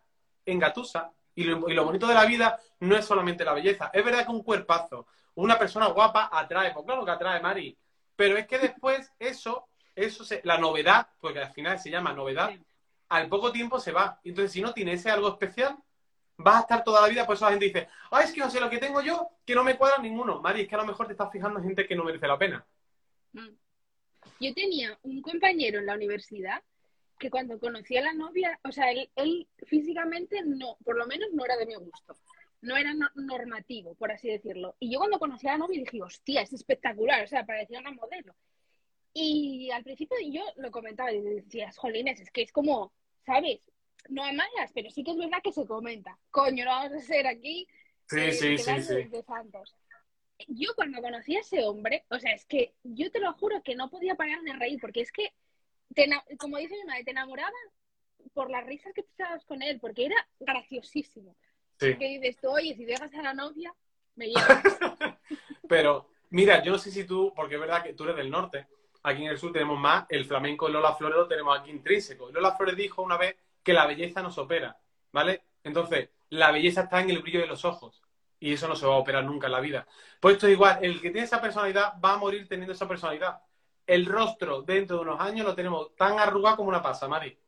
engatusa. 0.44 1.12
Y 1.36 1.44
lo, 1.44 1.68
y 1.68 1.74
lo 1.74 1.84
bonito 1.84 2.06
de 2.08 2.14
la 2.14 2.24
vida 2.26 2.58
no 2.80 2.96
es 2.96 3.04
solamente 3.04 3.44
la 3.44 3.52
belleza. 3.52 3.90
Es 3.92 4.04
verdad 4.04 4.24
que 4.24 4.32
un 4.32 4.42
cuerpazo, 4.42 5.06
una 5.36 5.58
persona 5.58 5.86
guapa 5.88 6.28
atrae, 6.32 6.72
pues 6.72 6.84
claro 6.84 7.04
que 7.04 7.10
atrae, 7.12 7.40
Mari. 7.40 7.76
Pero 8.16 8.36
es 8.38 8.46
que 8.46 8.58
después 8.58 9.12
eso, 9.18 9.68
eso 9.94 10.24
se- 10.24 10.40
la 10.44 10.58
novedad, 10.58 11.06
porque 11.20 11.40
al 11.40 11.52
final 11.52 11.78
se 11.78 11.90
llama 11.90 12.12
novedad, 12.14 12.48
Sí. 12.50 12.64
al 13.10 13.28
poco 13.28 13.52
tiempo 13.52 13.78
se 13.78 13.92
va. 13.92 14.18
Entonces, 14.24 14.50
si 14.52 14.60
no 14.62 14.72
tiene 14.72 14.94
ese 14.94 15.10
algo 15.10 15.28
especial, 15.28 15.76
vas 16.38 16.56
a 16.56 16.60
estar 16.60 16.84
toda 16.84 17.02
la 17.02 17.08
vida, 17.08 17.26
por 17.26 17.36
eso 17.36 17.44
la 17.44 17.50
gente 17.52 17.66
dice, 17.66 17.88
ay, 18.10 18.24
es 18.24 18.32
que 18.32 18.40
no 18.40 18.50
sé 18.50 18.58
lo 18.60 18.68
que 18.70 18.78
tengo 18.78 19.00
yo, 19.02 19.28
que 19.44 19.54
no 19.54 19.62
me 19.62 19.76
cuadra 19.76 19.98
ninguno. 19.98 20.40
Mari, 20.40 20.62
es 20.62 20.68
que 20.68 20.74
a 20.74 20.78
lo 20.78 20.86
mejor 20.86 21.06
te 21.06 21.12
estás 21.12 21.30
fijando 21.30 21.58
en 21.58 21.66
gente 21.66 21.86
que 21.86 21.94
no 21.94 22.04
merece 22.04 22.26
la 22.26 22.38
pena. 22.38 22.64
Mm. 23.32 23.48
Yo 24.40 24.54
tenía 24.54 24.98
un 25.02 25.20
compañero 25.22 25.78
en 25.80 25.86
la 25.86 25.94
universidad 25.94 26.62
que 27.18 27.30
cuando 27.30 27.58
conocí 27.58 27.96
a 27.96 28.02
la 28.02 28.12
novia, 28.14 28.58
o 28.64 28.72
sea, 28.72 28.90
él, 28.90 29.10
él 29.16 29.48
físicamente 29.66 30.42
no, 30.44 30.76
por 30.84 30.96
lo 30.96 31.06
menos 31.06 31.28
no 31.32 31.44
era 31.44 31.56
de 31.56 31.66
mi 31.66 31.74
gusto. 31.74 32.16
No 32.62 32.76
era 32.76 32.94
no- 32.94 33.10
normativo, 33.14 33.94
por 33.94 34.10
así 34.12 34.28
decirlo. 34.28 34.76
Y 34.80 34.92
yo 34.92 34.98
cuando 34.98 35.18
conocí 35.18 35.46
a 35.46 35.52
la 35.52 35.58
novia 35.58 35.78
dije, 35.80 36.02
hostia, 36.02 36.42
es 36.42 36.52
espectacular, 36.52 37.22
o 37.22 37.26
sea, 37.26 37.44
parecía 37.46 37.80
una 37.80 37.92
modelo. 37.92 38.34
Y 39.12 39.70
al 39.70 39.82
principio 39.84 40.16
yo 40.30 40.42
lo 40.56 40.70
comentaba 40.70 41.12
y 41.12 41.20
decía, 41.20 41.70
jolines, 41.76 42.20
es 42.20 42.30
que 42.30 42.42
es 42.42 42.52
como, 42.52 42.92
¿sabes? 43.24 43.60
No 44.08 44.22
a 44.22 44.32
malas, 44.32 44.72
pero 44.74 44.90
sí 44.90 45.02
que 45.02 45.12
es 45.12 45.16
verdad 45.16 45.38
que 45.42 45.52
se 45.52 45.66
comenta. 45.66 46.18
Coño, 46.30 46.64
no 46.64 46.70
vamos 46.70 46.92
a 46.92 47.00
ser 47.00 47.26
aquí 47.26 47.66
Sí, 48.08 48.20
eh, 48.20 48.32
sí, 48.32 48.58
sí, 48.58 48.82
sí. 48.82 48.94
de 49.04 49.22
santos. 49.22 49.74
Yo 50.48 50.74
cuando 50.76 51.00
conocí 51.00 51.34
a 51.36 51.40
ese 51.40 51.64
hombre, 51.64 52.04
o 52.10 52.18
sea, 52.18 52.32
es 52.32 52.44
que 52.44 52.74
yo 52.84 53.10
te 53.10 53.20
lo 53.20 53.32
juro 53.34 53.62
que 53.62 53.74
no 53.74 53.88
podía 53.90 54.14
parar 54.16 54.42
de 54.42 54.52
reír, 54.52 54.78
porque 54.80 55.00
es 55.00 55.10
que, 55.10 55.32
te 55.94 56.08
como 56.38 56.58
dice 56.58 56.74
mi 56.74 56.84
madre, 56.84 57.04
te 57.04 57.10
enamorabas 57.10 57.52
por 58.32 58.50
las 58.50 58.66
risas 58.66 58.92
que 58.92 59.02
te 59.02 59.12
echabas 59.14 59.44
con 59.44 59.62
él, 59.62 59.78
porque 59.80 60.06
era 60.06 60.16
graciosísimo. 60.40 61.36
Sí. 61.78 61.96
Que 61.96 62.18
dices 62.18 62.36
tú, 62.40 62.50
oye, 62.50 62.74
si 62.74 62.84
dejas 62.84 63.12
a 63.14 63.22
la 63.22 63.34
novia, 63.34 63.74
me 64.14 64.26
llevas. 64.28 64.62
Pero, 65.68 66.10
mira, 66.30 66.62
yo 66.62 66.72
no 66.72 66.78
sé 66.78 66.90
si 66.90 67.04
tú, 67.04 67.32
porque 67.34 67.54
es 67.54 67.60
verdad 67.60 67.82
que 67.82 67.94
tú 67.94 68.04
eres 68.04 68.16
del 68.16 68.30
norte, 68.30 68.66
aquí 69.02 69.22
en 69.22 69.30
el 69.30 69.38
sur 69.38 69.52
tenemos 69.52 69.78
más, 69.78 70.06
el 70.08 70.24
flamenco 70.24 70.68
Lola 70.68 70.94
Flores 70.94 71.16
lo 71.16 71.28
tenemos 71.28 71.58
aquí 71.58 71.70
intrínseco. 71.70 72.30
Lola 72.30 72.56
Flores 72.56 72.76
dijo 72.76 73.02
una 73.02 73.16
vez 73.16 73.36
que 73.62 73.72
la 73.72 73.86
belleza 73.86 74.22
nos 74.22 74.36
opera, 74.38 74.76
¿vale? 75.12 75.42
Entonces, 75.62 76.10
la 76.30 76.50
belleza 76.50 76.82
está 76.82 77.00
en 77.00 77.10
el 77.10 77.20
brillo 77.20 77.40
de 77.40 77.46
los 77.46 77.64
ojos. 77.64 78.02
Y 78.38 78.52
eso 78.52 78.68
no 78.68 78.76
se 78.76 78.86
va 78.86 78.94
a 78.94 78.98
operar 78.98 79.24
nunca 79.24 79.46
en 79.46 79.52
la 79.52 79.60
vida. 79.60 79.86
Pues 80.20 80.34
esto 80.34 80.46
es 80.46 80.52
igual, 80.52 80.78
el 80.82 81.00
que 81.00 81.10
tiene 81.10 81.24
esa 81.24 81.40
personalidad 81.40 81.94
va 82.04 82.14
a 82.14 82.18
morir 82.18 82.46
teniendo 82.48 82.74
esa 82.74 82.86
personalidad. 82.86 83.40
El 83.86 84.06
rostro 84.06 84.62
dentro 84.62 84.96
de 84.96 85.02
unos 85.02 85.20
años 85.20 85.46
lo 85.46 85.54
tenemos 85.54 85.94
tan 85.94 86.18
arrugado 86.18 86.56
como 86.56 86.68
una 86.68 86.82
pasa, 86.82 87.06
Mari. 87.06 87.38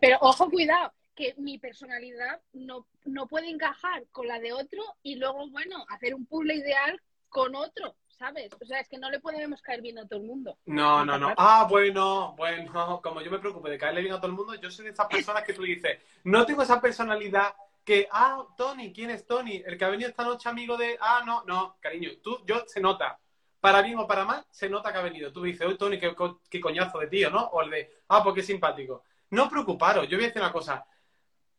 Pero 0.00 0.18
ojo, 0.20 0.50
cuidado, 0.50 0.92
que 1.14 1.34
mi 1.38 1.58
personalidad 1.58 2.40
no, 2.52 2.86
no 3.04 3.26
puede 3.26 3.48
encajar 3.48 4.04
con 4.12 4.26
la 4.26 4.38
de 4.38 4.52
otro 4.52 4.82
y 5.02 5.16
luego, 5.16 5.48
bueno, 5.48 5.84
hacer 5.88 6.14
un 6.14 6.26
puzzle 6.26 6.54
ideal 6.54 7.00
con 7.28 7.54
otro, 7.54 7.96
¿sabes? 8.08 8.52
O 8.60 8.64
sea, 8.64 8.80
es 8.80 8.88
que 8.88 8.98
no 8.98 9.10
le 9.10 9.20
podemos 9.20 9.60
caer 9.62 9.80
bien 9.80 9.98
a 9.98 10.06
todo 10.06 10.20
el 10.20 10.26
mundo. 10.26 10.58
No, 10.66 11.04
no, 11.04 11.18
no. 11.18 11.34
Ah, 11.36 11.66
bueno, 11.68 12.34
bueno, 12.36 13.00
como 13.02 13.20
yo 13.20 13.30
me 13.30 13.38
preocupo 13.38 13.68
de 13.68 13.78
caerle 13.78 14.02
bien 14.02 14.14
a 14.14 14.18
todo 14.18 14.28
el 14.28 14.36
mundo, 14.36 14.54
yo 14.54 14.70
soy 14.70 14.84
de 14.84 14.92
esas 14.92 15.06
personas 15.06 15.44
que 15.44 15.54
tú 15.54 15.62
dices, 15.62 15.98
no 16.24 16.44
tengo 16.46 16.62
esa 16.62 16.80
personalidad 16.80 17.54
que, 17.84 18.08
ah, 18.10 18.44
Tony, 18.56 18.92
¿quién 18.92 19.10
es 19.10 19.26
Tony? 19.26 19.62
El 19.64 19.76
que 19.76 19.84
ha 19.84 19.90
venido 19.90 20.08
esta 20.08 20.24
noche 20.24 20.48
amigo 20.48 20.76
de, 20.76 20.96
ah, 21.00 21.22
no, 21.24 21.44
no, 21.44 21.76
cariño, 21.80 22.10
tú, 22.22 22.40
yo, 22.46 22.64
se 22.66 22.80
nota. 22.80 23.18
Para 23.64 23.80
bien 23.80 23.98
o 23.98 24.06
para 24.06 24.26
mal, 24.26 24.44
se 24.50 24.68
nota 24.68 24.92
que 24.92 24.98
ha 24.98 25.00
venido. 25.00 25.32
Tú 25.32 25.42
dices, 25.42 25.66
oye, 25.66 25.78
Tony, 25.78 25.98
qué, 25.98 26.14
co- 26.14 26.42
qué 26.50 26.60
coñazo 26.60 26.98
de 26.98 27.06
tío, 27.06 27.30
¿no? 27.30 27.44
O 27.44 27.62
el 27.62 27.70
de, 27.70 27.90
ah, 28.08 28.22
pues 28.22 28.34
qué 28.34 28.42
simpático. 28.42 29.04
No 29.30 29.48
preocuparos, 29.48 30.06
yo 30.06 30.18
voy 30.18 30.24
a 30.24 30.28
decir 30.28 30.42
una 30.42 30.52
cosa. 30.52 30.84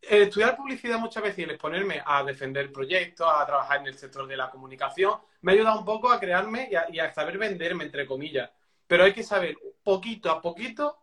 Eh, 0.04 0.22
estudiar 0.22 0.56
publicidad 0.56 1.00
muchas 1.00 1.24
veces 1.24 1.40
y 1.40 1.44
el 1.46 1.50
exponerme 1.50 2.04
a 2.06 2.24
defender 2.24 2.72
proyectos, 2.72 3.28
a 3.28 3.44
trabajar 3.48 3.80
en 3.80 3.88
el 3.88 3.98
sector 3.98 4.28
de 4.28 4.38
la 4.38 4.52
comunicación, 4.52 5.20
me 5.42 5.52
ha 5.52 5.56
ayudado 5.56 5.80
un 5.80 5.86
poco 5.86 6.12
a 6.12 6.20
crearme 6.20 6.70
y 6.72 6.76
a, 6.76 6.86
y 6.92 7.00
a 7.00 7.12
saber 7.12 7.40
venderme, 7.40 7.86
entre 7.86 8.06
comillas. 8.06 8.52
Pero 8.86 9.04
hay 9.04 9.12
que 9.12 9.24
saber 9.24 9.58
poquito 9.84 10.30
a 10.30 10.40
poquito 10.40 11.00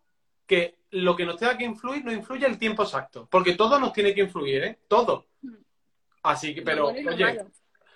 que 0.47 0.85
lo 0.93 1.17
que 1.17 1.27
nos 1.27 1.37
tenga 1.37 1.59
que 1.59 1.65
influir 1.65 2.05
no 2.05 2.13
influye 2.13 2.47
el 2.47 2.59
tiempo 2.59 2.85
exacto. 2.85 3.27
Porque 3.29 3.57
todo 3.57 3.77
nos 3.81 3.93
tiene 3.93 4.15
que 4.15 4.21
influir, 4.21 4.63
¿eh? 4.63 4.79
Todo. 4.87 5.27
Así 6.23 6.55
que, 6.55 6.63
pero, 6.63 6.87
oye, 6.87 7.45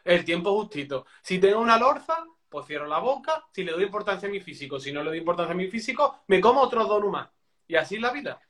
el 0.02 0.24
tiempo 0.24 0.52
justito. 0.58 1.06
Si 1.22 1.38
tengo 1.38 1.60
una 1.60 1.78
lorza, 1.78 2.24
pues 2.48 2.66
cierro 2.66 2.86
la 2.86 2.98
boca. 2.98 3.44
Si 3.52 3.64
le 3.64 3.72
doy 3.72 3.84
importancia 3.84 4.28
a 4.28 4.32
mi 4.32 4.40
físico, 4.40 4.78
si 4.78 4.92
no 4.92 5.02
le 5.02 5.10
doy 5.10 5.18
importancia 5.18 5.52
a 5.52 5.56
mi 5.56 5.68
físico, 5.68 6.22
me 6.28 6.40
como 6.40 6.60
otros 6.60 6.88
dos 6.88 7.04
más. 7.04 7.28
Y 7.68 7.76
así 7.76 7.96
es 7.96 8.00
la 8.00 8.12
vida. 8.12 8.40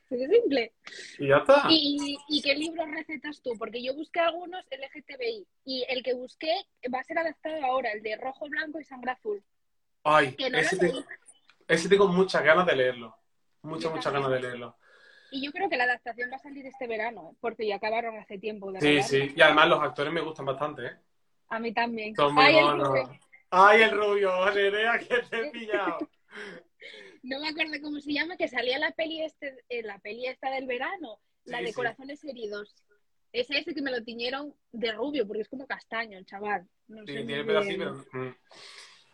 Es 0.09 0.29
simple. 0.29 0.73
Y 1.19 1.27
ya 1.27 1.38
está. 1.38 1.67
¿Y, 1.69 2.17
¿Y 2.29 2.41
qué 2.41 2.55
libros 2.55 2.88
recetas 2.91 3.41
tú? 3.41 3.53
Porque 3.57 3.83
yo 3.83 3.93
busqué 3.93 4.19
algunos 4.19 4.63
LGTBI 4.71 5.47
y 5.65 5.85
el 5.89 6.04
que 6.04 6.13
busqué 6.13 6.54
va 6.93 7.00
a 7.00 7.04
ser 7.04 7.19
adaptado 7.19 7.63
ahora, 7.65 7.91
el 7.91 8.02
de 8.02 8.15
rojo, 8.15 8.47
blanco 8.47 8.79
y 8.79 8.83
sangre 8.83 9.12
azul. 9.12 9.43
Ay, 10.04 10.35
no 10.39 10.58
ese, 11.67 11.89
tengo 11.89 12.08
muchas 12.08 12.43
ganas 12.43 12.65
de 12.67 12.75
leerlo. 12.75 13.15
Muchas, 13.63 13.91
muchas 13.91 14.13
ganas 14.13 14.29
de 14.29 14.39
leerlo. 14.39 14.77
Y 15.31 15.43
yo 15.43 15.52
creo 15.52 15.67
que 15.67 15.77
la 15.77 15.85
adaptación 15.85 16.29
va 16.31 16.35
a 16.35 16.39
salir 16.39 16.65
este 16.67 16.87
verano, 16.87 17.35
porque 17.41 17.67
ya 17.67 17.77
acabaron 17.77 18.15
hace 18.17 18.37
tiempo 18.37 18.71
de 18.71 18.79
Sí, 18.79 19.02
sí. 19.02 19.33
Y 19.35 19.41
además 19.41 19.67
los 19.69 19.81
actores 19.81 20.13
me 20.13 20.21
gustan 20.21 20.45
bastante, 20.45 20.85
¿eh? 20.85 20.91
A 21.56 21.60
mí 21.60 21.73
también. 21.73 22.15
Son 22.15 22.33
muy 22.33 22.43
Ay, 22.45 22.58
el 22.58 22.63
monos. 22.65 22.87
Rubén. 22.89 23.19
Ay, 23.49 23.81
el 23.83 23.91
rubio, 23.91 24.51
Nerea, 24.53 24.99
que 24.99 25.06
te 25.29 25.37
he 25.39 25.51
pillado. 25.51 25.97
No 27.23 27.39
me 27.39 27.49
acuerdo 27.49 27.73
cómo 27.81 27.99
se 27.99 28.13
llama, 28.13 28.37
que 28.37 28.47
salía 28.47 28.77
la 28.77 28.91
peli 28.91 29.23
este, 29.23 29.63
eh, 29.69 29.81
la 29.83 29.97
peli 29.99 30.27
esta 30.27 30.51
del 30.51 30.67
verano, 30.67 31.19
la 31.45 31.60
Sí, 31.60 31.63
de 31.63 31.69
sí. 31.69 31.75
corazones 31.75 32.23
heridos. 32.23 32.75
Es 33.31 33.49
ese 33.51 33.73
que 33.73 33.81
me 33.81 33.91
lo 33.91 34.03
tiñeron 34.03 34.53
de 34.71 34.91
rubio, 34.91 35.25
porque 35.27 35.41
es 35.43 35.49
como 35.49 35.65
castaño 35.67 36.17
el 36.17 36.25
chaval. 36.25 36.67
No 36.87 37.01
Sí, 37.06 37.13
sé 37.13 37.23
tiene 37.23 37.37
muy 37.37 37.45
pelo 37.45 37.60
así, 37.60 37.75
bien. 37.75 37.79
pero... 37.79 38.23
mm. 38.25 38.35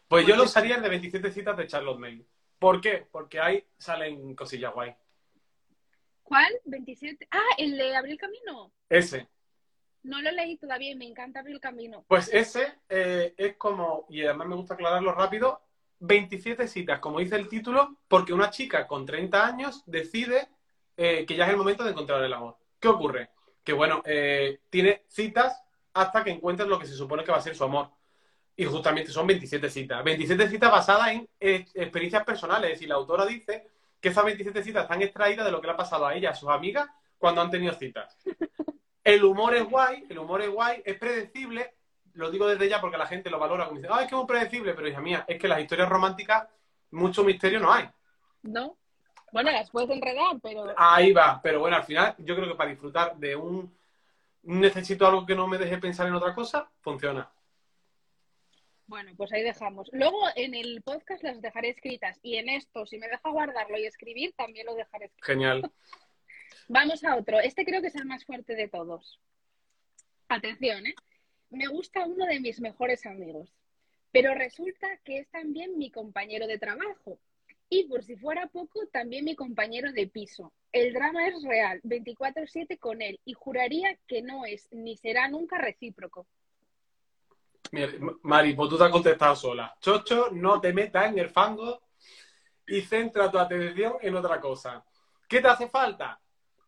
Pues 0.07 0.27
yo 0.27 0.35
lo 0.35 0.43
usaría 0.43 0.75
el 0.75 0.81
de 0.81 0.89
27 0.89 1.31
citas 1.31 1.55
de 1.57 1.67
Charlotte 1.67 1.99
May. 1.99 2.25
¿Por 2.59 2.81
qué? 2.81 3.07
Porque 3.11 3.39
ahí 3.39 3.63
salen 3.77 4.35
cosillas 4.35 4.73
guay. 4.73 4.93
¿Cuál? 6.23 6.51
¿27? 6.65 7.27
Ah, 7.31 7.39
el 7.57 7.77
de 7.77 7.95
Abrir 7.95 8.17
Camino. 8.17 8.73
Ese. 8.89 9.27
No 10.03 10.21
lo 10.21 10.31
leí 10.31 10.57
todavía 10.57 10.91
y 10.91 10.95
me 10.95 11.05
encanta 11.05 11.39
abrir 11.39 11.55
el 11.55 11.61
camino. 11.61 12.03
Pues 12.07 12.29
ese 12.33 12.79
eh, 12.89 13.33
es 13.37 13.55
como, 13.55 14.05
y 14.09 14.23
además 14.23 14.47
me 14.47 14.55
gusta 14.55 14.73
aclararlo 14.73 15.13
rápido, 15.13 15.61
27 15.99 16.67
citas, 16.67 16.99
como 16.99 17.19
dice 17.19 17.35
el 17.35 17.47
título, 17.47 17.97
porque 18.07 18.33
una 18.33 18.49
chica 18.49 18.87
con 18.87 19.05
30 19.05 19.45
años 19.45 19.83
decide 19.85 20.49
eh, 20.97 21.25
que 21.27 21.35
ya 21.35 21.45
es 21.45 21.51
el 21.51 21.57
momento 21.57 21.83
de 21.83 21.91
encontrar 21.91 22.23
el 22.23 22.33
amor. 22.33 22.57
¿Qué 22.79 22.87
ocurre? 22.87 23.29
Que 23.63 23.73
bueno, 23.73 24.01
eh, 24.05 24.61
tiene 24.69 25.03
citas 25.07 25.61
hasta 25.93 26.23
que 26.23 26.31
encuentre 26.31 26.65
lo 26.65 26.79
que 26.79 26.87
se 26.87 26.95
supone 26.95 27.23
que 27.23 27.31
va 27.31 27.37
a 27.37 27.41
ser 27.41 27.55
su 27.55 27.63
amor. 27.63 27.91
Y 28.55 28.65
justamente 28.65 29.11
son 29.11 29.27
27 29.27 29.69
citas. 29.69 30.03
27 30.03 30.49
citas 30.49 30.71
basadas 30.71 31.09
en 31.09 31.27
experiencias 31.39 32.23
personales. 32.23 32.81
Y 32.81 32.87
la 32.87 32.95
autora 32.95 33.25
dice 33.25 33.67
que 33.99 34.09
esas 34.09 34.25
27 34.25 34.63
citas 34.63 34.83
están 34.83 35.01
extraídas 35.01 35.45
de 35.45 35.51
lo 35.51 35.61
que 35.61 35.67
le 35.67 35.73
ha 35.73 35.77
pasado 35.77 36.07
a 36.07 36.15
ella, 36.15 36.31
a 36.31 36.35
sus 36.35 36.49
amigas, 36.49 36.89
cuando 37.17 37.41
han 37.41 37.51
tenido 37.51 37.73
citas. 37.73 38.17
El 39.03 39.23
humor 39.23 39.55
es 39.55 39.63
guay, 39.63 40.05
el 40.09 40.19
humor 40.19 40.41
es 40.41 40.49
guay, 40.49 40.81
es 40.85 40.97
predecible. 40.97 41.75
Lo 42.13 42.29
digo 42.29 42.47
desde 42.47 42.69
ya 42.69 42.81
porque 42.81 42.97
la 42.97 43.07
gente 43.07 43.29
lo 43.29 43.39
valora 43.39 43.65
como 43.65 43.79
dice, 43.79 43.89
ah, 43.91 44.01
es 44.01 44.07
que 44.07 44.15
es 44.15 44.19
muy 44.19 44.27
predecible, 44.27 44.73
pero 44.73 44.87
hija 44.87 45.01
mía, 45.01 45.25
es 45.27 45.39
que 45.39 45.47
las 45.47 45.61
historias 45.61 45.89
románticas, 45.89 46.47
mucho 46.91 47.23
misterio 47.23 47.59
no 47.59 47.71
hay. 47.71 47.89
¿No? 48.43 48.77
Bueno, 49.31 49.49
las 49.51 49.69
puedes 49.69 49.89
enredar, 49.89 50.37
pero. 50.43 50.73
Ahí 50.75 51.13
va, 51.13 51.39
pero 51.41 51.61
bueno, 51.61 51.77
al 51.77 51.83
final 51.83 52.15
yo 52.19 52.35
creo 52.35 52.49
que 52.49 52.55
para 52.55 52.69
disfrutar 52.69 53.15
de 53.15 53.35
un 53.35 53.73
necesito 54.43 55.07
algo 55.07 55.25
que 55.25 55.35
no 55.35 55.47
me 55.47 55.57
deje 55.57 55.77
pensar 55.77 56.07
en 56.07 56.15
otra 56.15 56.33
cosa, 56.35 56.69
funciona. 56.81 57.29
Bueno, 58.87 59.13
pues 59.15 59.31
ahí 59.31 59.41
dejamos. 59.41 59.89
Luego 59.93 60.19
en 60.35 60.53
el 60.53 60.81
podcast 60.81 61.23
las 61.23 61.41
dejaré 61.41 61.69
escritas 61.69 62.19
y 62.21 62.35
en 62.35 62.49
esto, 62.49 62.85
si 62.85 62.97
me 62.97 63.07
deja 63.07 63.29
guardarlo 63.29 63.77
y 63.77 63.85
escribir, 63.85 64.33
también 64.35 64.65
lo 64.65 64.75
dejaré 64.75 65.05
escrito. 65.05 65.25
Genial. 65.25 65.71
Vamos 66.67 67.03
a 67.03 67.15
otro. 67.15 67.39
Este 67.39 67.65
creo 67.65 67.81
que 67.81 67.87
es 67.87 67.95
el 67.95 68.05
más 68.05 68.25
fuerte 68.25 68.55
de 68.55 68.67
todos. 68.67 69.19
Atención, 70.29 70.85
¿eh? 70.85 70.95
Me 71.49 71.67
gusta 71.67 72.05
uno 72.05 72.25
de 72.25 72.39
mis 72.39 72.61
mejores 72.61 73.05
amigos, 73.05 73.53
pero 74.11 74.33
resulta 74.33 74.87
que 75.03 75.19
es 75.19 75.29
también 75.29 75.77
mi 75.77 75.91
compañero 75.91 76.47
de 76.47 76.57
trabajo. 76.57 77.19
Y 77.67 77.85
por 77.85 78.03
si 78.03 78.15
fuera 78.15 78.47
poco, 78.47 78.87
también 78.87 79.25
mi 79.25 79.35
compañero 79.35 79.91
de 79.91 80.07
piso. 80.07 80.53
El 80.71 80.93
drama 80.93 81.27
es 81.27 81.41
real, 81.43 81.81
24/7 81.83 82.77
con 82.77 83.01
él, 83.01 83.19
y 83.25 83.33
juraría 83.33 83.97
que 84.07 84.21
no 84.21 84.45
es 84.45 84.67
ni 84.71 84.95
será 84.97 85.27
nunca 85.27 85.57
recíproco. 85.57 86.27
Mira, 87.71 87.89
Mari, 88.23 88.53
pues 88.53 88.69
tú 88.69 88.77
te 88.77 88.83
has 88.85 88.91
contestado 88.91 89.35
sola. 89.35 89.75
Chocho, 89.79 90.29
no 90.31 90.59
te 90.59 90.73
metas 90.73 91.11
en 91.11 91.19
el 91.19 91.29
fango 91.29 91.81
y 92.67 92.81
centra 92.81 93.31
tu 93.31 93.37
atención 93.37 93.95
en 94.01 94.15
otra 94.15 94.39
cosa. 94.39 94.85
¿Qué 95.27 95.41
te 95.41 95.47
hace 95.47 95.67
falta? 95.67 96.20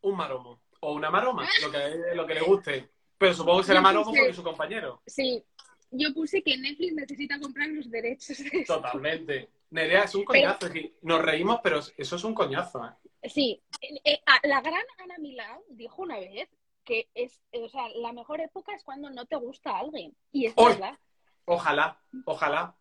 Un 0.03 0.15
maromo 0.17 0.61
o 0.81 0.93
una 0.93 1.09
maroma, 1.09 1.47
lo 1.63 1.71
que, 1.71 2.15
lo 2.15 2.27
que 2.27 2.33
le 2.35 2.41
guste. 2.41 2.89
Pero 3.17 3.33
supongo 3.33 3.59
que 3.61 3.67
será 3.67 3.81
maromo 3.81 4.05
porque 4.11 4.29
es 4.29 4.35
su 4.35 4.43
compañero. 4.43 5.01
Sí, 5.07 5.43
yo 5.91 6.13
puse 6.13 6.41
que 6.43 6.57
Netflix 6.57 6.93
necesita 6.93 7.39
comprar 7.39 7.69
los 7.69 7.89
derechos 7.89 8.37
de. 8.37 8.63
Totalmente. 8.65 9.49
Nerea, 9.69 10.03
es 10.03 10.13
un 10.13 10.23
coñazo. 10.23 10.67
decir, 10.67 10.93
nos 11.01 11.21
reímos, 11.21 11.59
pero 11.63 11.79
eso 11.79 12.15
es 12.15 12.23
un 12.23 12.35
coñazo. 12.35 12.85
¿eh? 12.85 13.29
Sí, 13.29 13.61
eh, 14.03 14.19
a- 14.25 14.45
la 14.47 14.61
gran 14.61 14.83
Ana 14.99 15.17
Milán 15.19 15.59
dijo 15.69 16.01
una 16.03 16.19
vez 16.19 16.47
que 16.83 17.07
es, 17.15 17.41
o 17.53 17.67
sea, 17.69 17.87
la 17.95 18.11
mejor 18.13 18.41
época 18.41 18.75
es 18.75 18.83
cuando 18.83 19.09
no 19.09 19.25
te 19.25 19.35
gusta 19.37 19.77
alguien. 19.79 20.13
Y 20.31 20.45
es 20.47 20.55
verdad. 20.55 20.99
Ojalá, 21.45 21.97
ojalá. 22.25 22.75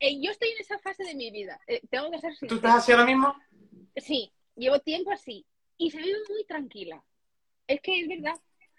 Eh, 0.00 0.20
yo 0.20 0.30
estoy 0.32 0.48
en 0.50 0.58
esa 0.58 0.78
fase 0.78 1.04
de 1.04 1.14
mi 1.14 1.30
vida. 1.30 1.60
eh, 1.66 1.80
tengo 1.90 2.10
que 2.10 2.18
ser 2.18 2.32
¿Tú 2.48 2.56
estás 2.56 2.76
así 2.76 2.92
ahora 2.92 3.04
mismo? 3.04 3.34
Sí, 3.96 4.32
llevo 4.56 4.80
tiempo 4.80 5.10
así. 5.12 5.44
Y 5.78 5.90
se 5.90 5.98
vive 5.98 6.18
muy 6.28 6.44
tranquila. 6.44 7.02
Es 7.66 7.80
que 7.80 8.00
es 8.00 8.08
verdad. 8.08 8.34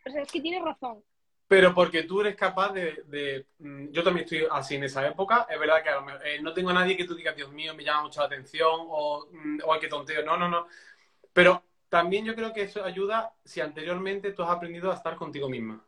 O 0.06 0.12
sea, 0.12 0.22
es 0.24 0.32
que 0.32 0.42
tienes 0.42 0.64
razón. 0.64 1.04
Pero 1.48 1.74
porque 1.74 2.04
tú 2.04 2.22
eres 2.22 2.36
capaz 2.36 2.72
de, 2.74 3.04
de- 3.08 3.46
mm, 3.60 3.92
Yo 3.92 4.04
también 4.04 4.26
estoy 4.26 4.46
así 4.52 4.76
en 4.76 4.84
esa 4.84 5.08
época. 5.08 5.48
Es 5.50 5.60
verdad 5.60 5.82
que 5.82 5.90
a 5.90 5.96
lo 5.96 6.04
mejor, 6.04 6.26
eh, 6.28 6.42
no 6.42 6.54
tengo 6.54 6.70
a 6.70 6.74
nadie 6.74 6.96
que 6.96 7.06
tú 7.06 7.16
digas, 7.16 7.36
Dios 7.36 7.52
mío, 7.52 7.74
me 7.74 7.84
llama 7.84 8.04
mucho 8.04 8.20
la 8.20 8.28
atención 8.28 8.70
o, 8.72 9.28
mm, 9.32 9.60
o 9.66 9.74
ay, 9.74 9.80
qué 9.80 9.88
tonteo. 9.88 10.24
No, 10.24 10.38
no, 10.38 10.48
no. 10.48 10.68
Pero 11.34 11.64
también 11.90 12.26
yo 12.26 12.36
creo 12.36 12.54
que 12.54 12.64
eso 12.64 12.84
ayuda 12.84 13.34
si 13.44 13.62
anteriormente 13.62 14.34
tú 14.34 14.44
has 14.44 14.50
aprendido 14.52 14.92
a 14.92 14.96
estar 14.96 15.16
contigo 15.16 15.50
misma. 15.50 15.84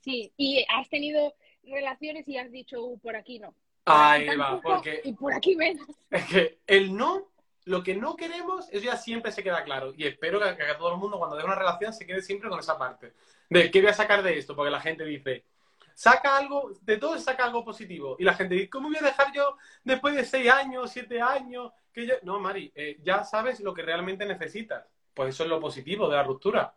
Sí, 0.00 0.32
y 0.36 0.64
has 0.68 0.88
tenido 0.88 1.34
relaciones 1.64 2.28
y 2.28 2.36
has 2.38 2.50
dicho, 2.52 2.84
"Uh, 2.84 2.98
por 2.98 3.16
aquí 3.16 3.40
no. 3.40 3.54
Ahí 3.86 4.26
va, 4.36 4.60
porque 4.60 5.00
Y 5.04 5.12
por 5.12 5.32
aquí 5.34 5.56
menos. 5.56 5.86
es 6.10 6.24
que 6.26 6.58
el 6.66 6.94
no, 6.94 7.28
lo 7.66 7.82
que 7.82 7.94
no 7.94 8.16
queremos, 8.16 8.68
eso 8.70 8.84
ya 8.84 8.96
siempre 8.96 9.32
se 9.32 9.42
queda 9.42 9.64
claro. 9.64 9.92
Y 9.96 10.06
espero 10.06 10.40
que, 10.40 10.56
que 10.56 10.74
todo 10.78 10.92
el 10.92 10.98
mundo 10.98 11.18
cuando 11.18 11.36
dé 11.36 11.44
una 11.44 11.56
relación 11.56 11.92
se 11.92 12.06
quede 12.06 12.22
siempre 12.22 12.48
con 12.48 12.60
esa 12.60 12.78
parte. 12.78 13.12
De 13.50 13.70
qué 13.70 13.80
voy 13.80 13.90
a 13.90 13.94
sacar 13.94 14.22
de 14.22 14.38
esto, 14.38 14.54
porque 14.54 14.70
la 14.70 14.80
gente 14.80 15.04
dice, 15.04 15.44
saca 15.92 16.36
algo, 16.36 16.70
de 16.82 16.96
todo 16.96 17.18
saca 17.18 17.44
algo 17.44 17.64
positivo. 17.64 18.16
Y 18.20 18.24
la 18.24 18.34
gente 18.34 18.54
dice, 18.54 18.70
¿cómo 18.70 18.88
voy 18.88 18.98
a 18.98 19.04
dejar 19.04 19.32
yo 19.32 19.56
después 19.82 20.14
de 20.14 20.24
seis 20.24 20.48
años, 20.48 20.92
siete 20.92 21.20
años? 21.20 21.72
Que 21.92 22.06
yo... 22.06 22.14
No, 22.22 22.38
Mari, 22.38 22.70
eh, 22.74 22.98
ya 23.02 23.24
sabes 23.24 23.58
lo 23.58 23.74
que 23.74 23.82
realmente 23.82 24.24
necesitas. 24.24 24.84
Pues 25.12 25.30
eso 25.30 25.42
es 25.42 25.48
lo 25.48 25.58
positivo 25.58 26.08
de 26.08 26.16
la 26.16 26.22
ruptura. 26.22 26.72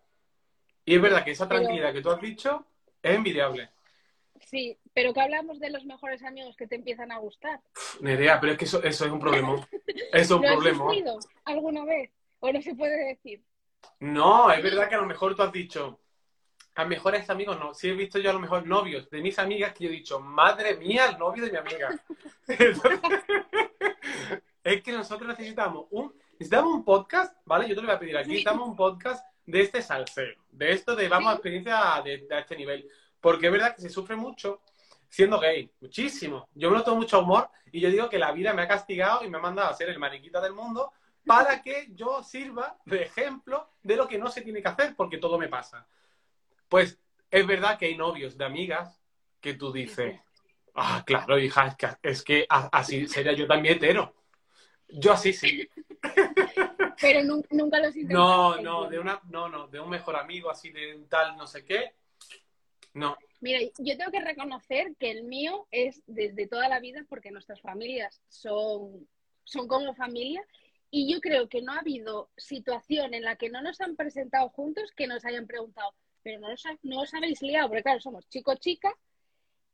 Y 0.85 0.95
es 0.95 1.01
verdad 1.01 1.23
que 1.23 1.31
esa 1.31 1.47
tranquilidad 1.47 1.93
que 1.93 2.01
tú 2.01 2.09
has 2.09 2.19
dicho 2.19 2.65
es 3.03 3.15
envidiable. 3.15 3.69
Sí, 4.45 4.77
pero 4.93 5.13
que 5.13 5.21
hablamos 5.21 5.59
de 5.59 5.69
los 5.69 5.85
mejores 5.85 6.23
amigos 6.23 6.55
que 6.55 6.67
te 6.67 6.75
empiezan 6.75 7.11
a 7.11 7.19
gustar. 7.19 7.61
Nerea, 8.01 8.39
pero 8.39 8.53
es 8.53 8.57
que 8.57 8.65
eso, 8.65 8.81
eso 8.83 9.05
es 9.05 9.11
un 9.11 9.19
problema. 9.19 9.55
Eso 10.11 10.11
es 10.13 10.31
un 10.31 10.41
¿Lo 10.41 10.47
has 10.47 10.53
problema. 10.55 10.83
sufrido 10.85 11.19
alguna 11.45 11.85
vez? 11.85 12.09
¿O 12.39 12.51
no 12.51 12.61
se 12.61 12.73
puede 12.73 13.09
decir? 13.09 13.43
No, 13.99 14.51
es 14.51 14.63
verdad 14.63 14.89
que 14.89 14.95
a 14.95 14.99
lo 14.99 15.05
mejor 15.05 15.35
tú 15.35 15.43
has 15.43 15.51
dicho, 15.51 15.99
a 16.75 16.85
mejores 16.85 17.29
amigos 17.29 17.59
no. 17.59 17.73
Sí 17.73 17.89
he 17.89 17.93
visto 17.93 18.19
yo 18.19 18.29
a 18.29 18.33
lo 18.33 18.39
mejor 18.39 18.65
novios 18.65 19.09
de 19.09 19.21
mis 19.21 19.37
amigas 19.37 19.73
que 19.73 19.83
yo 19.83 19.89
he 19.89 19.93
dicho, 19.93 20.19
madre 20.19 20.77
mía, 20.77 21.07
el 21.09 21.17
novio 21.19 21.45
de 21.45 21.51
mi 21.51 21.57
amiga. 21.57 21.89
Entonces, 22.47 22.81
es 24.63 24.81
que 24.81 24.91
nosotros 24.91 25.27
necesitamos 25.27 25.87
un, 25.91 26.13
necesitamos 26.33 26.73
un 26.73 26.85
podcast, 26.85 27.35
¿vale? 27.45 27.67
Yo 27.67 27.75
te 27.75 27.81
lo 27.81 27.87
voy 27.87 27.95
a 27.95 27.99
pedir 27.99 28.17
aquí, 28.17 28.29
necesitamos 28.29 28.69
un 28.69 28.75
podcast 28.75 29.25
de 29.45 29.61
este 29.61 29.81
salseo, 29.81 30.35
de 30.51 30.71
esto 30.71 30.95
de 30.95 31.09
vamos 31.09 31.31
a 31.31 31.33
experiencia 31.35 32.01
de, 32.03 32.19
de 32.19 32.39
este 32.39 32.55
nivel. 32.55 32.89
Porque 33.21 33.47
es 33.47 33.51
verdad 33.51 33.75
que 33.75 33.81
se 33.81 33.89
sufre 33.89 34.15
mucho 34.15 34.61
siendo 35.09 35.39
gay, 35.39 35.69
muchísimo. 35.81 36.47
Yo 36.53 36.69
me 36.69 36.77
lo 36.77 36.83
tomo 36.83 36.97
mucho 36.97 37.19
humor 37.21 37.49
y 37.71 37.79
yo 37.79 37.89
digo 37.89 38.09
que 38.09 38.19
la 38.19 38.31
vida 38.31 38.53
me 38.53 38.61
ha 38.61 38.67
castigado 38.67 39.23
y 39.23 39.29
me 39.29 39.37
ha 39.37 39.41
mandado 39.41 39.69
a 39.69 39.73
ser 39.73 39.89
el 39.89 39.99
mariquita 39.99 40.39
del 40.39 40.53
mundo 40.53 40.91
para 41.25 41.61
que 41.61 41.87
yo 41.91 42.23
sirva 42.23 42.77
de 42.85 43.03
ejemplo 43.03 43.69
de 43.83 43.95
lo 43.95 44.07
que 44.07 44.17
no 44.17 44.29
se 44.29 44.41
tiene 44.41 44.61
que 44.61 44.67
hacer, 44.69 44.95
porque 44.95 45.17
todo 45.17 45.37
me 45.37 45.47
pasa. 45.47 45.85
Pues 46.67 46.99
es 47.29 47.45
verdad 47.45 47.77
que 47.77 47.87
hay 47.87 47.97
novios 47.97 48.37
de 48.37 48.45
amigas 48.45 49.01
que 49.41 49.53
tú 49.53 49.71
dices, 49.71 50.19
ah, 50.75 51.03
claro, 51.05 51.37
hija, 51.39 51.67
es 51.67 51.75
que, 51.75 51.87
es 52.03 52.23
que 52.23 52.47
así 52.49 53.07
sería 53.07 53.33
yo 53.33 53.47
también 53.47 53.75
hetero. 53.75 54.15
Yo 54.87 55.13
así 55.13 55.33
sí. 55.33 55.69
Pero 56.99 57.21
nun- 57.21 57.45
nunca 57.51 57.79
los. 57.79 57.95
No, 57.95 58.57
no, 58.57 58.89
de 58.89 58.99
una, 58.99 59.19
no, 59.29 59.47
no, 59.49 59.67
de 59.67 59.79
un 59.79 59.89
mejor 59.89 60.15
amigo 60.15 60.49
así 60.49 60.71
de 60.71 60.95
un 60.95 61.07
tal 61.07 61.37
no 61.37 61.45
sé 61.47 61.63
qué. 61.63 61.93
No, 62.93 63.17
Mira, 63.41 63.59
yo 63.77 63.97
tengo 63.97 64.11
que 64.11 64.19
reconocer 64.19 64.95
que 64.97 65.11
el 65.11 65.23
mío 65.23 65.67
es 65.71 66.03
desde 66.07 66.47
toda 66.47 66.67
la 66.67 66.81
vida 66.81 67.05
porque 67.07 67.31
nuestras 67.31 67.61
familias 67.61 68.21
son, 68.27 69.07
son 69.45 69.67
como 69.67 69.95
familia 69.95 70.45
y 70.91 71.11
yo 71.11 71.21
creo 71.21 71.47
que 71.47 71.61
no 71.61 71.71
ha 71.71 71.79
habido 71.79 72.29
situación 72.35 73.13
en 73.13 73.23
la 73.23 73.37
que 73.37 73.49
no 73.49 73.61
nos 73.61 73.79
han 73.79 73.95
presentado 73.95 74.49
juntos 74.49 74.91
que 74.91 75.07
nos 75.07 75.23
hayan 75.23 75.47
preguntado, 75.47 75.93
pero 76.21 76.39
no 76.39 76.51
os, 76.51 76.63
no 76.83 77.01
os 77.01 77.13
habéis 77.13 77.41
liado, 77.41 77.69
porque 77.69 77.83
claro, 77.83 78.01
somos 78.01 78.27
chico-chica, 78.27 78.93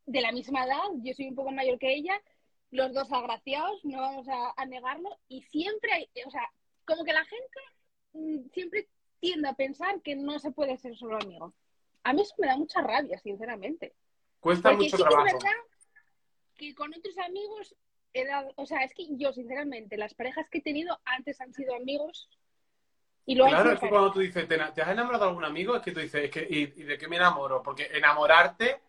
de 0.04 0.20
la 0.20 0.30
misma 0.30 0.64
edad, 0.64 0.84
yo 1.02 1.12
soy 1.14 1.26
un 1.28 1.34
poco 1.34 1.50
mayor 1.50 1.78
que 1.80 1.92
ella, 1.92 2.22
los 2.70 2.94
dos 2.94 3.10
agraciados, 3.10 3.84
no 3.84 4.00
vamos 4.00 4.28
a, 4.28 4.52
a 4.56 4.66
negarlo, 4.66 5.18
y 5.26 5.42
siempre 5.42 5.92
hay, 5.92 6.08
o 6.24 6.30
sea, 6.30 6.48
como 6.84 7.02
que 7.04 7.12
la 7.12 7.24
gente 7.24 7.58
mm, 8.12 8.50
siempre 8.52 8.88
tiende 9.18 9.48
a 9.48 9.54
pensar 9.54 10.00
que 10.02 10.14
no 10.14 10.38
se 10.38 10.52
puede 10.52 10.76
ser 10.76 10.96
solo 10.96 11.16
amigo. 11.16 11.54
A 12.08 12.12
mí 12.14 12.22
eso 12.22 12.34
me 12.38 12.46
da 12.46 12.56
mucha 12.56 12.80
rabia, 12.82 13.18
sinceramente. 13.18 13.94
cuesta 14.40 14.70
Porque 14.70 14.84
mucho 14.84 14.96
sí 14.96 15.02
que 15.02 15.08
trabajo. 15.08 15.26
es 15.26 15.32
verdad 15.34 15.58
que 16.56 16.74
con 16.74 16.92
otros 16.94 17.18
amigos 17.18 17.74
he 18.12 18.24
dado, 18.26 18.52
o 18.56 18.66
sea, 18.66 18.82
es 18.84 18.94
que 18.94 19.06
yo, 19.16 19.32
sinceramente, 19.32 19.96
las 19.96 20.14
parejas 20.14 20.48
que 20.50 20.58
he 20.58 20.62
tenido 20.62 20.98
antes 21.04 21.40
han 21.40 21.52
sido 21.52 21.74
amigos 21.74 22.28
y 23.26 23.34
lo 23.34 23.44
Claro, 23.48 23.70
es 23.72 23.80
que 23.80 23.88
cuando 23.88 24.12
tú 24.12 24.20
dices, 24.20 24.48
¿te, 24.48 24.56
te 24.58 24.82
has 24.82 24.88
enamorado 24.88 25.24
de 25.24 25.30
algún 25.30 25.44
amigo? 25.44 25.76
Es 25.76 25.82
que 25.82 25.92
tú 25.92 26.00
dices, 26.00 26.24
es 26.24 26.30
que, 26.30 26.46
¿y, 26.48 26.62
y 26.80 26.84
de 26.84 26.98
qué 26.98 27.08
me 27.08 27.16
enamoro? 27.16 27.62
Porque 27.62 27.88
enamorarte, 27.92 28.80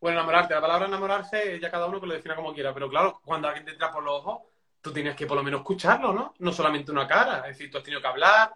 bueno, 0.00 0.18
enamorarte, 0.18 0.54
la 0.54 0.60
palabra 0.60 0.86
enamorarse, 0.86 1.58
ya 1.60 1.70
cada 1.70 1.86
uno 1.86 2.00
que 2.00 2.06
lo 2.06 2.14
defina 2.14 2.36
como 2.36 2.52
quiera, 2.54 2.74
pero 2.74 2.88
claro, 2.90 3.20
cuando 3.24 3.48
alguien 3.48 3.64
te 3.64 3.72
entra 3.72 3.90
por 3.92 4.02
los 4.02 4.14
ojos, 4.14 4.42
tú 4.80 4.92
tienes 4.92 5.14
que 5.16 5.26
por 5.26 5.36
lo 5.36 5.42
menos 5.42 5.60
escucharlo, 5.60 6.12
¿no? 6.12 6.34
No 6.40 6.52
solamente 6.52 6.90
una 6.92 7.06
cara, 7.06 7.38
es 7.48 7.56
decir, 7.58 7.70
tú 7.70 7.78
has 7.78 7.84
tenido 7.84 8.00
que 8.02 8.08
hablar. 8.08 8.54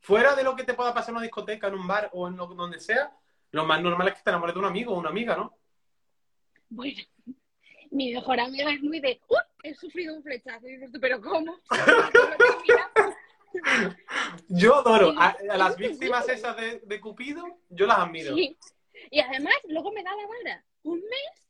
Fuera 0.00 0.34
de 0.36 0.44
lo 0.44 0.56
que 0.56 0.64
te 0.64 0.74
pueda 0.74 0.94
pasar 0.94 1.10
en 1.10 1.16
una 1.16 1.22
discoteca, 1.24 1.68
en 1.68 1.74
un 1.74 1.86
bar 1.86 2.10
o 2.12 2.28
en 2.28 2.36
lo, 2.36 2.46
donde 2.48 2.80
sea, 2.80 3.12
lo 3.52 3.64
más 3.64 3.80
normal 3.80 4.08
es 4.08 4.14
que 4.14 4.22
te 4.22 4.30
enamores 4.30 4.54
de 4.54 4.60
un 4.60 4.66
amigo 4.66 4.92
o 4.92 4.98
una 4.98 5.10
amiga, 5.10 5.36
¿no? 5.36 5.56
Bueno, 6.68 7.00
mi 7.90 8.12
mejor 8.12 8.40
amiga 8.40 8.72
es 8.72 8.82
muy 8.82 9.00
de, 9.00 9.20
¡Uy! 9.28 9.38
He 9.62 9.74
sufrido 9.74 10.16
un 10.16 10.22
flechazo. 10.22 10.66
Y 10.66 10.72
dices 10.72 10.90
tú, 10.90 10.98
¿pero 10.98 11.20
cómo? 11.20 11.60
Yo 14.48 14.76
adoro 14.76 15.12
a, 15.18 15.36
a 15.50 15.58
las 15.58 15.76
víctimas 15.76 16.26
esas 16.28 16.56
de, 16.56 16.80
de 16.80 17.00
Cupido, 17.00 17.44
yo 17.68 17.86
las 17.86 17.98
admiro. 17.98 18.34
Sí, 18.34 18.56
Y 19.10 19.20
además, 19.20 19.54
luego 19.68 19.92
me 19.92 20.02
da 20.02 20.10
la 20.16 20.26
vara. 20.26 20.64
Un 20.84 21.00
mes, 21.00 21.48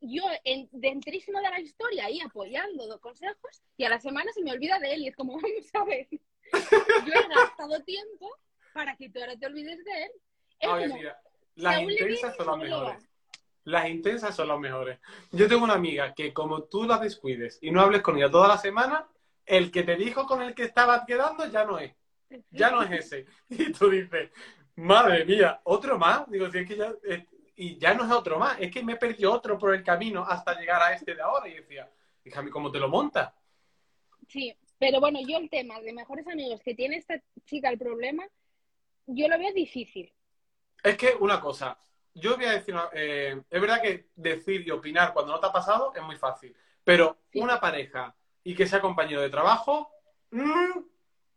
yo 0.00 0.24
en, 0.44 0.68
dentrísimo 0.72 1.40
de 1.40 1.50
la 1.50 1.60
historia, 1.60 2.06
ahí 2.06 2.20
apoyando 2.20 2.88
dos 2.88 3.00
consejos, 3.00 3.62
y 3.76 3.84
a 3.84 3.88
la 3.88 4.00
semana 4.00 4.32
se 4.32 4.42
me 4.42 4.50
olvida 4.50 4.80
de 4.80 4.94
él. 4.94 5.02
Y 5.02 5.08
es 5.08 5.16
como, 5.16 5.40
vamos 5.40 5.74
a 5.74 5.84
ver, 5.84 6.08
yo 6.10 7.12
he 7.12 7.28
gastado 7.28 7.80
tiempo 7.84 8.28
para 8.74 8.96
que 8.96 9.08
tú 9.08 9.20
ahora 9.20 9.36
te 9.36 9.46
olvides 9.46 9.84
de 9.84 10.02
él. 10.02 10.10
Es 10.58 10.68
como, 10.68 10.96
mira, 10.96 11.16
las 11.56 11.80
intensas 11.82 12.36
son 12.36 12.46
las 12.46 12.58
mejores. 12.58 13.08
Las 13.64 13.88
intensas 13.88 14.34
son 14.36 14.48
las 14.48 14.58
mejores. 14.58 14.98
Yo 15.32 15.48
tengo 15.48 15.64
una 15.64 15.74
amiga 15.74 16.14
que 16.14 16.32
como 16.32 16.62
tú 16.64 16.84
la 16.84 16.98
descuides 16.98 17.58
y 17.60 17.70
no 17.70 17.80
hables 17.80 18.02
con 18.02 18.16
ella 18.16 18.30
toda 18.30 18.48
la 18.48 18.58
semana, 18.58 19.08
el 19.44 19.70
que 19.70 19.82
te 19.82 19.96
dijo 19.96 20.26
con 20.26 20.42
el 20.42 20.54
que 20.54 20.64
estabas 20.64 21.04
quedando 21.06 21.46
ya 21.46 21.64
no 21.64 21.78
es. 21.78 21.92
Ya 22.50 22.70
no 22.70 22.82
es 22.82 22.90
ese. 22.92 23.26
Y 23.48 23.72
tú 23.72 23.90
dices, 23.90 24.30
madre 24.76 25.24
mía, 25.24 25.60
¿otro 25.64 25.98
más? 25.98 26.30
Digo, 26.30 26.50
si 26.50 26.58
es 26.58 26.68
que 26.68 26.76
ya... 26.76 26.92
eh, 27.08 27.26
y 27.56 27.78
ya 27.78 27.94
no 27.94 28.04
es 28.04 28.12
otro 28.12 28.38
más, 28.38 28.58
es 28.60 28.70
que 28.70 28.82
me 28.82 28.96
perdió 28.96 29.32
otro 29.32 29.58
por 29.58 29.74
el 29.74 29.82
camino 29.82 30.22
hasta 30.22 30.60
llegar 30.60 30.82
a 30.82 30.92
este 30.92 31.14
de 31.14 31.22
ahora. 31.22 31.48
Y 31.48 31.54
decía, 31.54 31.90
déjame 32.22 32.50
cómo 32.50 32.70
te 32.70 32.78
lo 32.78 32.88
montas. 32.88 33.32
Sí, 34.28 34.54
pero 34.78 35.00
bueno, 35.00 35.18
yo 35.26 35.38
el 35.38 35.48
tema 35.48 35.80
de 35.80 35.92
mejores 35.92 36.26
amigos 36.28 36.60
que 36.62 36.74
tiene 36.74 36.96
esta 36.96 37.20
chica 37.46 37.70
el 37.70 37.78
problema, 37.78 38.28
yo 39.06 39.26
lo 39.28 39.38
veo 39.38 39.52
difícil. 39.54 40.12
Es 40.86 40.96
que 40.96 41.16
una 41.18 41.40
cosa, 41.40 41.76
yo 42.14 42.36
voy 42.36 42.44
a 42.44 42.52
decir, 42.52 42.72
una- 42.74 42.88
eh, 42.92 43.42
es 43.50 43.60
verdad 43.60 43.82
que 43.82 44.10
decir 44.14 44.62
y 44.66 44.70
opinar 44.70 45.12
cuando 45.12 45.32
no 45.32 45.40
te 45.40 45.46
ha 45.46 45.52
pasado 45.52 45.92
es 45.96 46.02
muy 46.02 46.14
fácil, 46.16 46.54
pero 46.84 47.16
Sí. 47.32 47.40
una 47.40 47.58
pareja 47.60 48.14
y 48.44 48.54
que 48.54 48.66
sea 48.68 48.80
compañero 48.80 49.20
de 49.20 49.28
trabajo, 49.30 49.90
mm, 50.30 50.78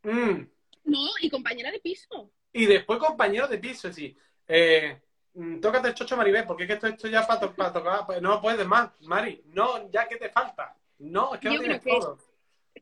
mm. 0.03 0.49
No, 0.85 0.99
y 1.21 1.29
compañera 1.29 1.71
de 1.71 1.79
piso. 1.79 2.31
y 2.53 2.65
después 2.67 2.99
compañero 2.99 3.47
de 3.47 3.57
piso, 3.57 3.91
sí. 3.91 4.15
Eh, 4.47 5.01
mm, 5.33 5.59
tócate 5.59 5.87
el 5.87 5.93
chocho, 5.95 6.15
Maribel, 6.15 6.45
porque 6.45 6.63
es 6.63 6.67
que 6.67 6.73
esto, 6.75 6.87
esto 6.87 7.07
ya 7.07 7.25
para 7.25 7.73
tocar, 7.73 8.21
no 8.21 8.39
puedes 8.41 8.67
más, 8.67 8.91
Mari, 9.01 9.41
no, 9.47 9.89
ya 9.91 10.07
que 10.07 10.17
te 10.17 10.29
falta. 10.29 10.75
No, 10.99 11.33
es 11.33 11.39
que 11.39 11.49
no 11.49 11.59
tienes 11.59 11.81
creo 11.81 11.95
que- 11.95 12.01
todo. 12.01 12.17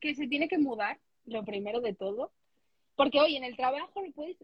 Que 0.02 0.16
se 0.16 0.28
tiene 0.28 0.48
que 0.50 0.58
mudar, 0.58 1.00
lo 1.26 1.44
primero 1.46 1.80
de 1.82 1.94
todo. 1.94 2.32
Porque 2.96 3.20
hoy 3.22 3.36
en 3.38 3.44
el 3.46 3.56
trabajo 3.56 4.02
lo 4.02 4.12
puedes. 4.12 4.38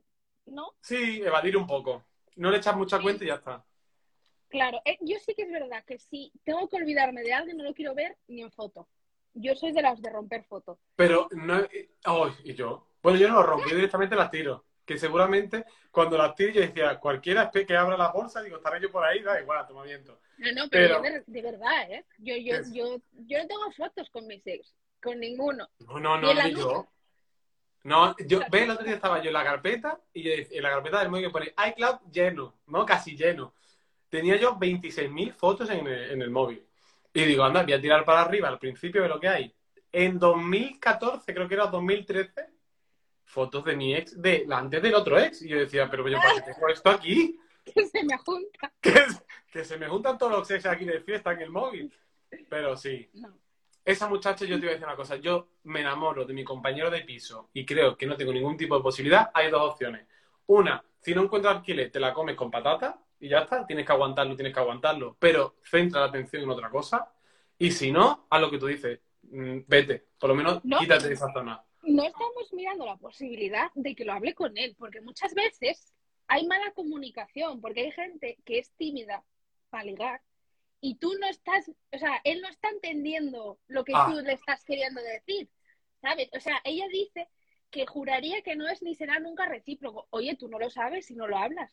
No, 0.45 0.73
Sí, 0.81 1.21
evadir 1.23 1.55
un 1.57 1.65
poco. 1.67 2.03
No 2.35 2.51
le 2.51 2.57
echas 2.57 2.75
mucha 2.75 2.99
cuenta 3.01 3.23
y 3.23 3.27
ya 3.27 3.35
está. 3.35 3.63
claro. 4.49 4.81
eh, 4.85 4.97
yo 5.01 5.17
sí 5.19 5.33
que 5.35 5.43
es 5.43 5.51
verdad 5.51 5.83
que 5.85 5.97
si 5.99 6.31
tengo 6.43 6.67
que 6.69 6.75
olvidarme 6.77 7.21
de 7.23 7.33
alguien, 7.33 7.57
no 7.57 7.63
lo 7.63 7.73
quiero 7.73 7.93
ver 7.95 8.17
ni 8.27 8.41
en 8.41 8.51
foto. 8.51 8.87
Yo 9.33 9.55
soy 9.55 9.71
de 9.71 9.81
las 9.81 10.01
de 10.01 10.09
romper 10.11 10.43
fotos. 10.43 10.77
Pero 10.95 11.27
no. 11.31 11.59
eh, 11.59 11.89
y 12.43 12.53
yo. 12.53 12.87
Bueno, 13.01 13.17
yo 13.17 13.27
no 13.29 13.35
lo 13.35 13.43
rompí, 13.43 13.69
yo 13.69 13.75
directamente 13.75 14.15
las 14.15 14.29
tiro. 14.31 14.65
Que 14.85 14.97
seguramente 14.97 15.65
cuando 15.91 16.17
las 16.17 16.35
tiro 16.35 16.51
yo 16.53 16.61
decía, 16.61 16.99
cualquiera 16.99 17.49
que 17.49 17.75
abra 17.75 17.97
la 17.97 18.11
bolsa, 18.11 18.41
digo, 18.41 18.57
estaré 18.57 18.81
yo 18.81 18.91
por 18.91 19.03
ahí, 19.03 19.21
da 19.21 19.39
igual, 19.41 19.65
toma 19.65 19.83
viento. 19.83 20.19
No, 20.37 20.51
no, 20.51 20.69
pero, 20.69 20.99
Pero- 21.01 21.03
yo 21.15 21.19
de, 21.19 21.23
de 21.25 21.41
verdad, 21.41 21.91
¿eh? 21.91 22.05
Yo, 22.19 22.35
yo, 22.35 22.55
Es- 22.55 22.73
yo, 22.73 22.97
yo 23.13 23.37
no 23.41 23.47
tengo 23.47 23.71
fotos 23.71 24.09
con 24.09 24.27
mis 24.27 24.45
ex, 24.45 24.75
con 25.01 25.19
ninguno. 25.19 25.67
No, 25.79 25.99
no, 25.99 26.17
¿Y 26.31 26.35
no, 26.35 26.43
ni 26.43 26.51
nuca? 26.51 26.61
yo. 26.61 26.87
No, 27.83 28.15
yo, 28.25 28.39
ve, 28.49 28.63
el 28.63 28.71
otro 28.71 28.85
día 28.85 28.95
estaba 28.95 29.21
yo 29.21 29.27
en 29.27 29.33
la 29.33 29.43
carpeta 29.43 29.99
y 30.13 30.23
yo 30.23 30.31
decía- 30.31 30.57
en 30.57 30.63
la 30.63 30.69
carpeta 30.69 30.99
del 30.99 31.09
móvil 31.09 31.25
que 31.25 31.31
pone 31.31 31.53
iCloud 31.69 31.99
lleno, 32.11 32.55
no, 32.67 32.85
casi 32.85 33.15
lleno. 33.17 33.53
Tenía 34.09 34.37
yo 34.37 34.55
26.000 34.57 35.33
fotos 35.33 35.69
en 35.69 35.85
el, 35.87 36.11
en 36.11 36.21
el 36.21 36.29
móvil. 36.29 36.65
Y 37.13 37.23
digo, 37.25 37.43
anda, 37.43 37.63
voy 37.63 37.73
a 37.73 37.81
tirar 37.81 38.05
para 38.05 38.21
arriba 38.21 38.47
al 38.47 38.59
principio 38.59 39.01
de 39.03 39.09
lo 39.09 39.19
que 39.19 39.27
hay. 39.27 39.53
En 39.91 40.17
2014, 40.17 41.33
creo 41.33 41.47
que 41.47 41.53
era 41.55 41.67
2013, 41.67 42.47
fotos 43.25 43.65
de 43.65 43.75
mi 43.75 43.95
ex, 43.95 44.19
de 44.21 44.45
la 44.47 44.59
antes 44.59 44.81
del 44.81 44.95
otro 44.95 45.19
ex. 45.19 45.41
Y 45.41 45.49
yo 45.49 45.57
decía, 45.59 45.89
pero 45.89 46.07
yo, 46.07 46.17
¿para 46.17 46.35
qué 46.35 46.51
tengo 46.53 46.67
esto 46.69 46.89
aquí? 46.89 47.39
Que 47.65 47.85
se 47.87 48.03
me 48.03 48.17
junta. 48.17 48.73
Que, 48.81 48.93
que 49.49 49.63
se 49.63 49.77
me 49.77 49.87
juntan 49.87 50.17
todos 50.17 50.33
los 50.33 50.51
ex 50.51 50.65
aquí 50.65 50.83
de 50.83 50.99
fiesta 50.99 51.31
en 51.31 51.41
el 51.43 51.49
móvil. 51.49 51.93
Pero 52.49 52.75
sí, 52.75 53.09
No. 53.13 53.37
Esa 53.85 54.07
muchacha, 54.07 54.45
yo 54.45 54.55
te 54.55 54.61
voy 54.61 54.69
a 54.69 54.71
decir 54.73 54.87
una 54.87 54.95
cosa. 54.95 55.15
Yo 55.17 55.49
me 55.63 55.81
enamoro 55.81 56.25
de 56.25 56.33
mi 56.33 56.43
compañero 56.43 56.89
de 56.89 57.01
piso 57.01 57.49
y 57.53 57.65
creo 57.65 57.97
que 57.97 58.05
no 58.05 58.15
tengo 58.15 58.31
ningún 58.33 58.55
tipo 58.57 58.75
de 58.77 58.83
posibilidad. 58.83 59.29
Hay 59.33 59.49
dos 59.51 59.71
opciones. 59.73 60.07
Una, 60.47 60.83
si 61.01 61.13
no 61.13 61.23
encuentras 61.23 61.57
alquiler, 61.57 61.91
te 61.91 61.99
la 61.99 62.13
comes 62.13 62.35
con 62.35 62.49
patata 62.51 62.99
y 63.19 63.29
ya 63.29 63.39
está. 63.39 63.65
Tienes 63.65 63.85
que 63.85 63.91
aguantarlo, 63.91 64.35
tienes 64.35 64.53
que 64.53 64.59
aguantarlo. 64.59 65.15
Pero 65.19 65.55
centra 65.63 66.01
la 66.01 66.07
atención 66.07 66.43
en 66.43 66.49
otra 66.49 66.69
cosa. 66.69 67.11
Y 67.57 67.71
si 67.71 67.91
no, 67.91 68.27
haz 68.29 68.41
lo 68.41 68.49
que 68.49 68.57
tú 68.57 68.67
dices. 68.67 68.99
Mm, 69.23 69.59
Vete. 69.67 70.05
Por 70.19 70.29
lo 70.29 70.35
menos 70.35 70.63
No. 70.63 70.79
quítate 70.79 71.07
de 71.07 71.13
esa 71.13 71.31
zona. 71.33 71.63
no 71.83 72.03
estamos 72.03 72.53
mirando 72.53 72.85
la 72.85 72.95
posibilidad 72.95 73.69
de 73.75 73.93
que 73.95 74.05
lo 74.05 74.13
hable 74.13 74.33
con 74.33 74.57
él, 74.57 74.73
porque 74.79 75.01
muchas 75.01 75.33
veces 75.33 75.93
hay 76.27 76.45
mala 76.47 76.71
comunicación, 76.71 77.59
porque 77.59 77.81
hay 77.81 77.91
gente 77.91 78.37
que 78.45 78.59
es 78.59 78.71
tímida 78.77 79.23
para 79.69 79.83
ligar 79.83 80.21
y 80.85 80.95
tú 80.95 81.13
no 81.17 81.27
estás, 81.27 81.71
o 81.93 81.97
sea, 81.97 82.19
él 82.25 82.41
no 82.41 82.49
está 82.49 82.67
entendiendo 82.69 83.57
lo 83.67 83.85
que 83.85 83.93
Ah. 83.95 84.05
tú 84.09 84.19
le 84.19 84.33
estás 84.33 84.65
queriendo 84.65 85.01
decir, 85.01 85.49
¿sabes? 86.01 86.27
O 86.35 86.41
sea, 86.41 86.59
ella 86.65 86.85
dice 86.91 87.29
que 87.71 87.85
juraría 87.85 88.41
que 88.41 88.57
no 88.57 88.67
es 88.67 88.81
ni 88.81 88.93
será 88.93 89.17
nunca 89.19 89.45
recíproco. 89.45 90.07
Oye, 90.09 90.35
tú 90.35 90.49
no 90.49 90.59
lo 90.59 90.69
sabes 90.69 91.05
si 91.05 91.15
no 91.15 91.25
lo 91.25 91.37
hablas. 91.37 91.71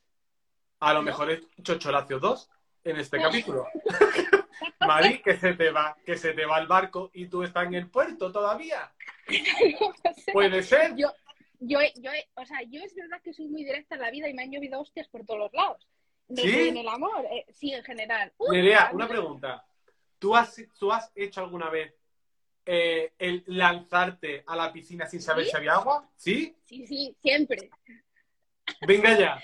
A 0.78 0.92
lo 0.94 1.00
¿No? 1.00 1.06
mejor 1.06 1.28
es 1.32 1.40
Chocholacio 1.60 2.20
2 2.20 2.50
en 2.84 2.96
este 2.98 3.20
capítulo. 3.20 3.66
Mari, 4.86 5.20
que 5.22 5.36
se 5.36 5.54
te 5.54 5.70
va, 5.72 5.96
que 6.06 6.16
se 6.16 6.32
te 6.32 6.46
va 6.46 6.60
el 6.60 6.68
barco 6.68 7.10
y 7.12 7.26
tú 7.26 7.42
estás 7.42 7.66
en 7.66 7.74
el 7.74 7.90
puerto 7.90 8.30
todavía. 8.30 8.92
O 9.80 9.92
sea, 10.14 10.32
Puede 10.32 10.62
ser. 10.62 10.94
yo, 10.96 11.12
yo, 11.58 11.80
yo, 11.96 12.10
o 12.36 12.46
sea, 12.46 12.62
yo 12.62 12.80
es 12.82 12.94
verdad 12.94 13.20
que 13.22 13.32
soy 13.32 13.48
muy 13.48 13.64
directa 13.64 13.96
en 13.96 14.02
la 14.02 14.10
vida 14.10 14.28
y 14.28 14.34
me 14.34 14.42
han 14.44 14.50
llovido 14.52 14.80
hostias 14.80 15.08
por 15.08 15.24
todos 15.26 15.40
los 15.40 15.52
lados. 15.52 15.86
De- 16.30 16.42
¿Sí? 16.42 16.68
En 16.68 16.76
el 16.76 16.88
amor, 16.88 17.26
eh, 17.30 17.44
sí, 17.52 17.72
en 17.72 17.82
general. 17.82 18.32
Uy, 18.38 18.56
Nerea, 18.56 18.90
una 18.92 19.08
pregunta. 19.08 19.66
¿Tú 20.18 20.36
has, 20.36 20.62
¿Tú 20.78 20.92
has 20.92 21.10
hecho 21.16 21.40
alguna 21.40 21.68
vez 21.70 21.92
eh, 22.64 23.12
el 23.18 23.42
lanzarte 23.46 24.44
a 24.46 24.54
la 24.54 24.72
piscina 24.72 25.06
sin 25.06 25.20
saber 25.20 25.44
¿Sí? 25.44 25.50
si 25.50 25.56
había 25.56 25.74
agua? 25.74 26.08
¿Sí? 26.14 26.54
Sí, 26.66 26.86
sí, 26.86 27.16
siempre. 27.20 27.68
Venga 28.86 29.18
ya. 29.18 29.42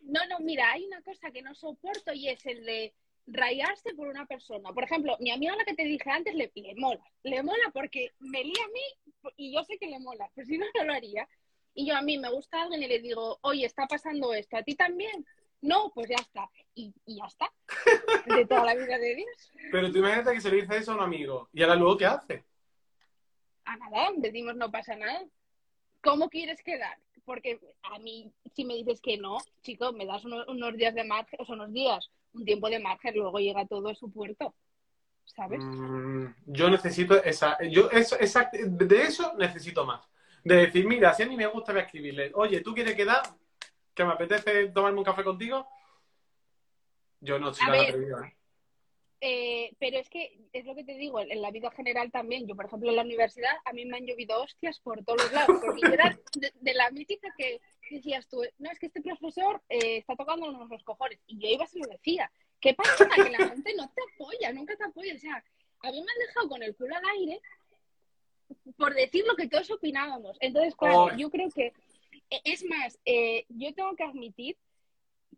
No, 0.00 0.24
no, 0.26 0.38
mira, 0.38 0.70
hay 0.70 0.84
una 0.86 1.02
cosa 1.02 1.30
que 1.32 1.42
no 1.42 1.54
soporto 1.56 2.12
y 2.12 2.28
es 2.28 2.46
el 2.46 2.64
de 2.64 2.94
rayarse 3.26 3.94
por 3.94 4.06
una 4.06 4.24
persona. 4.26 4.72
Por 4.72 4.84
ejemplo, 4.84 5.16
mi 5.18 5.32
amiga 5.32 5.56
la 5.56 5.64
que 5.64 5.74
te 5.74 5.84
dije 5.84 6.08
antes 6.08 6.34
le, 6.36 6.52
le 6.54 6.74
mola. 6.76 7.02
Le 7.24 7.42
mola 7.42 7.70
porque 7.74 8.12
me 8.20 8.44
lía 8.44 8.64
a 8.64 8.68
mí 8.68 9.32
y 9.36 9.52
yo 9.52 9.64
sé 9.64 9.76
que 9.76 9.88
le 9.88 9.98
mola, 9.98 10.30
pero 10.34 10.46
si 10.46 10.56
no, 10.56 10.66
no 10.74 10.84
lo 10.84 10.92
haría. 10.92 11.28
Y 11.74 11.86
yo 11.86 11.96
a 11.96 12.02
mí 12.02 12.16
me 12.16 12.30
gusta 12.30 12.62
alguien 12.62 12.82
y 12.82 12.86
le 12.86 13.00
digo, 13.00 13.38
oye, 13.42 13.66
está 13.66 13.86
pasando 13.86 14.32
esto, 14.34 14.56
¿a 14.56 14.62
ti 14.62 14.74
también? 14.74 15.26
No, 15.60 15.90
pues 15.94 16.08
ya 16.08 16.16
está. 16.16 16.48
Y, 16.74 16.94
y 17.06 17.16
ya 17.16 17.26
está. 17.26 17.52
De 18.26 18.46
toda 18.46 18.64
la 18.64 18.74
vida 18.74 18.98
de 18.98 19.14
Dios. 19.16 19.52
Pero 19.72 19.90
tú 19.90 19.98
imagínate 19.98 20.32
que 20.32 20.40
se 20.40 20.50
le 20.50 20.62
dice 20.62 20.76
eso 20.76 20.92
a 20.92 20.96
un 20.96 21.02
amigo. 21.02 21.48
¿Y 21.52 21.62
ahora 21.62 21.74
luego 21.74 21.96
qué 21.96 22.06
hace? 22.06 22.44
A 23.64 23.76
nada, 23.76 24.10
decimos 24.16 24.56
no 24.56 24.70
pasa 24.70 24.96
nada. 24.96 25.24
¿Cómo 26.02 26.28
quieres 26.28 26.62
quedar? 26.62 26.96
Porque 27.24 27.60
a 27.82 27.98
mí, 27.98 28.32
si 28.54 28.64
me 28.64 28.74
dices 28.74 29.00
que 29.00 29.18
no, 29.18 29.38
chico, 29.62 29.92
me 29.92 30.06
das 30.06 30.24
unos, 30.24 30.46
unos 30.48 30.76
días 30.76 30.94
de 30.94 31.04
margen, 31.04 31.40
o 31.40 31.44
sea, 31.44 31.56
unos 31.56 31.72
días, 31.72 32.10
un 32.32 32.44
tiempo 32.44 32.70
de 32.70 32.78
margen, 32.78 33.14
luego 33.16 33.38
llega 33.38 33.66
todo 33.66 33.88
a 33.88 33.94
su 33.94 34.10
puerto. 34.10 34.54
¿Sabes? 35.24 35.60
Mm, 35.62 36.26
yo 36.46 36.70
necesito 36.70 37.22
esa. 37.22 37.58
Yo 37.68 37.90
eso, 37.90 38.18
esa, 38.18 38.50
de 38.52 39.02
eso 39.02 39.34
necesito 39.36 39.84
más. 39.84 40.08
De 40.42 40.56
decir, 40.56 40.86
mira, 40.86 41.12
si 41.12 41.24
a 41.24 41.26
mí 41.26 41.36
me 41.36 41.46
gusta, 41.46 41.78
escribirle. 41.78 42.30
Oye, 42.34 42.62
¿tú 42.62 42.72
quieres 42.72 42.94
quedar? 42.94 43.22
¿Que 43.98 44.04
me 44.04 44.12
apetece 44.12 44.68
tomarme 44.68 44.98
un 44.98 45.04
café 45.04 45.24
contigo? 45.24 45.66
Yo 47.18 47.40
no 47.40 47.52
soy 47.52 47.66
tan 47.66 48.24
¿eh? 48.24 48.36
Eh, 49.20 49.74
pero 49.80 49.98
es 49.98 50.08
que 50.08 50.38
es 50.52 50.64
lo 50.64 50.76
que 50.76 50.84
te 50.84 50.94
digo, 50.94 51.18
en 51.18 51.42
la 51.42 51.50
vida 51.50 51.68
general 51.72 52.12
también. 52.12 52.46
Yo, 52.46 52.54
por 52.54 52.66
ejemplo, 52.66 52.90
en 52.90 52.94
la 52.94 53.02
universidad, 53.02 53.50
a 53.64 53.72
mí 53.72 53.84
me 53.86 53.96
han 53.96 54.06
llovido 54.06 54.40
hostias 54.40 54.78
por 54.78 55.04
todos 55.04 55.24
los 55.24 55.32
lados. 55.32 55.58
Porque 55.60 55.80
yo 55.80 55.88
era 55.88 56.16
de, 56.36 56.52
de 56.54 56.74
la 56.74 56.92
mítica 56.92 57.28
que 57.36 57.60
decías 57.90 58.28
tú, 58.28 58.40
no, 58.58 58.70
es 58.70 58.78
que 58.78 58.86
este 58.86 59.02
profesor 59.02 59.60
eh, 59.68 59.96
está 59.96 60.14
tocándonos 60.14 60.70
los 60.70 60.84
cojones. 60.84 61.18
Y 61.26 61.40
yo 61.40 61.48
iba 61.48 61.64
y 61.64 61.66
se 61.66 61.80
lo 61.80 61.88
decía. 61.88 62.30
¿Qué 62.60 62.74
pasa? 62.74 63.08
Que 63.08 63.30
la 63.30 63.48
gente 63.48 63.74
no 63.76 63.90
te 63.90 64.02
apoya, 64.14 64.52
nunca 64.52 64.76
te 64.76 64.84
apoya. 64.84 65.12
O 65.12 65.18
sea, 65.18 65.44
a 65.82 65.90
mí 65.90 65.96
me 65.96 66.12
han 66.12 66.18
dejado 66.24 66.48
con 66.48 66.62
el 66.62 66.76
culo 66.76 66.94
al 66.94 67.18
aire 67.18 67.40
por 68.76 68.94
decir 68.94 69.24
lo 69.26 69.34
que 69.36 69.48
todos 69.48 69.70
opinábamos. 69.70 70.36
Entonces, 70.40 70.74
claro, 70.76 71.16
yo 71.16 71.30
creo 71.30 71.50
que, 71.50 71.72
es 72.30 72.64
más, 72.64 72.98
eh, 73.04 73.44
yo 73.48 73.74
tengo 73.74 73.94
que 73.96 74.04
admitir 74.04 74.56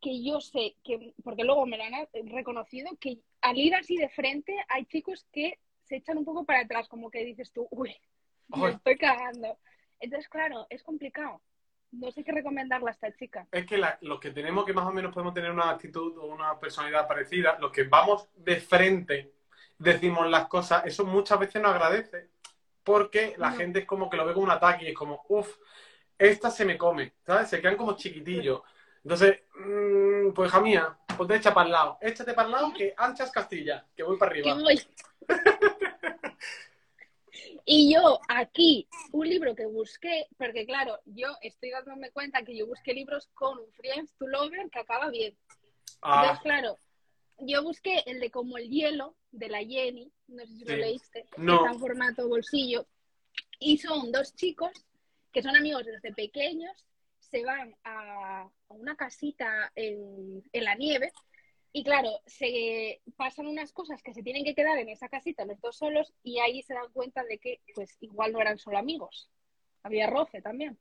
que 0.01 0.23
yo 0.23 0.41
sé 0.41 0.77
que, 0.83 1.15
porque 1.23 1.45
luego 1.45 1.67
me 1.67 1.77
lo 1.77 1.85
han 1.85 2.09
reconocido, 2.31 2.91
que 2.99 3.19
al 3.43 3.59
ir 3.59 3.75
así 3.75 3.97
de 3.97 4.09
frente 4.09 4.57
hay 4.69 4.85
chicos 4.87 5.27
que 5.33 5.59
se 5.85 5.97
echan 5.97 6.19
un 6.19 6.25
poco 6.25 6.45
para 6.45 6.61
atrás, 6.61 6.89
como 6.89 7.11
que 7.11 7.25
dices 7.25 7.53
tú, 7.53 7.67
uy, 7.71 7.95
me 8.49 8.67
Ay. 8.67 8.75
estoy 8.75 8.97
cagando. 8.97 9.59
Entonces, 9.99 10.29
claro, 10.29 10.67
es 10.71 10.83
complicado. 10.83 11.41
No 11.93 12.11
sé 12.13 12.23
qué 12.23 12.33
recomendarle 12.33 12.89
a 12.89 12.93
esta 12.93 13.13
chica. 13.17 13.47
Es 13.51 13.67
que 13.67 13.77
la- 13.77 13.99
los 14.01 14.21
que 14.21 14.31
tenemos 14.31 14.65
que 14.65 14.73
más 14.73 14.87
o 14.87 14.93
menos 14.93 15.13
podemos 15.13 15.35
tener 15.35 15.51
una 15.51 15.71
actitud 15.71 16.17
o 16.19 16.27
una 16.27 16.59
personalidad 16.59 17.09
parecida, 17.09 17.59
los 17.61 17.73
que 17.73 17.83
vamos 17.83 18.29
de 18.37 18.57
frente, 18.61 19.35
decimos 19.77 20.31
las 20.31 20.47
cosas, 20.47 20.85
eso 20.87 21.05
muchas 21.05 21.41
veces 21.41 21.61
nos 21.61 21.73
agradece, 21.73 22.31
porque 22.85 23.35
la 23.37 23.51
No. 23.51 23.57
gente 23.57 23.81
es 23.81 23.87
como 23.87 24.09
que 24.09 24.17
lo 24.17 24.25
ve 24.25 24.33
como 24.35 24.45
un 24.45 24.53
ataque 24.53 24.85
y 24.85 24.89
es 24.89 24.95
como, 24.95 25.25
uff, 25.29 25.57
esta 26.21 26.51
se 26.51 26.67
me 26.67 26.77
come, 26.77 27.15
¿sabes? 27.25 27.49
Se 27.49 27.61
quedan 27.63 27.77
como 27.79 27.97
chiquitillos. 27.97 28.61
Entonces, 29.03 29.41
mm, 29.55 30.33
pues 30.35 30.51
hija 30.51 30.61
mía, 30.61 30.99
pues 31.17 31.27
te 31.29 31.37
echa 31.37 31.55
para 31.55 31.67
el 31.67 31.73
lado. 31.73 31.99
Échate 32.03 32.35
para 32.35 32.47
el 32.47 32.53
lado 32.53 32.73
que 32.77 32.93
anchas 32.97 33.31
Castilla, 33.33 33.87
que 33.97 34.03
voy 34.03 34.19
para 34.19 34.33
que 34.35 34.41
arriba. 34.51 34.55
voy. 34.63 34.81
Y 37.65 37.93
yo 37.95 38.19
aquí, 38.29 38.89
un 39.13 39.29
libro 39.29 39.55
que 39.55 39.65
busqué, 39.67 40.27
porque 40.37 40.67
claro, 40.67 40.99
yo 41.05 41.29
estoy 41.41 41.71
dándome 41.71 42.11
cuenta 42.11 42.43
que 42.43 42.57
yo 42.57 42.67
busqué 42.67 42.93
libros 42.95 43.29
con 43.35 43.59
un 43.59 43.73
Friends 43.73 44.13
to 44.19 44.27
Lover 44.27 44.69
que 44.71 44.81
acaba 44.81 45.09
bien. 45.11 45.37
Ah, 46.03 46.23
Entonces, 46.23 46.43
claro, 46.43 46.77
yo 47.39 47.63
busqué 47.63 48.03
el 48.07 48.19
de 48.19 48.31
Como 48.31 48.59
el 48.59 48.69
hielo, 48.69 49.15
de 49.31 49.49
la 49.49 49.59
Jenny, 49.61 50.11
no 50.27 50.45
sé 50.47 50.55
si 50.57 50.65
lo 50.65 50.75
leíste, 50.77 51.27
No. 51.37 51.57
está 51.57 51.73
en 51.73 51.79
formato 51.81 52.27
bolsillo, 52.29 52.87
y 53.61 53.79
son 53.79 54.11
dos 54.11 54.35
chicos 54.35 54.73
que 55.33 55.43
son 55.43 55.57
amigos 55.57 55.85
desde 55.87 56.13
pequeños, 56.15 56.87
se 57.19 57.45
van 57.45 57.77
a, 57.85 58.43
a 58.43 58.75
una 58.75 58.97
casita 58.97 59.73
en, 59.75 60.43
en 60.53 60.65
la 60.65 60.75
nieve, 60.75 61.13
y 61.73 61.85
claro, 61.85 62.11
se 62.27 63.01
pasan 63.17 63.47
unas 63.47 63.73
cosas 63.73 64.03
que 64.03 64.13
se 64.15 64.23
tienen 64.23 64.45
que 64.45 64.55
quedar 64.55 64.79
en 64.79 64.89
esa 64.89 65.09
casita 65.09 65.45
los 65.45 65.61
dos 65.61 65.77
solos, 65.77 66.13
y 66.23 66.41
ahí 66.41 66.63
se 66.63 66.75
dan 66.75 66.91
cuenta 66.93 67.25
de 67.25 67.39
que 67.39 67.61
pues 67.75 67.97
igual 68.01 68.33
no 68.33 68.41
eran 68.41 68.59
solo 68.59 68.79
amigos, 68.79 69.31
había 69.83 70.09
roce 70.09 70.43
también. 70.43 70.79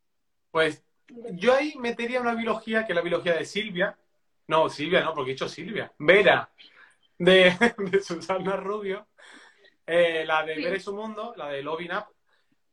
pues 0.51 0.83
yo 1.07 1.53
ahí 1.55 1.75
metería 1.77 2.21
una 2.21 2.35
biología 2.35 2.85
que 2.85 2.91
es 2.93 2.95
la 2.95 3.01
biología 3.01 3.33
de 3.35 3.45
Silvia. 3.45 3.97
No, 4.47 4.69
Silvia 4.69 5.01
no, 5.03 5.13
porque 5.13 5.31
he 5.31 5.33
dicho 5.33 5.49
Silvia. 5.49 5.91
Vera, 5.97 6.51
de, 7.17 7.53
de 7.91 8.01
Susana 8.01 8.55
Rubio. 8.57 9.09
Eh, 9.87 10.25
la 10.25 10.45
de 10.45 10.55
Sí. 10.55 10.61
Ver 10.61 10.75
es 10.75 10.83
su 10.85 10.95
mundo, 10.95 11.33
la 11.37 11.49
de 11.49 11.63
Loving 11.63 11.93
Up. 11.93 12.05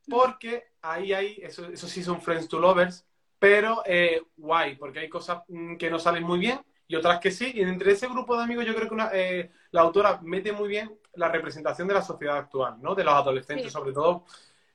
Porque 0.08 0.68
ahí 0.82 1.12
hay, 1.12 1.38
eso, 1.42 1.66
eso 1.66 1.88
sí 1.88 2.02
son 2.02 2.20
Friends 2.20 2.48
to 2.48 2.58
Lovers, 2.60 3.04
pero 3.38 3.82
eh, 3.84 4.22
guay, 4.36 4.76
porque 4.76 5.00
hay 5.00 5.08
cosas 5.08 5.42
mm, 5.48 5.76
que 5.76 5.90
no 5.90 5.98
salen 5.98 6.22
muy 6.22 6.38
bien 6.38 6.60
y 6.88 6.94
otras 6.96 7.18
que 7.20 7.30
sí. 7.30 7.50
Y 7.54 7.62
entre 7.62 7.92
ese 7.92 8.06
grupo 8.08 8.36
de 8.36 8.44
amigos 8.44 8.64
yo 8.64 8.74
creo 8.74 8.88
que 8.88 8.94
una- 8.94 9.10
eh, 9.12 9.50
la 9.72 9.80
autora 9.82 10.20
mete 10.22 10.52
muy 10.52 10.68
bien 10.68 10.96
la 11.14 11.28
representación 11.28 11.88
de 11.88 11.94
la 11.94 12.02
sociedad 12.02 12.36
actual, 12.36 12.76
¿no? 12.80 12.94
De 12.94 13.04
los 13.04 13.14
adolescentes 13.14 13.66
Sí. 13.66 13.70
sobre 13.72 13.92
todo. 13.92 14.24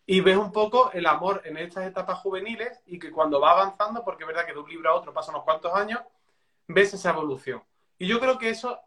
Y 0.05 0.19
ves 0.21 0.35
un 0.35 0.51
poco 0.51 0.91
el 0.91 1.05
amor 1.05 1.41
en 1.45 1.57
estas 1.57 1.85
etapas 1.87 2.19
juveniles 2.19 2.81
y 2.87 2.99
que 2.99 3.11
cuando 3.11 3.39
va 3.39 3.51
avanzando, 3.51 4.03
porque 4.03 4.23
es 4.23 4.27
verdad 4.27 4.45
que 4.45 4.53
de 4.53 4.59
un 4.59 4.69
libro 4.69 4.89
a 4.89 4.95
otro 4.95 5.13
pasan 5.13 5.35
unos 5.35 5.45
cuantos 5.45 5.73
años, 5.73 6.01
ves 6.67 6.93
esa 6.93 7.11
evolución. 7.11 7.63
Y 7.97 8.07
yo 8.07 8.19
creo 8.19 8.37
que 8.37 8.49
eso 8.49 8.79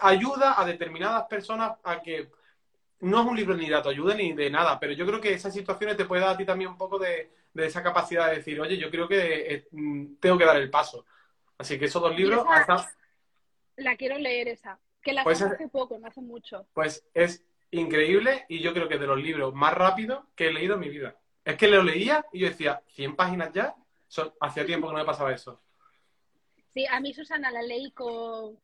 ayuda 0.00 0.60
a 0.60 0.64
determinadas 0.64 1.24
personas 1.26 1.72
a 1.82 2.02
que 2.02 2.30
no 3.02 3.20
es 3.20 3.26
un 3.26 3.36
libro 3.36 3.54
ni 3.56 3.68
de 3.68 3.74
autoayuda 3.74 4.14
ni 4.14 4.32
de 4.32 4.48
nada, 4.50 4.78
pero 4.80 4.92
yo 4.92 5.04
creo 5.06 5.20
que 5.20 5.32
esas 5.34 5.52
situaciones 5.54 5.96
te 5.96 6.04
puede 6.04 6.22
dar 6.22 6.34
a 6.34 6.36
ti 6.36 6.44
también 6.44 6.70
un 6.70 6.78
poco 6.78 6.98
de, 6.98 7.30
de 7.52 7.66
esa 7.66 7.82
capacidad 7.82 8.28
de 8.30 8.36
decir, 8.36 8.60
oye, 8.60 8.76
yo 8.78 8.90
creo 8.90 9.06
que 9.08 9.54
eh, 9.54 9.68
mm, 9.72 10.14
tengo 10.20 10.38
que 10.38 10.44
dar 10.44 10.56
el 10.56 10.70
paso. 10.70 11.04
Así 11.58 11.78
que 11.78 11.84
esos 11.86 12.00
dos 12.02 12.16
libros, 12.16 12.40
esa- 12.42 12.74
hasta- 12.74 12.96
La 13.76 13.96
quiero 13.96 14.18
leer 14.18 14.48
esa, 14.48 14.78
que 15.02 15.12
la 15.12 15.24
Pues 15.24 15.40
es- 15.40 15.52
hace 15.52 15.68
poco, 15.68 15.98
no 15.98 16.06
hace 16.08 16.20
mucho. 16.20 16.66
pues 16.74 17.04
es 17.14 17.44
increíble 17.70 18.44
y 18.48 18.60
yo 18.60 18.72
creo 18.72 18.88
que 18.88 18.94
es 18.94 19.00
de 19.00 19.06
los 19.06 19.18
libros 19.20 19.54
más 19.54 19.74
rápidos 19.74 20.24
que 20.36 20.48
he 20.48 20.52
leído 20.52 20.74
en 20.74 20.80
mi 20.80 20.88
vida. 20.90 21.16
Es 21.44 21.56
que 21.56 21.68
lo 21.68 21.82
leía 21.82 22.24
y 22.32 22.40
yo 22.40 22.48
decía, 22.48 22.82
100 22.88 23.16
páginas 23.16 23.52
ya, 23.52 23.74
Son- 24.08 24.32
hacía 24.40 24.66
tiempo 24.66 24.86
que 24.88 24.92
no 24.92 24.98
me 24.98 25.04
pasaba 25.06 25.32
eso. 25.32 25.58
Sí, 26.68 26.84
a 26.86 27.00
mí 27.00 27.14
Susana 27.14 27.50
la 27.50 27.62
leí 27.62 27.90
con, 27.92 28.58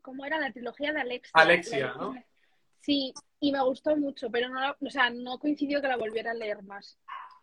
¿cómo 0.00 0.24
era? 0.24 0.38
La 0.38 0.52
trilogía 0.52 0.92
de 0.92 1.00
Alexia. 1.00 1.30
Alexia, 1.34 1.86
La- 1.88 1.94
¿no? 1.94 2.14
Sí, 2.80 3.12
y 3.40 3.52
me 3.52 3.62
gustó 3.62 3.96
mucho, 3.96 4.30
pero 4.30 4.48
no, 4.48 4.60
la- 4.60 4.76
o 4.80 4.90
sea, 4.90 5.10
no 5.10 5.38
coincidió 5.38 5.80
que 5.80 5.88
la 5.88 5.96
volviera 5.96 6.30
a 6.30 6.34
leer 6.34 6.62
más. 6.62 6.98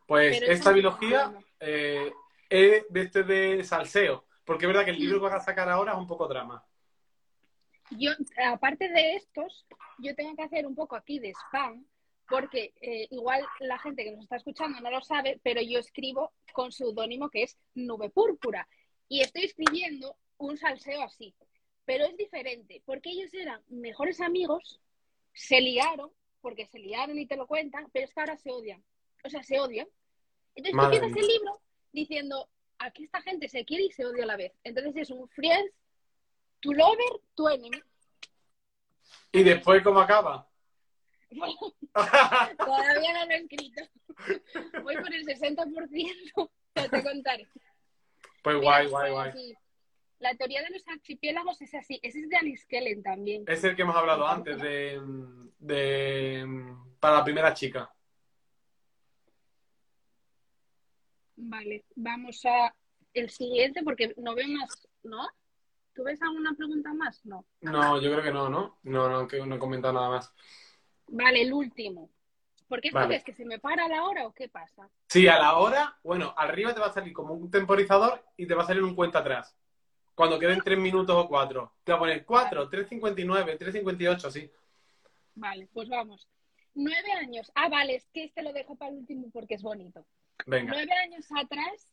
Pues 0.08 0.39
Pero 0.39 0.52
esta 0.52 0.72
biología 0.72 1.34
eh, 1.60 2.12
es 2.50 2.86
de 2.89 3.02
este 3.02 3.24
de 3.24 3.64
salseo, 3.64 4.26
porque 4.46 4.66
es 4.66 4.68
verdad 4.68 4.86
que 4.86 4.91
el 4.91 5.00
libro 5.00 5.20
que 5.20 5.26
van 5.26 5.34
a 5.36 5.39
sacar 5.39 5.70
ahora 5.70 5.94
es 5.94 5.98
un 5.98 6.08
poco 6.08 6.28
drama. 6.28 6.64
Yo, 7.91 8.12
aparte 8.46 8.89
de 8.89 9.16
estos, 9.16 9.66
yo 10.00 10.16
tengo 10.16 10.36
que 10.36 10.44
hacer 10.44 10.66
un 10.66 10.76
poco 10.76 10.96
aquí 10.96 11.20
de 11.20 11.30
spam, 11.32 11.86
porque 12.28 12.74
eh, 12.82 13.08
igual 13.12 13.46
la 13.60 13.78
gente 13.78 14.04
que 14.04 14.12
nos 14.12 14.24
está 14.24 14.38
escuchando 14.38 14.80
no 14.82 14.89
lo 14.89 15.02
sabe, 15.02 15.39
pero 15.44 15.62
yo 15.62 15.80
escribo 15.80 16.32
con 16.54 16.72
seudónimo 16.72 17.30
que 17.30 17.44
es 17.44 17.58
Nube 17.76 18.10
Púrpura. 18.10 18.68
Y 19.08 19.22
estoy 19.22 19.44
escribiendo 19.44 20.18
un 20.38 20.58
salseo 20.58 21.04
así. 21.04 21.36
Pero 21.86 22.06
es 22.06 22.16
diferente, 22.18 22.82
porque 22.86 23.10
ellos 23.12 23.34
eran 23.34 23.62
mejores 23.68 24.22
amigos, 24.22 24.80
se 25.34 25.62
liaron, 25.62 26.12
porque 26.42 26.68
se 26.68 26.80
liaron 26.80 27.18
y 27.18 27.26
te 27.26 27.36
lo 27.38 27.48
cuentan, 27.48 27.90
pero 27.92 28.06
es 28.06 28.14
que 28.14 28.20
ahora 28.20 28.38
se 28.38 28.52
odian. 28.52 28.84
O 29.24 29.30
sea, 29.30 29.44
se 29.44 29.60
odian. 29.60 29.88
Entonces 30.56 30.76
Madre 30.76 31.00
tú 31.00 31.06
empiezas 31.06 31.24
el 31.30 31.36
libro 31.36 31.62
diciendo, 31.92 32.50
aquí 32.80 33.06
esta 33.06 33.22
gente 33.22 33.48
se 33.50 33.66
quiere 33.66 33.86
y 33.86 33.92
se 33.92 34.06
odia 34.06 34.24
a 34.24 34.28
la 34.28 34.38
vez. 34.38 34.54
Entonces 34.64 34.96
es 34.96 35.10
un 35.10 35.28
friends, 35.30 35.74
tu 36.60 36.74
lover, 36.74 37.22
tu 37.36 37.48
enemy. 37.48 37.82
¿Y 39.32 39.44
después 39.44 39.82
cómo 39.84 40.00
acaba? 40.00 40.48
Bueno, 41.32 41.56
todavía 42.58 43.14
no 43.14 43.26
lo 43.26 43.32
he 43.32 43.38
escrito. 43.38 43.84
Voy 44.84 44.96
por 44.96 45.14
el 45.14 45.26
60%, 45.26 46.52
pero 46.74 46.90
te 46.90 47.04
contaré. 47.04 47.48
pues 48.44 48.56
Mira, 48.58 48.62
guay, 48.62 48.88
guay, 48.88 49.12
guay. 49.12 49.32
sí. 49.32 49.56
La 50.24 50.34
teoría 50.36 50.62
de 50.64 50.70
los 50.70 50.88
archipiélagos 50.88 51.62
es 51.62 51.74
así. 51.74 52.00
Ese 52.02 52.22
es 52.22 52.30
de 52.30 52.38
Alice 52.38 52.66
Kellen 52.70 53.04
también. 53.04 53.44
Es 53.46 53.62
el 53.66 53.76
que 53.76 53.82
hemos 53.82 53.98
hablado 53.98 54.26
antes 54.26 54.58
de, 54.58 54.98
de 55.60 56.48
para 56.98 57.18
la 57.18 57.24
primera 57.26 57.54
chica. 57.54 57.94
Vale, 61.36 61.84
vamos 61.98 62.42
a 62.46 62.74
el 63.14 63.30
siguiente 63.32 63.84
porque 63.84 64.14
no 64.16 64.34
veo 64.34 64.48
más, 64.48 64.88
¿no? 65.04 65.28
¿Tú 65.94 66.06
ves 66.06 66.22
alguna 66.22 66.54
pregunta 66.54 66.94
más? 66.94 67.26
No. 67.26 67.46
No, 67.60 68.00
yo 68.00 68.10
creo 68.10 68.24
que 68.24 68.32
no, 68.32 68.48
¿no? 68.48 68.80
No, 68.84 69.10
no, 69.10 69.28
que 69.28 69.46
no 69.46 69.56
he 69.56 69.60
comentado 69.60 69.94
nada 69.94 70.10
más. 70.10 70.34
Vale, 71.08 71.42
el 71.42 71.52
último. 71.52 72.10
¿Por 72.70 72.80
qué 72.80 72.88
esto 72.88 73.00
Vale. 73.00 73.16
ves 73.16 73.26
que 73.26 73.34
se 73.34 73.44
me 73.44 73.60
para 73.60 73.90
la 73.90 74.06
hora 74.06 74.26
o 74.26 74.34
qué 74.34 74.48
pasa? 74.48 74.90
Sí, 75.10 75.28
a 75.28 75.38
la 75.38 75.58
hora, 75.58 76.00
bueno, 76.02 76.34
arriba 76.38 76.74
te 76.74 76.80
va 76.80 76.88
a 76.88 76.94
salir 76.94 77.12
como 77.12 77.34
un 77.34 77.52
temporizador 77.52 78.24
y 78.38 78.48
te 78.48 78.56
va 78.56 78.64
a 78.64 78.68
salir 78.68 78.84
un 78.84 78.96
cuenta 78.96 79.20
atrás. 79.20 79.54
Cuando 80.16 80.39
queden 80.39 80.61
tres 80.64 80.78
minutos 80.78 81.16
o 81.16 81.28
cuatro. 81.28 81.74
Te 81.84 81.91
va 81.91 81.97
a 81.97 81.99
poner 81.99 82.26
cuatro, 82.26 82.70
3.59, 82.70 83.57
3.58, 83.57 84.26
así. 84.26 84.51
Vale, 85.36 85.68
pues 85.74 85.89
vamos. 85.89 86.28
Nueve 86.76 87.11
años. 87.14 87.51
Ah, 87.55 87.70
vale, 87.70 87.95
es 87.95 88.07
que 88.14 88.26
este 88.26 88.43
lo 88.43 88.53
dejo 88.53 88.76
para 88.76 88.91
el 88.91 88.99
último 88.99 89.30
porque 89.32 89.55
es 89.55 89.61
bonito. 89.61 90.05
Venga. 90.45 90.74
Nueve 90.74 90.93
años 91.03 91.26
atrás, 91.36 91.89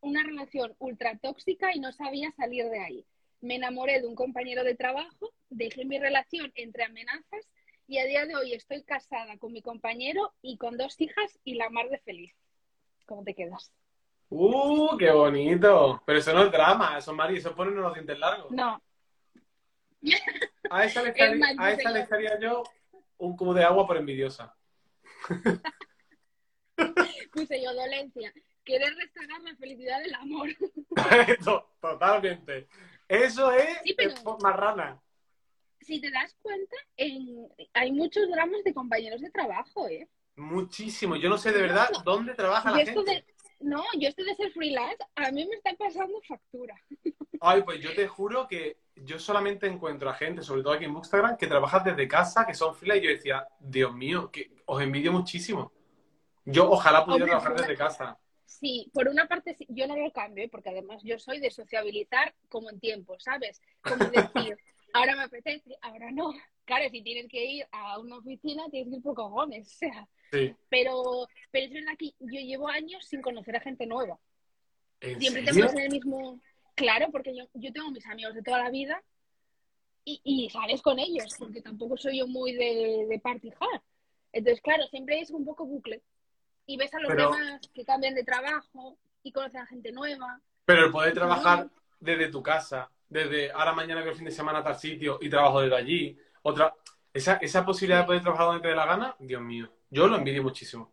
una 0.00 0.22
relación 0.22 0.74
ultra 0.78 1.18
tóxica 1.18 1.74
y 1.74 1.80
no 1.80 1.92
sabía 1.92 2.30
salir 2.32 2.66
de 2.66 2.80
ahí. 2.80 3.06
Me 3.40 3.56
enamoré 3.56 4.00
de 4.00 4.06
un 4.06 4.14
compañero 4.14 4.64
de 4.64 4.74
trabajo, 4.74 5.32
dejé 5.48 5.84
mi 5.84 5.98
relación 5.98 6.52
entre 6.54 6.84
amenazas 6.84 7.48
y 7.86 7.98
a 7.98 8.04
día 8.04 8.26
de 8.26 8.36
hoy 8.36 8.52
estoy 8.52 8.82
casada 8.82 9.38
con 9.38 9.52
mi 9.52 9.62
compañero 9.62 10.34
y 10.42 10.58
con 10.58 10.76
dos 10.76 11.00
hijas 11.00 11.38
y 11.44 11.54
la 11.54 11.70
mar 11.70 11.88
de 11.88 11.98
feliz. 11.98 12.34
¿Cómo 13.06 13.24
te 13.24 13.34
quedas? 13.34 13.72
¡Uh, 14.30 14.96
qué 14.98 15.10
bonito! 15.10 16.02
Pero 16.04 16.18
eso 16.18 16.32
no 16.32 16.42
es 16.44 16.52
drama, 16.52 16.98
eso, 16.98 17.14
Mari, 17.14 17.38
eso 17.38 17.54
ponen 17.54 17.76
los 17.76 17.94
dientes 17.94 18.18
largos. 18.18 18.50
No, 18.50 18.82
A 20.70 20.84
esa 20.84 21.02
le 21.02 21.08
Es 21.10 21.16
echaría, 21.16 21.36
más, 21.36 21.54
a 21.58 21.72
esa 21.72 21.92
dice 21.92 22.18
le 22.18 22.38
yo. 22.40 22.62
un 23.18 23.36
cubo 23.36 23.54
de 23.54 23.64
agua 23.64 23.86
por 23.86 23.96
envidiosa. 23.96 24.54
puse 27.32 27.62
yo 27.62 27.74
dolencia. 27.74 28.32
Querer 28.64 28.94
restaurar 28.96 29.40
la 29.42 29.54
felicidad 29.56 30.00
del 30.00 30.14
amor. 30.14 30.48
To- 31.44 31.70
Totalmente. 31.80 32.68
Eso 33.08 33.50
es 33.52 33.78
Sí, 33.84 33.94
pero- 33.96 34.10
es 34.10 34.24
marrana. 34.42 35.00
Si 35.80 36.00
te 36.00 36.10
das 36.10 36.36
cuenta, 36.42 36.76
en... 36.96 37.48
hay 37.72 37.92
muchos 37.92 38.28
dramas 38.30 38.62
de 38.64 38.74
compañeros 38.74 39.20
de 39.22 39.30
trabajo, 39.30 39.88
¿eh? 39.88 40.06
Muchísimo. 40.36 41.16
Yo 41.16 41.30
no 41.30 41.38
sé 41.38 41.50
de 41.52 41.62
verdad 41.62 41.88
dónde 42.04 42.34
trabaja 42.34 42.70
la 42.72 42.78
gente. 42.84 43.04
de... 43.04 43.24
No, 43.60 43.82
yo 43.98 44.08
esto 44.08 44.24
de 44.24 44.34
ser 44.36 44.52
freelance, 44.52 44.98
a 45.16 45.30
mí 45.32 45.46
me 45.46 45.56
está 45.56 45.74
pasando 45.74 46.20
factura. 46.26 46.80
Ay, 47.40 47.62
pues 47.62 47.80
yo 47.80 47.94
te 47.94 48.06
juro 48.06 48.46
que 48.46 48.78
yo 48.94 49.18
solamente 49.18 49.66
encuentro 49.66 50.08
a 50.10 50.14
gente, 50.14 50.42
sobre 50.42 50.62
todo 50.62 50.72
aquí 50.72 50.84
en 50.84 50.94
Bookstagram, 50.94 51.36
que 51.36 51.46
trabaja 51.46 51.80
desde 51.80 52.08
casa, 52.08 52.46
que 52.46 52.54
son 52.54 52.74
filas, 52.74 52.98
y 52.98 53.02
yo 53.02 53.10
decía, 53.10 53.46
Dios 53.58 53.94
mío, 53.94 54.30
que 54.30 54.50
os 54.66 54.82
envidio 54.82 55.12
muchísimo. 55.12 55.72
Yo 56.44 56.70
ojalá 56.70 57.04
pudiera 57.04 57.24
Hombre, 57.24 57.30
trabajar 57.30 57.56
desde 57.56 57.76
casa. 57.76 58.18
Sí, 58.44 58.90
por 58.94 59.08
una 59.08 59.28
parte 59.28 59.56
yo 59.68 59.86
no 59.86 59.96
lo 59.96 60.10
cambio, 60.12 60.44
¿eh? 60.44 60.48
porque 60.50 60.70
además 60.70 61.02
yo 61.04 61.18
soy 61.18 61.38
de 61.38 61.50
sociabilizar 61.50 62.34
como 62.48 62.70
en 62.70 62.80
tiempo, 62.80 63.16
¿sabes? 63.20 63.60
Como 63.82 64.04
decir, 64.06 64.56
ahora 64.98 65.16
me 65.16 65.22
apetece, 65.22 65.76
ahora 65.82 66.10
no. 66.10 66.32
Claro, 66.64 66.88
si 66.90 67.02
tienes 67.02 67.28
que 67.28 67.44
ir 67.44 67.66
a 67.72 67.98
una 67.98 68.16
oficina, 68.18 68.68
tienes 68.70 68.90
que 68.90 68.96
ir 68.96 69.02
por 69.02 69.14
cojones, 69.14 69.66
o 69.66 69.78
sea. 69.78 70.08
Sí. 70.30 70.54
Pero, 70.68 71.26
pero 71.50 71.66
es 71.66 71.72
verdad 71.72 71.92
que 71.98 72.10
yo 72.18 72.40
llevo 72.40 72.68
años 72.68 73.04
sin 73.06 73.22
conocer 73.22 73.56
a 73.56 73.60
gente 73.60 73.86
nueva. 73.86 74.18
¿En 75.00 75.18
Siempre 75.18 75.44
serio? 75.46 75.64
estamos 75.64 75.72
en 75.80 75.86
el 75.86 75.90
mismo... 75.92 76.40
Claro, 76.74 77.08
porque 77.10 77.34
yo, 77.34 77.44
yo 77.54 77.72
tengo 77.72 77.90
mis 77.90 78.06
amigos 78.06 78.34
de 78.34 78.42
toda 78.42 78.62
la 78.62 78.70
vida 78.70 79.02
y, 80.04 80.20
y 80.22 80.50
sales 80.50 80.80
con 80.82 80.98
ellos, 80.98 81.34
porque 81.38 81.60
tampoco 81.62 81.96
soy 81.96 82.18
yo 82.18 82.26
muy 82.26 82.52
de, 82.52 83.06
de 83.08 83.18
party 83.18 83.50
hard. 83.58 83.82
Entonces, 84.32 84.60
claro, 84.60 84.86
siempre 84.88 85.20
es 85.20 85.30
un 85.30 85.44
poco 85.44 85.64
bucle. 85.64 86.02
Y 86.66 86.76
ves 86.76 86.92
a 86.94 87.00
los 87.00 87.08
Pero- 87.08 87.30
demás 87.30 87.60
que 87.74 87.84
cambian 87.84 88.14
de 88.14 88.24
trabajo 88.24 88.98
y 89.22 89.32
conocen 89.32 89.62
a 89.62 89.66
gente 89.66 89.90
nueva. 89.90 90.40
Pero 90.66 90.84
el 90.84 90.92
poder 90.92 91.14
trabajar 91.14 91.68
desde 91.98 92.28
tu 92.28 92.42
casa 92.42 92.90
desde 93.08 93.50
ahora 93.52 93.72
mañana 93.72 94.02
que 94.02 94.10
el 94.10 94.16
fin 94.16 94.26
de 94.26 94.30
semana 94.30 94.58
a 94.58 94.64
tal 94.64 94.76
sitio 94.76 95.18
y 95.20 95.28
trabajo 95.28 95.60
desde 95.60 95.76
allí. 95.76 96.18
Otra, 96.42 96.74
esa, 97.12 97.34
esa 97.36 97.64
posibilidad 97.64 98.00
de 98.00 98.06
poder 98.06 98.22
trabajar 98.22 98.46
donde 98.46 98.62
te 98.62 98.68
dé 98.68 98.74
la 98.74 98.86
gana, 98.86 99.16
Dios 99.18 99.42
mío, 99.42 99.70
yo 99.90 100.06
lo 100.06 100.16
envidio 100.16 100.42
muchísimo. 100.42 100.92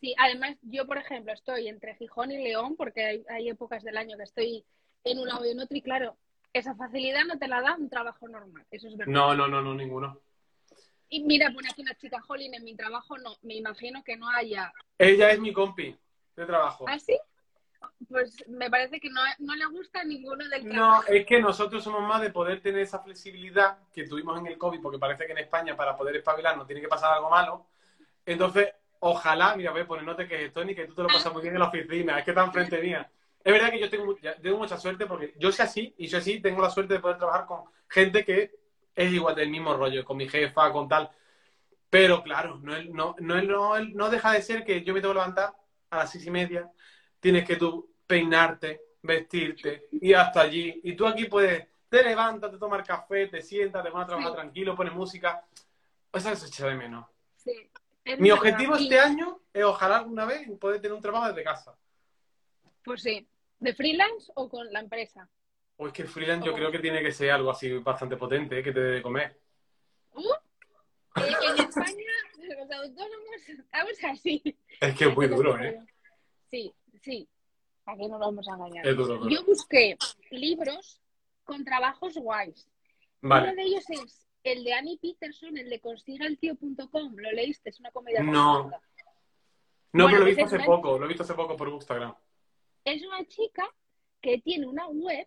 Sí, 0.00 0.14
además 0.18 0.56
yo, 0.62 0.86
por 0.86 0.98
ejemplo, 0.98 1.32
estoy 1.32 1.68
entre 1.68 1.94
Gijón 1.96 2.30
y 2.32 2.42
León 2.42 2.76
porque 2.76 3.04
hay, 3.04 3.24
hay 3.28 3.48
épocas 3.48 3.82
del 3.82 3.96
año 3.96 4.16
que 4.16 4.24
estoy 4.24 4.64
en 5.04 5.18
un 5.18 5.28
lado 5.28 5.44
y 5.46 5.50
en 5.50 5.60
otro 5.60 5.76
y 5.76 5.82
claro, 5.82 6.16
esa 6.52 6.74
facilidad 6.74 7.24
no 7.24 7.38
te 7.38 7.48
la 7.48 7.60
da 7.60 7.76
un 7.76 7.88
trabajo 7.88 8.28
normal, 8.28 8.64
eso 8.70 8.88
es 8.88 8.96
verdad. 8.96 9.12
No, 9.12 9.34
no, 9.34 9.46
no, 9.46 9.62
no, 9.62 9.74
ninguno. 9.74 10.20
Y 11.08 11.22
mira, 11.22 11.52
pone 11.52 11.68
aquí 11.70 11.82
una 11.82 11.94
chica, 11.94 12.20
Jolín, 12.20 12.54
en 12.54 12.64
mi 12.64 12.74
trabajo 12.74 13.16
no, 13.18 13.36
me 13.42 13.54
imagino 13.54 14.02
que 14.02 14.16
no 14.16 14.28
haya... 14.28 14.72
Ella 14.98 15.30
es 15.30 15.38
mi 15.38 15.52
compi 15.52 15.96
de 16.34 16.46
trabajo. 16.46 16.84
¿Ah, 16.88 16.98
sí? 16.98 17.16
Pues 18.08 18.44
me 18.48 18.70
parece 18.70 19.00
que 19.00 19.08
no, 19.10 19.20
no 19.40 19.54
le 19.54 19.66
gusta 19.66 20.00
a 20.00 20.04
ninguno 20.04 20.46
del 20.48 20.64
No, 20.66 20.72
trabajo. 20.72 21.02
es 21.08 21.26
que 21.26 21.40
nosotros 21.40 21.82
somos 21.82 22.02
más 22.02 22.20
de 22.20 22.30
poder 22.30 22.60
tener 22.60 22.80
esa 22.80 23.00
flexibilidad 23.00 23.78
que 23.92 24.06
tuvimos 24.06 24.38
en 24.38 24.46
el 24.46 24.58
COVID, 24.58 24.80
porque 24.80 24.98
parece 24.98 25.26
que 25.26 25.32
en 25.32 25.38
España 25.38 25.76
para 25.76 25.96
poder 25.96 26.16
espabilar 26.16 26.56
nos 26.56 26.66
tiene 26.66 26.82
que 26.82 26.88
pasar 26.88 27.12
algo 27.14 27.30
malo. 27.30 27.66
Entonces, 28.24 28.72
ojalá, 29.00 29.56
mira, 29.56 29.72
ve, 29.72 29.84
pone 29.84 30.02
no 30.02 30.14
te 30.16 30.26
quejes, 30.28 30.52
Tony, 30.52 30.74
que 30.74 30.86
tú 30.86 30.94
te 30.94 31.02
lo 31.02 31.08
pasas 31.08 31.32
muy 31.32 31.42
bien 31.42 31.54
en 31.54 31.60
la 31.60 31.68
oficina, 31.68 32.18
es 32.18 32.24
que 32.24 32.30
está 32.32 32.44
enfrente 32.44 32.80
mía. 32.80 33.10
Es 33.42 33.52
verdad 33.52 33.70
que 33.70 33.78
yo 33.78 33.88
tengo, 33.88 34.16
tengo 34.42 34.58
mucha 34.58 34.76
suerte 34.76 35.06
porque 35.06 35.34
yo 35.38 35.52
soy 35.52 35.64
así 35.64 35.94
y 35.98 36.08
soy 36.08 36.18
así, 36.20 36.40
tengo 36.40 36.60
la 36.62 36.70
suerte 36.70 36.94
de 36.94 37.00
poder 37.00 37.16
trabajar 37.18 37.46
con 37.46 37.62
gente 37.88 38.24
que 38.24 38.50
es 38.94 39.12
igual 39.12 39.34
del 39.36 39.50
mismo 39.50 39.74
rollo, 39.74 40.04
con 40.04 40.16
mi 40.16 40.28
jefa, 40.28 40.72
con 40.72 40.88
tal. 40.88 41.10
Pero 41.88 42.22
claro, 42.22 42.58
no, 42.62 42.72
no, 42.90 43.14
no, 43.20 43.40
no, 43.42 43.78
no 43.78 44.10
deja 44.10 44.32
de 44.32 44.42
ser 44.42 44.64
que 44.64 44.82
yo 44.82 44.92
me 44.92 45.00
tengo 45.00 45.14
que 45.14 45.20
levantar 45.20 45.54
a 45.90 45.98
las 45.98 46.10
seis 46.10 46.26
y 46.26 46.30
media, 46.30 46.68
tienes 47.26 47.44
que 47.44 47.56
tú 47.56 47.92
peinarte, 48.06 48.82
vestirte, 49.02 49.88
ir 50.00 50.14
hasta 50.16 50.42
allí. 50.42 50.80
Y 50.84 50.94
tú 50.94 51.08
aquí 51.08 51.24
puedes, 51.24 51.66
te 51.88 52.04
levantas, 52.04 52.52
te 52.52 52.56
tomas 52.56 52.86
café, 52.86 53.26
te 53.26 53.42
sientas, 53.42 53.82
te 53.82 53.90
pones 53.90 54.04
a 54.04 54.06
trabajar 54.06 54.30
Sí. 54.30 54.36
tranquilo, 54.36 54.76
pones 54.76 54.92
música. 54.94 55.44
Eso 56.12 56.36
se 56.36 56.46
echa 56.46 56.68
de 56.68 56.76
menos. 56.76 57.04
Sí, 57.34 57.68
es 58.04 58.20
Mi 58.20 58.30
objetivo 58.30 58.78
Y- 58.78 58.84
este 58.84 59.00
año 59.00 59.40
es 59.52 59.64
ojalá 59.64 59.96
alguna 59.98 60.24
vez 60.24 60.48
poder 60.60 60.80
tener 60.80 60.92
un 60.94 61.02
trabajo 61.02 61.26
desde 61.26 61.42
casa. 61.42 61.76
Pues 62.84 63.02
sí, 63.02 63.26
¿de 63.58 63.74
freelance 63.74 64.30
o 64.36 64.48
con 64.48 64.72
la 64.72 64.78
empresa? 64.78 65.28
O 65.78 65.88
es 65.88 65.92
que 65.92 66.02
el 66.02 66.08
freelance 66.08 66.46
yo 66.46 66.52
Oh. 66.52 66.54
creo 66.54 66.70
que 66.70 66.78
tiene 66.78 67.02
que 67.02 67.10
ser 67.10 67.32
algo 67.32 67.50
así 67.50 67.72
bastante 67.78 68.16
potente, 68.16 68.60
¿eh? 68.60 68.62
que 68.62 68.70
te 68.70 68.78
dé 68.78 68.90
de 68.92 69.02
comer. 69.02 69.36
Uh, 70.12 70.32
en 71.16 71.58
España, 71.58 72.12
los 72.38 72.70
autónomos 72.70 73.48
estamos 73.48 74.04
así. 74.12 74.56
Es 74.80 74.94
que 74.96 75.06
es 75.06 75.16
muy 75.16 75.26
duro, 75.26 75.58
¿eh? 75.58 75.80
Sí, 76.48 76.72
sí. 77.02 77.28
¿Para 77.84 77.98
qué 77.98 78.08
no 78.08 78.18
lo 78.18 78.26
vamos 78.26 78.48
a 78.48 78.54
engañar? 78.54 78.86
Es 78.86 78.96
duro, 78.96 79.16
duro. 79.18 79.30
Yo 79.30 79.44
busqué 79.44 79.96
libros 80.30 81.00
con 81.44 81.64
trabajos 81.64 82.14
guays. 82.16 82.68
Uno 83.22 83.54
de 83.54 83.62
ellos 83.62 83.84
es 83.90 84.26
el 84.42 84.64
de 84.64 84.72
Annie 84.74 84.98
Peterson, 84.98 85.56
el 85.56 85.70
de 85.70 85.80
consigaeltío.com. 85.80 87.14
¿Lo 87.16 87.32
leíste? 87.32 87.70
Es 87.70 87.80
una 87.80 87.90
comedia 87.92 88.22
No. 88.22 88.62
romántica. 88.64 88.82
No, 89.92 90.04
Bueno, 90.04 90.08
pero 90.08 90.18
lo 90.18 90.30
he 90.30 90.34
pues 90.34 90.36
visto 90.36 90.40
es 90.42 90.46
hace 90.46 90.56
una- 90.56 90.66
poco, 90.66 90.98
lo 90.98 91.04
he 91.04 91.08
visto 91.08 91.22
hace 91.22 91.34
poco 91.34 91.56
por 91.56 91.68
Instagram. 91.68 92.14
Es 92.84 93.02
una 93.04 93.24
chica 93.26 93.64
que 94.20 94.38
tiene 94.38 94.66
una 94.66 94.88
web 94.88 95.26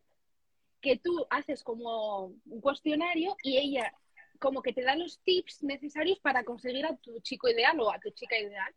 que 0.81 0.97
tú 0.97 1.25
haces 1.29 1.63
como 1.63 2.25
un 2.45 2.61
cuestionario 2.61 3.35
y 3.43 3.57
ella 3.57 3.93
como 4.39 4.61
que 4.61 4.71
te 4.71 4.81
da 4.83 4.95
los 4.95 5.19
tips 5.19 5.63
necesarios 5.63 6.19
para 6.19 6.43
conseguir 6.45 6.85
a 6.85 6.95
tu 6.97 7.19
chico 7.21 7.49
ideal 7.49 7.77
o 7.81 7.91
a 7.91 7.99
tu 7.99 8.09
chica 8.11 8.37
ideal. 8.37 8.73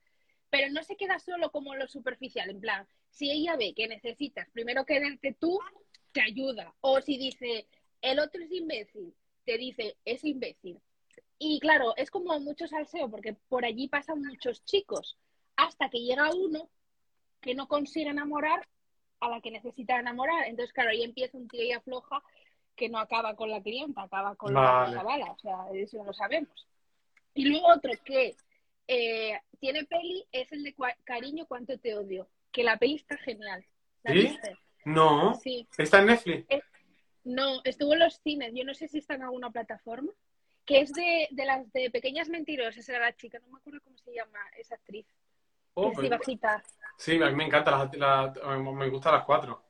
Pero 0.53 0.71
no 0.71 0.83
se 0.83 0.97
queda 0.97 1.19
solo 1.19 1.51
como 1.51 1.75
lo 1.75 1.89
superficial, 1.89 2.51
en 2.51 2.61
plan, 2.61 2.87
si 3.09 3.31
ella 3.31 3.57
ve 3.57 3.73
que 3.73 3.89
necesitas 3.89 4.51
primero 4.51 4.85
quererte 4.85 5.33
tú, 5.33 5.59
te 6.13 6.21
ayuda. 6.21 6.75
O 6.83 7.01
si 7.01 7.17
dice, 7.17 7.67
el 8.03 8.19
otro 8.19 8.43
es 8.43 8.53
imbécil, 8.53 9.15
te 9.47 9.57
dice, 9.57 9.97
es 10.05 10.23
imbécil. 10.25 10.79
Y 11.39 11.59
claro, 11.59 11.97
es 11.97 12.11
como 12.11 12.39
mucho 12.39 12.67
salseo, 12.67 13.11
porque 13.11 13.33
por 13.49 13.65
allí 13.65 13.89
pasan 13.89 14.21
muchos 14.21 14.63
chicos, 14.67 15.17
hasta 15.57 15.89
que 15.89 16.01
llega 16.01 16.31
uno 16.35 16.69
que 17.41 17.55
no 17.55 17.67
consigue 17.67 18.11
enamorar 18.11 18.69
a 19.21 19.31
la 19.31 19.41
que 19.41 19.53
necesita 19.53 19.99
enamorar. 19.99 20.49
Entonces, 20.49 20.75
claro, 20.75 20.91
ahí 20.91 21.03
empieza 21.03 21.39
un 21.39 21.49
tira 21.49 21.65
y 21.65 21.73
afloja 21.73 22.23
que 22.77 22.91
no 22.91 22.99
acaba 22.99 23.37
con 23.37 23.49
la 23.49 23.63
clienta, 23.63 24.03
acaba 24.03 24.35
con 24.35 24.53
Vale. 24.53 24.91
la 24.91 24.99
chavala. 24.99 25.33
O 25.33 25.39
sea, 25.39 25.57
eso 25.73 26.05
lo 26.05 26.13
sabemos. 26.13 26.69
Y 27.33 27.47
luego 27.47 27.69
otro 27.69 27.91
que 28.05 28.37
eh, 28.95 29.40
tiene 29.59 29.84
peli 29.84 30.24
es 30.32 30.51
el 30.53 30.62
de 30.64 30.74
Cariño, 31.05 31.47
cuánto 31.47 31.78
te 31.78 31.95
odio. 31.95 32.28
Que 32.51 32.62
la 32.64 32.76
peli 32.78 32.97
está 32.97 33.16
genial. 33.18 33.64
¿La 34.03 34.12
¿Sí? 34.12 34.18
viste? 34.18 34.57
No, 34.84 35.34
Sí. 35.36 35.66
está 35.78 36.01
en 36.01 36.07
Netflix. 36.07 36.47
No, 37.24 37.61
estuvo 37.64 37.93
en 37.93 38.01
los 38.01 38.16
cines. 38.16 38.53
Yo 38.55 38.64
no 38.64 38.74
sé 38.74 38.88
si 38.88 38.99
está 38.99 39.14
en 39.14 39.22
alguna 39.22 39.51
plataforma. 39.51 40.12
Que 40.64 40.80
es 40.80 40.93
de, 40.93 41.28
de 41.30 41.45
las 41.45 41.72
de 41.72 41.90
Pequeñas 41.90 42.28
Mentirosas, 42.28 42.88
era 42.88 43.01
la 43.01 43.16
chica. 43.16 43.38
No 43.40 43.49
me 43.49 43.59
acuerdo 43.59 43.80
cómo 43.82 43.97
se 43.99 44.12
llama 44.12 44.38
esa 44.59 44.74
actriz. 44.76 45.07
Oh, 45.74 45.90
es 46.01 46.09
bajita. 46.09 46.62
Sí, 46.99 47.20
a 47.22 47.26
mí 47.30 47.34
me 47.34 47.45
encanta, 47.47 47.70
las- 47.70 47.97
la- 47.97 48.59
me 48.61 48.88
gustan 48.88 49.14
las 49.14 49.24
cuatro. 49.24 49.64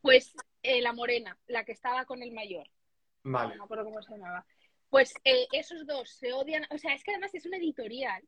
Pues 0.00 0.34
eh, 0.62 0.80
la 0.80 0.92
morena, 0.92 1.36
la 1.46 1.64
que 1.64 1.72
estaba 1.72 2.04
con 2.04 2.22
el 2.22 2.32
mayor. 2.32 2.66
Vale. 3.26 3.50
no 3.56 3.62
me 3.62 3.64
acuerdo 3.64 3.84
cómo 3.84 4.02
se 4.02 4.12
llamaba. 4.12 4.46
Pues 4.90 5.14
eh, 5.24 5.46
esos 5.52 5.86
dos 5.86 6.08
se 6.10 6.32
odian, 6.32 6.66
o 6.70 6.78
sea, 6.78 6.94
es 6.94 7.02
que 7.02 7.10
además 7.12 7.34
es 7.34 7.46
una 7.46 7.56
editorial 7.56 8.22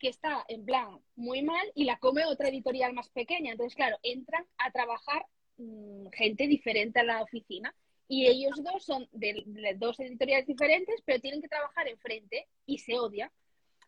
que 0.00 0.08
está 0.08 0.44
en 0.48 0.64
plan 0.64 0.98
muy 1.14 1.42
mal 1.42 1.70
y 1.76 1.84
la 1.84 1.98
come 1.98 2.24
otra 2.24 2.48
editorial 2.48 2.92
más 2.94 3.08
pequeña. 3.10 3.52
Entonces, 3.52 3.76
claro, 3.76 3.96
entran 4.02 4.44
a 4.58 4.70
trabajar 4.72 5.24
mm, 5.58 6.08
gente 6.12 6.48
diferente 6.48 6.98
a 7.00 7.04
la 7.04 7.22
oficina 7.22 7.74
y 8.08 8.26
ellos 8.26 8.60
dos 8.64 8.84
son 8.84 9.08
de, 9.12 9.44
de 9.46 9.74
dos 9.74 10.00
editoriales 10.00 10.46
diferentes, 10.46 11.00
pero 11.04 11.20
tienen 11.20 11.40
que 11.42 11.48
trabajar 11.48 11.86
enfrente 11.86 12.48
y 12.66 12.78
se 12.78 12.98
odian. 12.98 13.30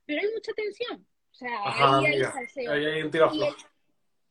Pero 0.07 0.21
hay 0.21 0.29
mucha 0.33 0.53
tensión. 0.53 1.07
O 1.33 1.35
sea, 1.35 1.59
Ajá, 1.65 1.99
ahí 1.99 2.07
hay 2.07 2.25
salseo. 2.25 2.73
ahí 2.73 2.85
hay 2.85 3.03
un 3.03 3.11
tiro 3.11 3.25
a 3.29 3.35
Y 3.35 3.39
el- 3.43 3.47
flojo. 3.55 3.69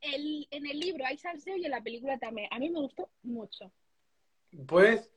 el- 0.01 0.47
en 0.51 0.65
el 0.67 0.79
libro 0.79 1.05
hay 1.05 1.17
salseo 1.17 1.57
y 1.57 1.65
en 1.65 1.71
la 1.71 1.81
película 1.81 2.17
también. 2.19 2.47
A 2.51 2.59
mí 2.59 2.69
me 2.69 2.79
gustó 2.79 3.09
mucho. 3.23 3.71
Pues 4.67 5.11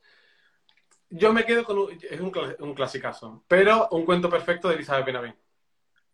yo 1.09 1.31
me 1.33 1.45
quedo 1.45 1.63
con 1.63 1.77
un, 1.77 1.91
es 1.91 2.19
un, 2.19 2.31
un 2.59 2.73
clasicazo, 2.73 3.43
pero 3.47 3.87
un 3.91 4.05
cuento 4.05 4.29
perfecto 4.29 4.67
de 4.69 4.75
Elizabeth 4.75 5.05
Benavent. 5.05 5.37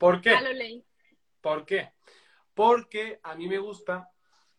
¿Por 0.01 0.19
qué? 0.19 0.35
¿Por 1.41 1.63
qué? 1.63 1.91
Porque 2.55 3.19
a 3.21 3.35
mí 3.35 3.47
me 3.47 3.59
gusta, 3.59 4.09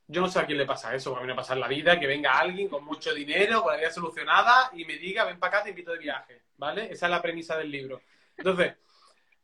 yo 0.07 0.21
no 0.21 0.29
sé 0.29 0.39
a 0.39 0.47
quién 0.47 0.57
le 0.57 0.65
pasa 0.65 0.95
eso, 0.95 1.17
a 1.17 1.21
mí 1.21 1.27
me 1.27 1.35
pasa 1.35 1.55
en 1.55 1.61
la 1.61 1.67
vida 1.67 1.99
que 1.99 2.07
venga 2.07 2.39
alguien 2.39 2.69
con 2.69 2.85
mucho 2.85 3.13
dinero, 3.13 3.61
con 3.61 3.73
la 3.73 3.79
vida 3.81 3.91
solucionada 3.91 4.71
y 4.73 4.85
me 4.85 4.99
diga, 4.99 5.25
ven 5.25 5.41
para 5.41 5.57
acá, 5.57 5.65
te 5.65 5.71
invito 5.71 5.91
de 5.91 5.99
viaje, 5.99 6.43
¿vale? 6.59 6.93
Esa 6.93 7.07
es 7.07 7.11
la 7.11 7.21
premisa 7.21 7.59
del 7.59 7.73
libro. 7.73 8.03
Entonces, 8.37 8.77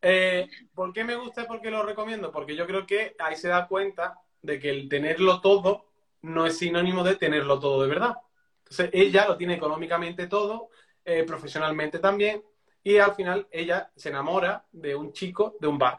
eh, 0.01 0.49
¿por 0.73 0.93
qué 0.93 1.03
me 1.03 1.17
gusta 1.17 1.43
y 1.43 1.47
por 1.47 1.61
qué 1.61 1.69
lo 1.69 1.83
recomiendo? 1.83 2.31
Porque 2.31 2.55
yo 2.55 2.65
creo 2.65 2.87
que 2.87 3.17
ahí 3.19 3.35
se 3.35 3.49
da 3.49 3.67
cuenta 3.67 4.21
de 4.41 4.61
que 4.61 4.71
el 4.71 4.89
tenerlo 4.89 5.41
todo 5.41 5.87
no 6.23 6.47
es 6.47 6.59
sinónimo 6.59 7.03
de 7.03 7.17
tenerlo 7.17 7.59
todo 7.59 7.83
de 7.83 7.89
verdad. 7.89 8.15
Entonces, 8.59 8.91
ella 8.93 9.27
lo 9.27 9.37
tiene 9.37 9.55
económicamente 9.55 10.29
todo, 10.29 10.69
eh, 11.05 11.25
profesionalmente 11.25 11.99
también, 11.99 12.41
y 12.89 12.97
al 12.97 13.15
final 13.15 13.47
ella 13.51 13.91
se 13.95 14.09
enamora 14.09 14.65
de 14.73 14.97
un 14.97 15.13
chico 15.13 15.57
de 15.61 15.67
un 15.67 15.77
bar. 15.77 15.99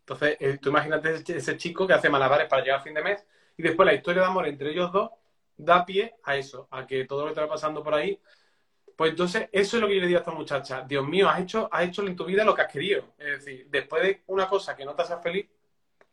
Entonces, 0.00 0.36
eh, 0.40 0.58
tú 0.60 0.70
imagínate 0.70 1.14
ese, 1.14 1.56
chico 1.56 1.86
que 1.86 1.92
hace 1.92 2.10
malabares 2.10 2.48
para 2.48 2.60
llegar 2.60 2.80
a 2.80 2.82
fin 2.82 2.92
de 2.92 3.04
mes, 3.04 3.24
y 3.56 3.62
después 3.62 3.86
la 3.86 3.94
historia 3.94 4.22
de 4.22 4.28
amor 4.28 4.48
entre 4.48 4.72
ellos 4.72 4.90
dos 4.90 5.12
da 5.56 5.86
pie 5.86 6.16
a 6.24 6.36
eso, 6.36 6.66
a 6.72 6.88
que 6.88 7.04
todo 7.04 7.20
lo 7.20 7.26
que 7.26 7.40
está 7.40 7.48
pasando 7.48 7.84
por 7.84 7.94
ahí. 7.94 8.20
Pues 8.96 9.12
entonces, 9.12 9.48
eso 9.52 9.76
es 9.76 9.80
lo 9.80 9.86
que 9.86 9.94
yo 9.94 10.00
le 10.00 10.08
digo 10.08 10.18
a 10.18 10.22
esta 10.22 10.32
muchacha. 10.32 10.82
Dios 10.82 11.06
mío, 11.06 11.28
has 11.28 11.40
hecho, 11.40 11.68
has 11.70 11.84
hecho 11.84 12.04
en 12.04 12.16
tu 12.16 12.24
vida 12.24 12.44
lo 12.44 12.52
que 12.52 12.62
has 12.62 12.72
querido. 12.72 13.14
Es 13.16 13.44
decir, 13.44 13.68
después 13.70 14.02
de 14.02 14.24
una 14.26 14.48
cosa 14.48 14.74
que 14.74 14.84
no 14.84 14.96
te 14.96 15.02
hace 15.02 15.16
feliz, 15.18 15.46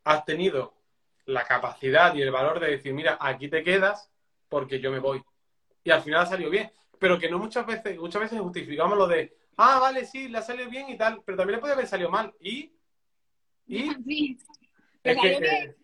has 0.04 0.24
tenido 0.24 0.72
la 1.26 1.42
capacidad 1.42 2.14
y 2.14 2.22
el 2.22 2.30
valor 2.30 2.60
de 2.60 2.70
decir, 2.70 2.94
mira, 2.94 3.18
aquí 3.20 3.48
te 3.48 3.64
quedas 3.64 4.08
porque 4.48 4.78
yo 4.78 4.92
me 4.92 5.00
voy. 5.00 5.20
Y 5.82 5.90
al 5.90 6.00
final 6.00 6.20
ha 6.20 6.26
salido 6.26 6.48
bien. 6.48 6.70
Pero 7.00 7.18
que 7.18 7.28
no 7.28 7.40
muchas 7.40 7.66
veces, 7.66 7.98
muchas 7.98 8.22
veces 8.22 8.40
justificamos 8.40 8.96
lo 8.96 9.08
de, 9.08 9.41
ah, 9.56 9.78
vale, 9.80 10.04
sí, 10.06 10.28
le 10.28 10.38
ha 10.38 10.42
salido 10.42 10.68
bien 10.70 10.88
y 10.88 10.96
tal, 10.96 11.22
pero 11.24 11.38
también 11.38 11.56
le 11.56 11.60
puede 11.60 11.74
haber 11.74 11.86
salido 11.86 12.10
mal. 12.10 12.32
Y, 12.40 12.72
y 13.66 13.90
Sí. 14.04 14.38
es 15.02 15.18
que, 15.20 15.28
eh, 15.32 15.76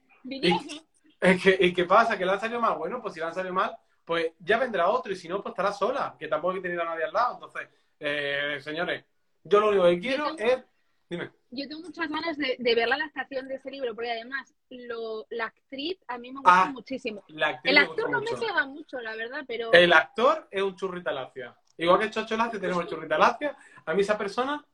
es 1.21 1.43
que, 1.43 1.59
¿y 1.61 1.73
qué 1.73 1.85
pasa? 1.85 2.17
¿Que 2.17 2.25
le 2.25 2.33
han 2.33 2.41
salido 2.41 2.61
mal? 2.61 2.77
Bueno, 2.79 3.01
pues 3.03 3.15
si 3.15 3.21
le 3.21 3.27
han 3.27 3.35
salido 3.35 3.55
mal, 3.55 3.77
pues 4.05 4.33
ya 4.41 4.59
vendrá 4.59 4.89
otro 4.89 5.13
y 5.13 5.17
si 5.17 5.29
no, 5.29 5.43
pues 5.43 5.53
estará 5.53 5.73
sola, 5.73 6.17
que 6.19 6.29
tampoco 6.29 6.53
hay 6.55 6.57
que 6.63 6.69
tener 6.69 6.81
a 6.81 6.85
nadie 6.85 7.05
al 7.05 7.13
lado. 7.13 7.35
Entonces, 7.35 7.69
eh, 8.01 8.59
señores, 8.61 9.05
yo 9.45 9.61
lo 9.61 9.69
único 9.71 9.85
que 9.85 9.99
quiero 10.01 10.37
es... 10.39 10.65
Dime. 11.11 11.31
Yo 11.51 11.67
tengo 11.67 11.81
muchas 11.81 12.07
ganas 12.11 12.37
de, 12.37 12.57
de 12.59 12.75
ver 12.75 12.87
la 12.87 12.97
adaptación 12.97 13.49
de 13.49 13.55
ese 13.55 13.71
libro, 13.71 13.95
porque 13.95 14.11
además 14.13 14.55
lo, 14.69 15.27
la 15.31 15.47
actriz 15.47 15.97
a 16.07 16.19
mí 16.19 16.31
me 16.31 16.41
gusta 16.41 16.65
Ah, 16.65 16.71
muchísimo. 16.71 17.25
El 17.65 17.79
actor 17.79 18.11
no 18.11 18.21
me 18.21 18.31
pega 18.33 18.67
mucho, 18.67 19.01
la 19.01 19.17
verdad, 19.17 19.43
pero 19.49 19.73
El 19.73 19.95
actor 19.95 20.47
es 20.51 20.63
un 20.63 20.77
churrita 20.77 21.11
lacia. 21.11 21.57
Igual 21.79 21.99
que 22.01 22.05
el 22.07 22.11
Chocho 22.11 22.37
Lacia 22.37 22.61
tenemos 22.61 22.87
churrita 22.87 23.17
lacia. 23.17 23.57
A 23.87 23.95
mí 23.95 24.03
esa 24.03 24.19
persona 24.19 24.65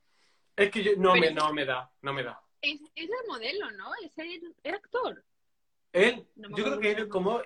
es 0.56 0.70
que 0.70 0.82
yo, 0.82 0.92
no, 0.96 1.12
Pero- 1.12 1.20
me, 1.26 1.30
no 1.32 1.52
me 1.52 1.64
da, 1.64 1.90
no 2.02 2.12
me 2.12 2.22
da. 2.22 2.40
es, 2.62 2.80
es 2.94 3.10
el 3.10 3.28
modelo, 3.28 3.70
¿no? 3.72 3.92
Es 4.02 4.16
el, 4.18 4.54
el 4.62 4.74
actor. 4.74 5.22
Él, 5.92 6.26
No 6.34 6.48
yo 6.56 6.64
creo 6.64 6.80
que 6.80 6.90
él 6.90 7.08
como 7.08 7.40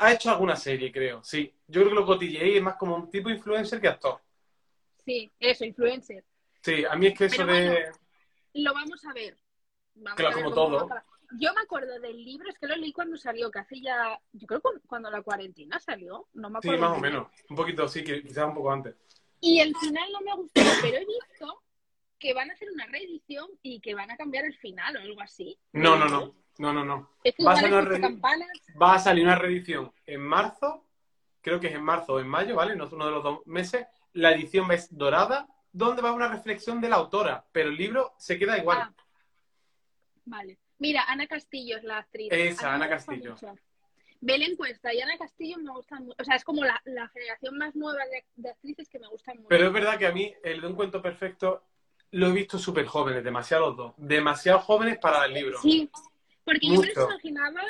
ha 0.00 0.12
hecho 0.12 0.30
alguna 0.30 0.56
serie, 0.56 0.90
creo, 0.90 1.22
sí. 1.22 1.54
Yo 1.68 1.82
creo 1.82 1.90
que 1.90 2.00
lo 2.00 2.06
cotilleé 2.06 2.56
es 2.56 2.62
más 2.62 2.74
como 2.76 2.96
un 2.96 3.10
tipo 3.10 3.30
influencer 3.30 3.80
que 3.80 3.88
actor. 3.88 4.20
Sí, 5.04 5.30
eso, 5.38 5.64
influencer. 5.64 6.24
Sí, 6.62 6.84
a 6.84 6.96
mí 6.96 7.06
es 7.08 7.18
que 7.18 7.26
eso 7.26 7.36
Pero 7.38 7.52
de... 7.52 7.66
bueno. 7.70 7.96
Lo 8.54 8.74
vamos 8.74 9.04
a 9.04 9.12
ver. 9.12 9.36
Vamos 9.94 10.16
Claro, 10.16 10.32
a 10.32 10.36
ver 10.36 10.44
como 10.44 10.54
todo. 10.54 10.88
Yo 11.38 11.52
me 11.54 11.60
acuerdo 11.62 11.98
del 12.00 12.24
libro, 12.24 12.48
es 12.50 12.58
que 12.58 12.66
lo 12.66 12.76
leí 12.76 12.92
cuando 12.92 13.16
salió, 13.16 13.50
que 13.50 13.58
hace 13.60 13.80
ya, 13.80 14.18
yo 14.32 14.46
creo 14.46 14.60
que 14.60 14.68
cuando 14.86 15.10
la 15.10 15.22
cuarentena 15.22 15.78
salió, 15.80 16.28
no 16.34 16.50
me 16.50 16.60
Sí, 16.60 16.68
acuerdo. 16.68 16.88
más 16.88 16.98
o 16.98 17.00
menos. 17.00 17.28
Un 17.48 17.56
poquito, 17.56 17.88
sí, 17.88 18.04
que 18.04 18.22
quizás 18.22 18.46
un 18.46 18.54
poco 18.54 18.72
antes. 18.72 18.94
Y 19.40 19.60
el 19.60 19.74
final 19.76 20.12
no 20.12 20.20
me 20.20 20.34
gustó, 20.34 20.60
pero 20.80 20.96
he 20.98 21.06
visto 21.06 21.62
que 22.18 22.34
van 22.34 22.50
a 22.50 22.52
hacer 22.54 22.68
una 22.72 22.86
reedición 22.86 23.48
y 23.62 23.80
que 23.80 23.94
van 23.94 24.10
a 24.10 24.16
cambiar 24.16 24.44
el 24.44 24.54
final 24.56 24.96
o 24.96 25.00
algo 25.00 25.20
así. 25.20 25.58
No, 25.72 25.96
no, 25.96 26.06
no. 26.06 26.34
No, 26.58 26.72
no, 26.72 26.84
no. 26.84 27.10
Es 27.24 27.34
que 27.34 27.44
Va 27.44 27.52
a 27.52 27.56
ser 27.56 27.72
una. 27.72 28.20
Va 28.80 28.94
a 28.94 28.98
salir 28.98 29.24
una 29.24 29.36
reedición 29.36 29.92
en 30.06 30.20
marzo, 30.20 30.86
creo 31.40 31.58
que 31.58 31.68
es 31.68 31.74
en 31.74 31.82
marzo 31.82 32.14
o 32.14 32.20
en 32.20 32.28
mayo, 32.28 32.54
¿vale? 32.54 32.76
No 32.76 32.84
es 32.84 32.92
uno 32.92 33.06
de 33.06 33.10
los 33.10 33.22
dos 33.24 33.46
meses. 33.46 33.86
La 34.12 34.32
edición 34.32 34.70
es 34.70 34.96
dorada, 34.96 35.48
donde 35.72 36.02
va 36.02 36.12
una 36.12 36.28
reflexión 36.28 36.80
de 36.80 36.90
la 36.90 36.96
autora, 36.96 37.44
pero 37.50 37.70
el 37.70 37.76
libro 37.76 38.12
se 38.18 38.38
queda 38.38 38.58
igual. 38.58 38.78
Ah, 38.82 38.94
vale. 40.26 40.58
Mira, 40.82 41.04
Ana 41.06 41.28
Castillo 41.28 41.76
es 41.76 41.84
la 41.84 41.98
actriz. 41.98 42.28
Esa, 42.32 42.74
Ana 42.74 42.88
gusta 42.88 43.12
Castillo. 43.12 43.30
mucho. 43.34 43.54
Ve 44.20 44.36
la 44.36 44.46
encuesta 44.46 44.92
y 44.92 45.00
Ana 45.00 45.16
Castillo 45.16 45.58
me 45.58 45.70
gusta 45.70 46.00
mucho. 46.00 46.16
O 46.18 46.24
sea, 46.24 46.34
es 46.34 46.42
como 46.42 46.64
la, 46.64 46.80
la 46.86 47.06
generación 47.10 47.56
más 47.56 47.76
nueva 47.76 48.04
de, 48.06 48.24
de 48.34 48.50
actrices 48.50 48.88
que 48.88 48.98
me 48.98 49.06
gustan 49.06 49.36
mucho. 49.36 49.48
Pero 49.48 49.68
es 49.68 49.72
verdad 49.72 49.96
que 49.96 50.06
a 50.06 50.12
mí, 50.12 50.34
el 50.42 50.60
de 50.60 50.66
un 50.66 50.74
cuento 50.74 51.00
perfecto, 51.00 51.62
lo 52.10 52.26
he 52.26 52.32
visto 52.32 52.58
súper 52.58 52.86
jóvenes, 52.86 53.22
demasiado 53.22 53.68
los 53.68 53.76
dos. 53.76 53.94
Demasiado 53.96 54.58
jóvenes 54.58 54.98
para 54.98 55.24
el 55.26 55.34
libro. 55.34 55.60
Sí, 55.62 55.88
porque 56.44 56.66
yo 56.66 56.72
me 56.72 56.88
Mucho. 56.88 56.92
los 56.96 57.10
imaginaba, 57.10 57.62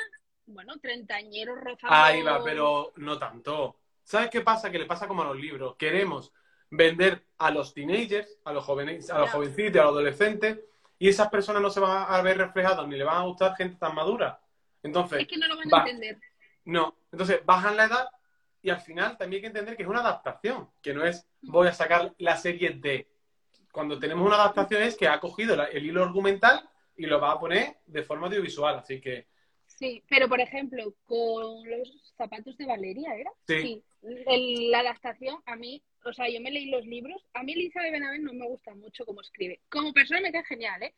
bueno, 0.47 0.73
treintañeros 0.79 1.59
rozando. 1.59 1.95
Ahí 1.95 2.23
va, 2.23 2.43
pero 2.43 2.93
no 2.95 3.19
tanto. 3.19 3.77
¿Sabes 4.01 4.31
qué 4.31 4.41
pasa? 4.41 4.71
Que 4.71 4.79
le 4.79 4.85
pasa 4.87 5.07
como 5.07 5.21
a 5.21 5.25
los 5.25 5.37
libros. 5.37 5.75
Queremos 5.75 6.33
vender 6.71 7.27
a 7.37 7.51
los 7.51 7.75
teenagers, 7.75 8.39
a 8.43 8.53
los 8.53 8.65
jóvenes, 8.65 9.11
a 9.11 9.19
los 9.19 9.29
jovencitos, 9.29 9.79
a 9.79 9.85
los 9.85 9.91
adolescentes, 9.91 10.59
y 11.03 11.09
esas 11.09 11.27
personas 11.27 11.61
no 11.61 11.69
se 11.69 11.81
van 11.81 12.05
a 12.07 12.21
ver 12.21 12.37
reflejadas 12.37 12.87
ni 12.87 12.95
le 12.95 13.03
van 13.03 13.17
a 13.17 13.23
gustar 13.25 13.55
gente 13.57 13.75
tan 13.77 13.93
madura. 13.93 14.39
Entonces, 14.81 15.19
Es 15.19 15.27
que 15.27 15.35
no 15.37 15.47
lo 15.49 15.57
van 15.57 15.67
Va. 15.73 15.79
a 15.83 15.89
entender. 15.89 16.17
no. 16.63 16.95
Entonces, 17.11 17.41
bajan 17.45 17.75
la 17.75 17.85
edad 17.85 18.07
y 18.61 18.69
al 18.69 18.79
final 18.79 19.17
también 19.17 19.39
hay 19.39 19.41
que 19.41 19.47
entender 19.47 19.75
que 19.75 19.83
es 19.83 19.89
una 19.89 19.99
adaptación, 19.99 20.69
que 20.81 20.93
no 20.93 21.03
es 21.05 21.27
voy 21.41 21.67
a 21.67 21.73
sacar 21.73 22.13
la 22.19 22.37
serie 22.37 22.69
de. 22.69 23.09
Cuando 23.73 23.99
tenemos 23.99 24.25
una 24.25 24.35
adaptación 24.37 24.81
es 24.81 24.95
que 24.95 25.09
ha 25.09 25.19
cogido 25.19 25.57
la- 25.57 25.65
el 25.65 25.85
hilo 25.85 26.03
argumental 26.03 26.69
y 26.95 27.05
lo 27.05 27.19
va 27.19 27.31
a 27.33 27.39
poner 27.39 27.79
de 27.85 28.03
forma 28.03 28.27
audiovisual. 28.27 28.75
Así 28.77 29.01
que, 29.01 29.27
Sí, 29.65 30.01
pero 30.07 30.29
por 30.29 30.39
ejemplo, 30.39 30.93
con 31.05 31.69
los 31.69 32.13
zapatos 32.15 32.55
de 32.57 32.65
Valeria, 32.65 33.13
¿era? 33.15 33.31
Sí. 33.45 33.83
El- 34.01 34.71
la 34.71 34.79
adaptación, 34.79 35.41
a 35.45 35.55
mí, 35.57 35.83
o 36.05 36.13
sea, 36.13 36.29
yo 36.29 36.39
me 36.41 36.51
leí 36.51 36.65
los 36.69 36.85
libros. 36.85 37.25
A 37.33 37.43
mí 37.43 37.53
Elizabeth 37.53 37.91
Benavent 37.91 38.23
no 38.23 38.33
me 38.33 38.47
gusta 38.47 38.73
mucho 38.75 39.05
cómo 39.05 39.21
escribe. 39.21 39.61
Como 39.69 39.93
persona 39.93 40.21
me 40.21 40.31
cae 40.31 40.43
genial, 40.45 40.83
¿eh? 40.83 40.93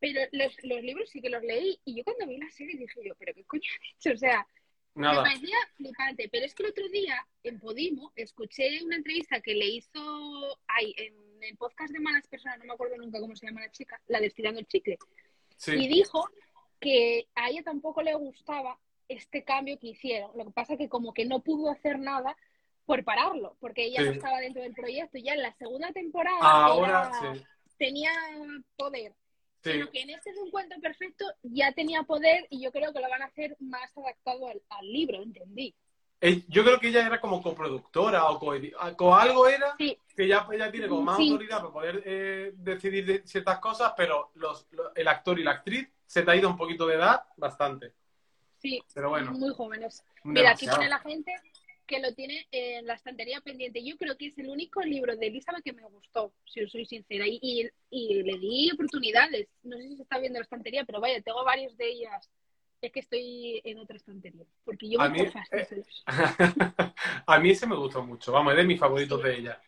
Pero 0.00 0.20
los, 0.32 0.56
los 0.62 0.82
libros 0.82 1.10
sí 1.10 1.20
que 1.20 1.28
los 1.30 1.42
leí 1.42 1.80
y 1.84 1.96
yo 1.96 2.04
cuando 2.04 2.26
vi 2.26 2.38
la 2.38 2.50
serie 2.50 2.76
dije 2.76 3.00
yo, 3.04 3.14
¿pero 3.16 3.34
qué 3.34 3.44
coño 3.44 3.62
han 3.74 3.86
hecho? 3.96 4.12
O 4.12 4.16
sea, 4.16 4.46
me 4.94 5.02
nada. 5.02 5.22
parecía 5.22 5.56
flipante. 5.74 6.28
Pero 6.30 6.46
es 6.46 6.54
que 6.54 6.62
el 6.62 6.70
otro 6.70 6.88
día, 6.88 7.26
en 7.42 7.58
Podimo, 7.58 8.12
escuché 8.16 8.82
una 8.84 8.96
entrevista 8.96 9.40
que 9.40 9.54
le 9.54 9.66
hizo 9.66 10.58
ay, 10.68 10.94
en 10.96 11.14
el 11.42 11.56
podcast 11.56 11.92
de 11.92 12.00
Malas 12.00 12.28
Personas, 12.28 12.58
no 12.58 12.64
me 12.66 12.74
acuerdo 12.74 12.96
nunca 12.96 13.20
cómo 13.20 13.34
se 13.36 13.46
llama 13.46 13.60
la 13.62 13.70
chica, 13.70 14.00
la 14.06 14.20
de 14.20 14.26
Estirando 14.26 14.60
el 14.60 14.66
Chicle. 14.66 14.94
Y 14.94 15.56
Sí, 15.56 15.88
dijo 15.88 16.28
que 16.80 17.26
a 17.34 17.50
ella 17.50 17.62
tampoco 17.64 18.02
le 18.02 18.14
gustaba 18.14 18.78
este 19.08 19.42
cambio 19.44 19.78
que 19.78 19.88
hicieron. 19.88 20.30
Lo 20.36 20.44
que 20.44 20.50
pasa 20.52 20.76
que 20.76 20.88
como 20.88 21.12
que 21.12 21.24
no 21.24 21.42
pudo 21.42 21.70
hacer 21.70 21.98
nada 21.98 22.36
por 22.88 23.04
pararlo, 23.04 23.54
porque 23.60 23.84
ella 23.84 24.00
no 24.02 24.12
estaba 24.12 24.40
dentro 24.40 24.62
del 24.62 24.72
proyecto. 24.72 25.18
Ya 25.18 25.34
en 25.34 25.42
la 25.42 25.52
segunda 25.58 25.92
temporada 25.92 26.38
ahora 26.40 27.10
era- 27.22 27.34
sí. 27.34 27.44
tenía 27.76 28.10
poder. 28.76 29.12
sí. 29.62 29.70
Pero 29.72 29.90
que 29.90 30.00
en 30.00 30.10
este 30.10 30.30
es 30.30 30.38
un 30.38 30.50
cuento 30.50 30.74
perfecto 30.80 31.26
ya 31.42 31.70
tenía 31.72 32.02
poder 32.04 32.46
y 32.48 32.62
yo 32.62 32.72
creo 32.72 32.90
que 32.94 33.00
lo 33.00 33.10
van 33.10 33.20
a 33.20 33.26
hacer 33.26 33.56
más 33.60 33.94
adaptado 33.94 34.48
al, 34.48 34.62
al 34.70 34.90
libro, 34.90 35.22
entendí. 35.22 35.74
Eh, 36.22 36.44
Yo 36.48 36.64
creo 36.64 36.80
que 36.80 36.88
ella 36.88 37.06
era 37.06 37.20
como 37.20 37.42
coproductora 37.42 38.24
o 38.30 38.38
co, 38.38 38.54
co 38.96 39.14
algo 39.14 39.46
era 39.48 39.74
Sí, 39.76 39.98
que 40.16 40.26
ya 40.26 40.46
ella 40.50 40.70
tiene 40.72 40.88
como 40.88 41.02
más 41.02 41.18
Sí. 41.18 41.28
autoridad 41.30 41.58
para 41.58 41.72
poder 41.72 42.02
eh, 42.06 42.52
decidir 42.56 43.04
de 43.04 43.26
ciertas 43.26 43.58
cosas, 43.58 43.92
pero 43.98 44.30
los, 44.36 44.66
lo- 44.70 44.94
el 44.94 45.06
actor 45.08 45.38
y 45.38 45.44
la 45.44 45.50
actriz 45.52 45.86
se 46.06 46.22
te 46.22 46.30
ha 46.30 46.36
ido 46.36 46.48
un 46.48 46.56
poquito 46.56 46.86
de 46.86 46.94
edad 46.94 47.22
bastante. 47.36 47.92
sí, 48.56 48.82
Pero 48.94 49.10
bueno, 49.10 49.32
muy 49.32 49.52
jóvenes. 49.54 50.02
Mira, 50.24 50.50
aquí 50.52 50.64
demasiado. 50.66 50.76
pone 50.78 50.88
la 50.88 50.98
gente 51.00 51.34
que 51.88 51.98
lo 51.98 52.14
tiene 52.14 52.46
en 52.52 52.86
la 52.86 52.94
estantería 52.94 53.40
pendiente. 53.40 53.82
Yo 53.82 53.96
creo 53.96 54.16
que 54.16 54.26
es 54.26 54.38
el 54.38 54.48
único 54.48 54.80
libro 54.82 55.16
de 55.16 55.26
Elizabeth 55.26 55.64
que 55.64 55.72
me 55.72 55.82
gustó, 55.82 56.32
si 56.44 56.62
os 56.62 56.70
soy 56.70 56.84
sincera. 56.86 57.26
Y, 57.26 57.40
y, 57.42 57.68
y 57.90 58.22
le 58.22 58.38
di 58.38 58.70
oportunidades. 58.70 59.48
No 59.64 59.76
sé 59.78 59.88
si 59.88 59.96
se 59.96 60.02
está 60.02 60.18
viendo 60.18 60.38
la 60.38 60.44
estantería, 60.44 60.84
pero 60.84 61.00
vaya, 61.00 61.20
tengo 61.22 61.42
varios 61.44 61.76
de 61.76 61.90
ellas. 61.90 62.30
Es 62.80 62.92
que 62.92 63.00
estoy 63.00 63.60
en 63.64 63.78
otra 63.78 63.96
estantería. 63.96 64.44
Porque 64.64 64.88
yo 64.88 65.00
A 65.00 65.08
me 65.08 65.24
mí, 65.24 65.30
fastidios. 65.30 66.04
a 67.26 67.38
mí 67.40 67.50
ese 67.50 67.66
me 67.66 67.74
gustó 67.74 68.04
mucho. 68.04 68.30
Vamos, 68.30 68.52
es 68.52 68.58
de 68.58 68.64
mis 68.64 68.78
favoritos 68.78 69.20
de 69.22 69.36
ella. 69.36 69.60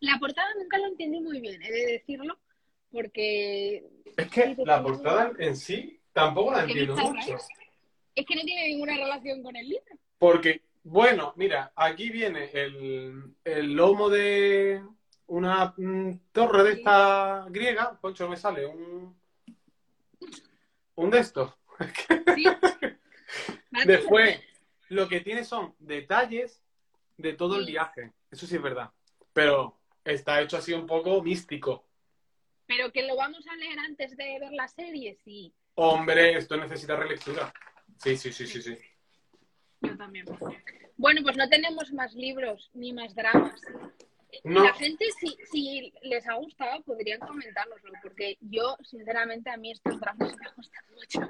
La 0.00 0.18
portada 0.18 0.48
nunca 0.58 0.78
la 0.78 0.88
entendí 0.88 1.20
muy 1.20 1.40
bien, 1.40 1.62
he 1.62 1.70
de 1.70 1.86
decirlo, 1.92 2.36
porque 2.90 3.84
Es 4.16 4.28
que 4.30 4.56
la 4.64 4.82
portada 4.82 5.32
en 5.38 5.56
sí 5.56 6.00
tampoco 6.12 6.52
la 6.52 6.64
entiendo 6.64 6.96
mucho. 6.96 7.34
¿eh? 7.34 7.38
es 8.14 8.26
que 8.26 8.34
no 8.34 8.42
tiene 8.42 8.68
ninguna 8.68 8.96
relación 8.96 9.42
con 9.42 9.56
el 9.56 9.68
libro. 9.68 9.96
Porque, 10.18 10.60
bueno, 10.84 11.32
mira, 11.36 11.72
aquí 11.76 12.10
viene 12.10 12.50
el, 12.52 13.34
el 13.44 13.72
lomo 13.72 14.08
de 14.08 14.82
una 15.26 15.74
mm, 15.76 16.18
torre 16.32 16.64
de 16.64 16.72
esta 16.72 17.46
griega. 17.48 17.98
Concho, 18.00 18.24
no 18.24 18.30
me 18.30 18.36
sale 18.36 18.66
un. 18.66 19.16
Un 20.94 21.10
de 21.10 21.18
estos. 21.18 21.54
Después, 23.86 24.40
lo 24.88 25.08
que 25.08 25.20
tiene 25.20 25.44
son 25.44 25.74
detalles 25.78 26.62
de 27.16 27.32
todo 27.32 27.58
el 27.58 27.66
viaje. 27.66 28.12
Eso 28.30 28.46
sí 28.46 28.56
es 28.56 28.62
verdad. 28.62 28.90
Pero 29.32 29.78
está 30.04 30.42
hecho 30.42 30.58
así 30.58 30.72
un 30.72 30.86
poco 30.86 31.22
místico. 31.22 31.86
Pero 32.66 32.92
que 32.92 33.06
lo 33.06 33.16
vamos 33.16 33.46
a 33.46 33.56
leer 33.56 33.78
antes 33.78 34.16
de 34.16 34.38
ver 34.38 34.52
la 34.52 34.68
serie, 34.68 35.16
sí. 35.24 35.54
Hombre, 35.74 36.36
esto 36.36 36.56
necesita 36.56 36.96
relectura. 36.96 37.52
Sí, 37.98 38.16
sí, 38.16 38.32
sí, 38.32 38.46
sí, 38.46 38.60
sí. 38.60 38.76
Yo 39.82 39.96
también. 39.96 40.26
Bueno, 40.96 41.20
pues 41.22 41.36
no 41.36 41.48
tenemos 41.48 41.92
más 41.92 42.14
libros 42.14 42.70
ni 42.74 42.92
más 42.92 43.14
dramas. 43.14 43.60
No. 44.44 44.64
La 44.64 44.72
gente, 44.74 45.06
si, 45.20 45.36
si 45.50 45.92
les 46.02 46.26
ha 46.26 46.34
gustado, 46.34 46.82
podrían 46.82 47.20
comentárnoslo, 47.20 47.92
porque 48.02 48.38
yo, 48.40 48.76
sinceramente, 48.82 49.50
a 49.50 49.56
mí 49.58 49.72
estos 49.72 50.00
dramas 50.00 50.34
me 50.36 50.50
gustan 50.56 50.84
mucho. 50.94 51.20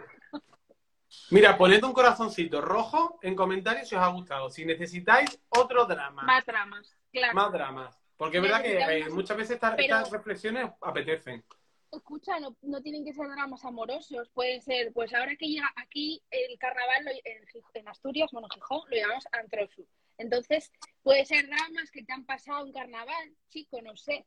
Mira, 1.30 1.58
poned 1.58 1.82
un 1.82 1.92
corazoncito 1.92 2.60
rojo 2.60 3.18
en 3.22 3.34
comentarios 3.34 3.88
si 3.88 3.94
os 3.94 4.02
ha 4.02 4.08
gustado. 4.08 4.50
Si 4.50 4.64
necesitáis 4.64 5.38
otro 5.48 5.84
drama. 5.86 6.22
Más 6.22 6.44
dramas, 6.46 6.96
claro. 7.10 7.34
Más 7.34 7.52
dramas. 7.52 7.98
Porque 8.16 8.36
es 8.36 8.42
verdad 8.42 8.62
que 8.62 8.78
eh, 8.78 9.08
muchas 9.10 9.36
veces 9.36 9.54
estas, 9.56 9.74
pero- 9.74 9.96
estas 9.96 10.10
reflexiones 10.10 10.70
apetecen. 10.80 11.44
Escucha, 11.92 12.40
no, 12.40 12.56
no 12.62 12.80
tienen 12.82 13.04
que 13.04 13.12
ser 13.12 13.28
dramas 13.28 13.64
amorosos, 13.64 14.30
pueden 14.30 14.62
ser, 14.62 14.92
pues 14.94 15.12
ahora 15.12 15.36
que 15.36 15.52
ya 15.52 15.70
aquí 15.76 16.22
el 16.30 16.58
carnaval 16.58 17.04
lo- 17.04 17.10
en, 17.12 17.44
en 17.74 17.88
Asturias, 17.88 18.30
bueno, 18.32 18.48
Gijón, 18.52 18.80
lo 18.88 18.96
llamamos 18.96 19.24
Antrosu. 19.32 19.86
Entonces, 20.16 20.72
puede 21.02 21.24
ser 21.26 21.46
dramas 21.46 21.90
que 21.90 22.02
te 22.04 22.12
han 22.12 22.24
pasado 22.24 22.66
en 22.66 22.72
carnaval, 22.72 23.36
chico, 23.50 23.82
no 23.82 23.94
sé. 23.96 24.24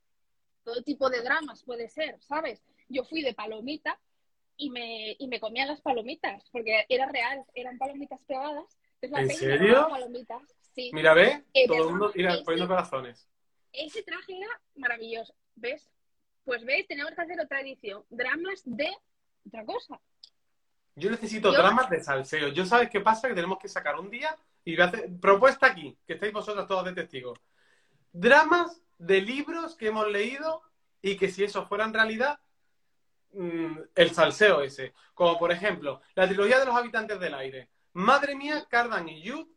Todo 0.64 0.82
tipo 0.84 1.10
de 1.10 1.22
dramas 1.22 1.64
puede 1.64 1.90
ser, 1.90 2.22
¿sabes? 2.22 2.64
Yo 2.88 3.04
fui 3.04 3.22
de 3.24 3.34
palomita 3.34 4.00
y 4.58 4.70
me, 4.70 5.16
y 5.18 5.28
me 5.28 5.40
comía 5.40 5.66
las 5.66 5.82
palomitas, 5.82 6.48
porque 6.52 6.86
era 6.88 7.08
real, 7.08 7.44
eran 7.56 7.78
palomitas 7.78 8.22
pegadas. 8.26 8.66
¿En 9.02 9.30
serio? 9.32 9.88
palomitas, 9.90 10.42
sí. 10.74 10.92
Mira. 10.94 11.14
Eh, 11.54 11.68
Todo 11.68 11.84
el 11.84 11.90
mundo 11.90 12.12
sí, 12.12 12.24
poniendo 12.44 12.68
corazones. 12.68 13.28
Ese 13.72 14.04
traje 14.04 14.38
era 14.38 14.48
maravilloso, 14.76 15.36
¿ves? 15.56 15.92
Pues 16.46 16.64
ves, 16.64 16.88
tenemos 16.88 17.12
que 17.14 17.22
hacer 17.22 17.40
otra 17.42 17.60
edición. 17.62 18.04
Dramas 18.10 18.62
de 18.66 18.90
otra 19.48 19.66
cosa. 19.66 20.00
Yo 20.96 21.10
necesito 21.12 21.52
Yo- 21.52 21.58
dramas 21.58 21.90
de 21.90 22.02
salseo. 22.02 22.50
Yo 22.50 22.66
sabes 22.66 22.90
qué 22.90 23.02
pasa, 23.02 23.28
que 23.28 23.34
tenemos 23.34 23.58
que 23.60 23.68
sacar 23.68 24.00
un 24.00 24.10
día 24.10 24.36
y 24.64 24.76
voy 24.76 24.84
a 24.84 24.88
hacer 24.88 25.10
propuesta 25.20 25.68
aquí, 25.68 25.98
que 26.08 26.14
estáis 26.14 26.32
vosotros 26.32 26.68
todos 26.68 26.86
de 26.86 26.94
testigos. 26.94 27.38
Dramas 28.14 28.82
de 28.98 29.22
libros 29.22 29.76
que 29.76 29.88
hemos 29.88 30.08
leído 30.10 30.62
y 31.02 31.18
que 31.18 31.30
si 31.30 31.44
eso 31.44 31.66
fuera 31.66 31.84
en 31.86 31.94
realidad 31.94 32.40
mm, 33.34 33.78
el 33.96 34.12
salseo 34.12 34.62
ese. 34.62 34.94
Como 35.14 35.38
por 35.38 35.52
ejemplo, 35.52 36.02
la 36.16 36.28
trilogía 36.28 36.60
de 36.60 36.66
los 36.66 36.76
habitantes 36.76 37.20
del 37.20 37.34
aire. 37.34 37.70
Madre 37.94 38.36
mía, 38.36 38.66
Cardan 38.70 39.10
y 39.10 39.22
Youth, 39.22 39.50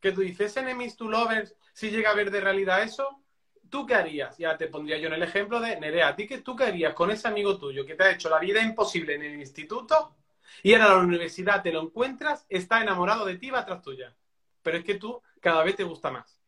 que 0.00 0.12
tú 0.12 0.20
dices 0.22 0.56
enemies 0.56 0.96
to 0.96 1.08
lovers, 1.08 1.54
si 1.74 1.90
llega 1.90 2.10
a 2.10 2.14
ver 2.14 2.30
de 2.30 2.40
realidad 2.40 2.82
eso, 2.82 3.22
¿tú 3.70 3.86
qué 3.86 3.94
harías? 3.94 4.36
Ya 4.38 4.56
te 4.56 4.68
pondría 4.68 4.98
yo 4.98 5.08
en 5.08 5.14
el 5.14 5.22
ejemplo 5.22 5.60
de 5.60 5.78
Nerea, 5.80 6.08
¿a 6.08 6.16
ti 6.16 6.26
qué 6.26 6.38
tú 6.38 6.56
qué 6.56 6.64
harías 6.64 6.94
con 6.94 7.10
ese 7.10 7.28
amigo 7.28 7.58
tuyo 7.58 7.84
que 7.86 7.94
te 7.94 8.04
ha 8.04 8.10
hecho 8.12 8.28
la 8.30 8.38
vida 8.38 8.62
imposible 8.62 9.14
en 9.14 9.22
el 9.24 9.40
instituto 9.40 10.16
Y 10.62 10.74
ahora 10.74 10.88
la 10.96 10.98
universidad 10.98 11.62
te 11.62 11.72
lo 11.72 11.82
encuentras, 11.82 12.46
está 12.48 12.80
enamorado 12.82 13.24
de 13.26 13.36
ti, 13.38 13.50
va 13.50 13.60
atrás 13.60 13.82
tuya. 13.82 14.14
Pero 14.62 14.78
es 14.78 14.84
que 14.84 14.96
tú 14.96 15.22
cada 15.40 15.62
vez 15.64 15.76
te 15.76 15.84
gusta 15.84 16.10
más. 16.10 16.40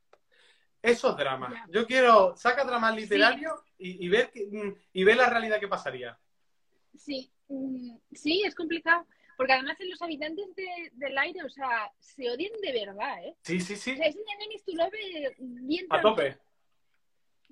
Eso 0.82 1.10
es 1.10 1.16
drama. 1.16 1.64
Yo 1.70 1.86
quiero, 1.86 2.36
saca 2.36 2.64
drama 2.64 2.90
literario 2.92 3.62
y, 3.78 4.04
y 4.06 4.08
ver, 4.08 4.30
mm, 4.34 4.72
y 4.92 5.04
ver 5.04 5.16
la 5.16 5.28
realidad 5.28 5.60
que 5.60 5.68
pasaría. 5.68 6.18
Sí, 6.96 7.30
mm, 7.48 7.96
sí, 8.12 8.42
es 8.44 8.54
complicado. 8.54 9.06
Porque 9.36 9.52
además 9.52 9.80
en 9.80 9.90
los 9.90 10.02
habitantes 10.02 10.46
de- 10.56 10.90
del 10.94 11.16
aire, 11.16 11.44
o 11.44 11.48
sea, 11.48 11.92
se 12.00 12.28
odian 12.28 12.52
de 12.60 12.72
verdad, 12.72 13.24
¿eh? 13.24 13.36
Sí, 13.42 13.60
sí, 13.60 13.74
O 13.74 13.76
sí. 13.76 13.96
sea, 13.96 14.06
es 14.06 14.16
un 14.16 14.22
enemies 14.36 14.64
to 14.64 14.72
love 14.74 14.94
eh, 14.94 15.34
bien 15.38 15.86
A 15.90 16.00
tope. 16.00 16.38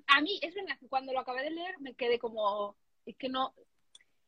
A 0.09 0.21
mí, 0.21 0.39
es 0.43 0.55
verdad 0.55 0.79
que 0.79 0.89
cuando 0.89 1.13
lo 1.13 1.21
acabé 1.21 1.43
de 1.43 1.51
leer 1.51 1.79
me 1.81 1.95
quedé 1.95 2.19
como, 2.19 2.77
es 3.05 3.17
que 3.17 3.29
no, 3.29 3.55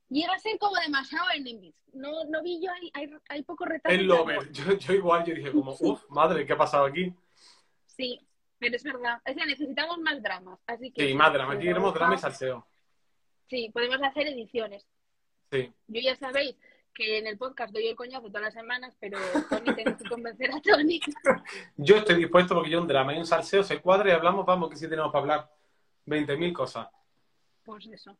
llega 0.08 0.34
a 0.34 0.38
ser 0.38 0.58
como 0.58 0.76
demasiado 0.76 1.26
enemies. 1.34 1.74
No, 1.92 2.24
no 2.24 2.42
vi 2.42 2.60
yo, 2.62 2.70
hay, 2.72 2.90
hay, 2.94 3.10
hay 3.28 3.42
poco 3.42 3.64
retrato. 3.64 3.94
El 3.94 4.06
lover. 4.06 4.50
Yo, 4.52 4.72
yo 4.74 4.94
igual, 4.94 5.24
yo 5.24 5.34
dije 5.34 5.52
como, 5.52 5.76
uff, 5.78 6.02
madre, 6.10 6.46
¿qué 6.46 6.52
ha 6.52 6.58
pasado 6.58 6.84
aquí? 6.86 7.14
Sí, 7.86 8.20
pero 8.58 8.76
es 8.76 8.82
verdad. 8.82 9.20
O 9.28 9.32
sea, 9.32 9.46
necesitamos 9.46 9.98
más 9.98 10.22
dramas. 10.22 10.58
Así 10.66 10.90
que 10.90 11.06
Sí, 11.06 11.14
más 11.14 11.32
drama. 11.32 11.54
Aquí 11.54 11.64
queremos 11.64 11.94
drama 11.94 12.14
y 12.14 12.18
salseo. 12.18 12.66
Sí, 13.48 13.70
podemos 13.72 14.00
hacer 14.02 14.26
ediciones. 14.28 14.86
Sí. 15.50 15.72
Yo 15.86 16.00
ya 16.00 16.14
sabéis 16.16 16.56
que 16.94 17.18
en 17.18 17.26
el 17.26 17.38
podcast 17.38 17.72
doy 17.72 17.86
el 17.86 17.96
coñazo 17.96 18.26
todas 18.26 18.42
las 18.42 18.54
semanas, 18.54 18.94
pero 18.98 19.18
Tony 19.48 19.74
tenéis 19.74 19.96
que 19.96 20.08
convencer 20.08 20.50
a 20.50 20.60
Tony. 20.60 21.00
Yo 21.76 21.96
estoy 21.96 22.16
dispuesto 22.16 22.54
porque 22.54 22.70
yo 22.70 22.80
un 22.80 22.88
drama 22.88 23.14
y 23.14 23.18
un 23.18 23.26
salseo 23.26 23.62
se 23.62 23.80
cuadra 23.80 24.10
y 24.10 24.12
hablamos, 24.12 24.44
vamos, 24.44 24.68
que 24.68 24.76
sí 24.76 24.88
tenemos 24.88 25.12
para 25.12 25.22
hablar 25.22 25.57
20.000 26.08 26.52
cosas. 26.52 26.88
Pues 27.64 27.86
eso. 27.86 28.16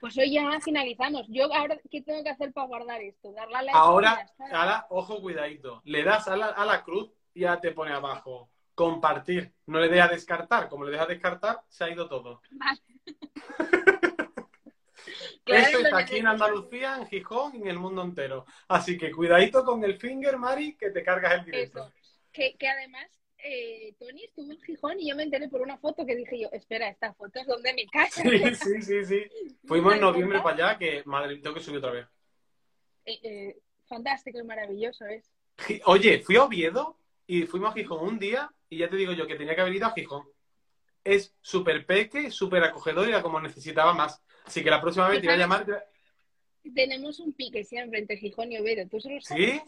Pues 0.00 0.16
hoy 0.18 0.32
ya 0.32 0.60
finalizamos. 0.60 1.26
Yo 1.28 1.52
ahora, 1.52 1.78
¿qué 1.90 2.02
tengo 2.02 2.22
que 2.22 2.30
hacer 2.30 2.52
para 2.52 2.66
guardar 2.66 3.00
esto? 3.00 3.32
Darle 3.32 3.56
a 3.56 3.62
la 3.62 3.72
Ahora, 3.72 4.26
ahora, 4.52 4.86
ojo, 4.90 5.20
cuidadito. 5.20 5.80
Le 5.84 6.02
das 6.04 6.28
a 6.28 6.36
la, 6.36 6.46
a 6.46 6.64
la 6.64 6.82
cruz 6.82 7.10
y 7.32 7.40
ya 7.40 7.60
te 7.60 7.72
pone 7.72 7.92
abajo. 7.92 8.50
Compartir. 8.74 9.52
No 9.66 9.78
le 9.80 9.88
deja 9.88 10.08
descartar. 10.08 10.68
Como 10.68 10.84
le 10.84 10.92
deja 10.92 11.06
descartar, 11.06 11.62
se 11.68 11.84
ha 11.84 11.90
ido 11.90 12.08
todo. 12.08 12.42
Vale. 12.50 12.80
Claro, 15.44 15.66
Esto 15.66 15.78
está 15.80 15.98
aquí 15.98 16.16
en. 16.16 16.26
Andalucía, 16.26 16.96
en 16.96 17.06
Gijón 17.06 17.54
y 17.54 17.58
en 17.58 17.68
el 17.68 17.78
mundo 17.78 18.02
entero. 18.02 18.46
Así 18.66 18.96
que 18.96 19.12
cuidadito 19.12 19.62
con 19.62 19.84
el 19.84 19.98
finger, 19.98 20.38
Mari, 20.38 20.74
que 20.74 20.90
te 20.90 21.02
cargas 21.02 21.34
el 21.34 21.44
directo. 21.44 21.80
Eso. 21.80 21.92
Que, 22.32 22.56
que 22.56 22.66
además, 22.66 23.06
eh, 23.44 23.94
Tony 23.98 24.24
estuvo 24.24 24.50
en 24.50 24.60
Gijón 24.62 24.98
y 24.98 25.10
yo 25.10 25.16
me 25.16 25.24
enteré 25.24 25.48
por 25.48 25.60
una 25.60 25.76
foto 25.76 26.06
que 26.06 26.16
dije 26.16 26.40
yo, 26.40 26.48
espera, 26.50 26.88
esta 26.88 27.12
foto 27.12 27.38
es 27.38 27.46
donde 27.46 27.74
mi 27.74 27.86
casa. 27.86 28.22
Sí, 28.22 28.54
sí, 28.54 28.82
sí, 28.82 29.04
sí. 29.04 29.56
Fuimos 29.64 29.94
en 29.94 30.00
noviembre 30.00 30.40
para 30.40 30.68
allá, 30.68 30.78
que 30.78 31.02
madre, 31.04 31.36
tengo 31.36 31.54
que 31.54 31.62
subir 31.62 31.78
otra 31.78 31.92
vez. 31.92 32.06
Eh, 33.04 33.20
eh, 33.22 33.58
fantástico 33.86 34.38
y 34.38 34.44
maravilloso 34.44 35.04
es. 35.04 35.30
Oye, 35.84 36.20
fui 36.20 36.36
a 36.36 36.44
Oviedo 36.44 36.98
y 37.26 37.42
fuimos 37.42 37.70
a 37.70 37.74
Gijón 37.74 38.08
un 38.08 38.18
día 38.18 38.50
y 38.70 38.78
ya 38.78 38.88
te 38.88 38.96
digo 38.96 39.12
yo 39.12 39.26
que 39.26 39.36
tenía 39.36 39.54
que 39.54 39.60
haber 39.60 39.74
ido 39.74 39.86
a 39.86 39.92
Gijón. 39.92 40.26
Es 41.04 41.36
súper 41.42 41.84
peque, 41.84 42.30
súper 42.30 42.64
acogedor 42.64 43.06
y 43.06 43.10
era 43.10 43.20
como 43.20 43.38
necesitaba 43.40 43.92
más. 43.92 44.22
Así 44.46 44.64
que 44.64 44.70
la 44.70 44.80
próxima 44.80 45.06
vez 45.06 45.20
te 45.20 45.26
voy 45.26 45.34
a 45.36 45.38
llamar. 45.38 45.86
Tenemos 46.74 47.20
un 47.20 47.34
pique 47.34 47.62
siempre 47.62 47.98
entre 47.98 48.16
Gijón 48.16 48.50
y 48.52 48.58
Oviedo. 48.58 48.88
¿Tú 48.88 48.98
solo 49.00 49.20
sabes? 49.20 49.60
¿Sí? 49.60 49.62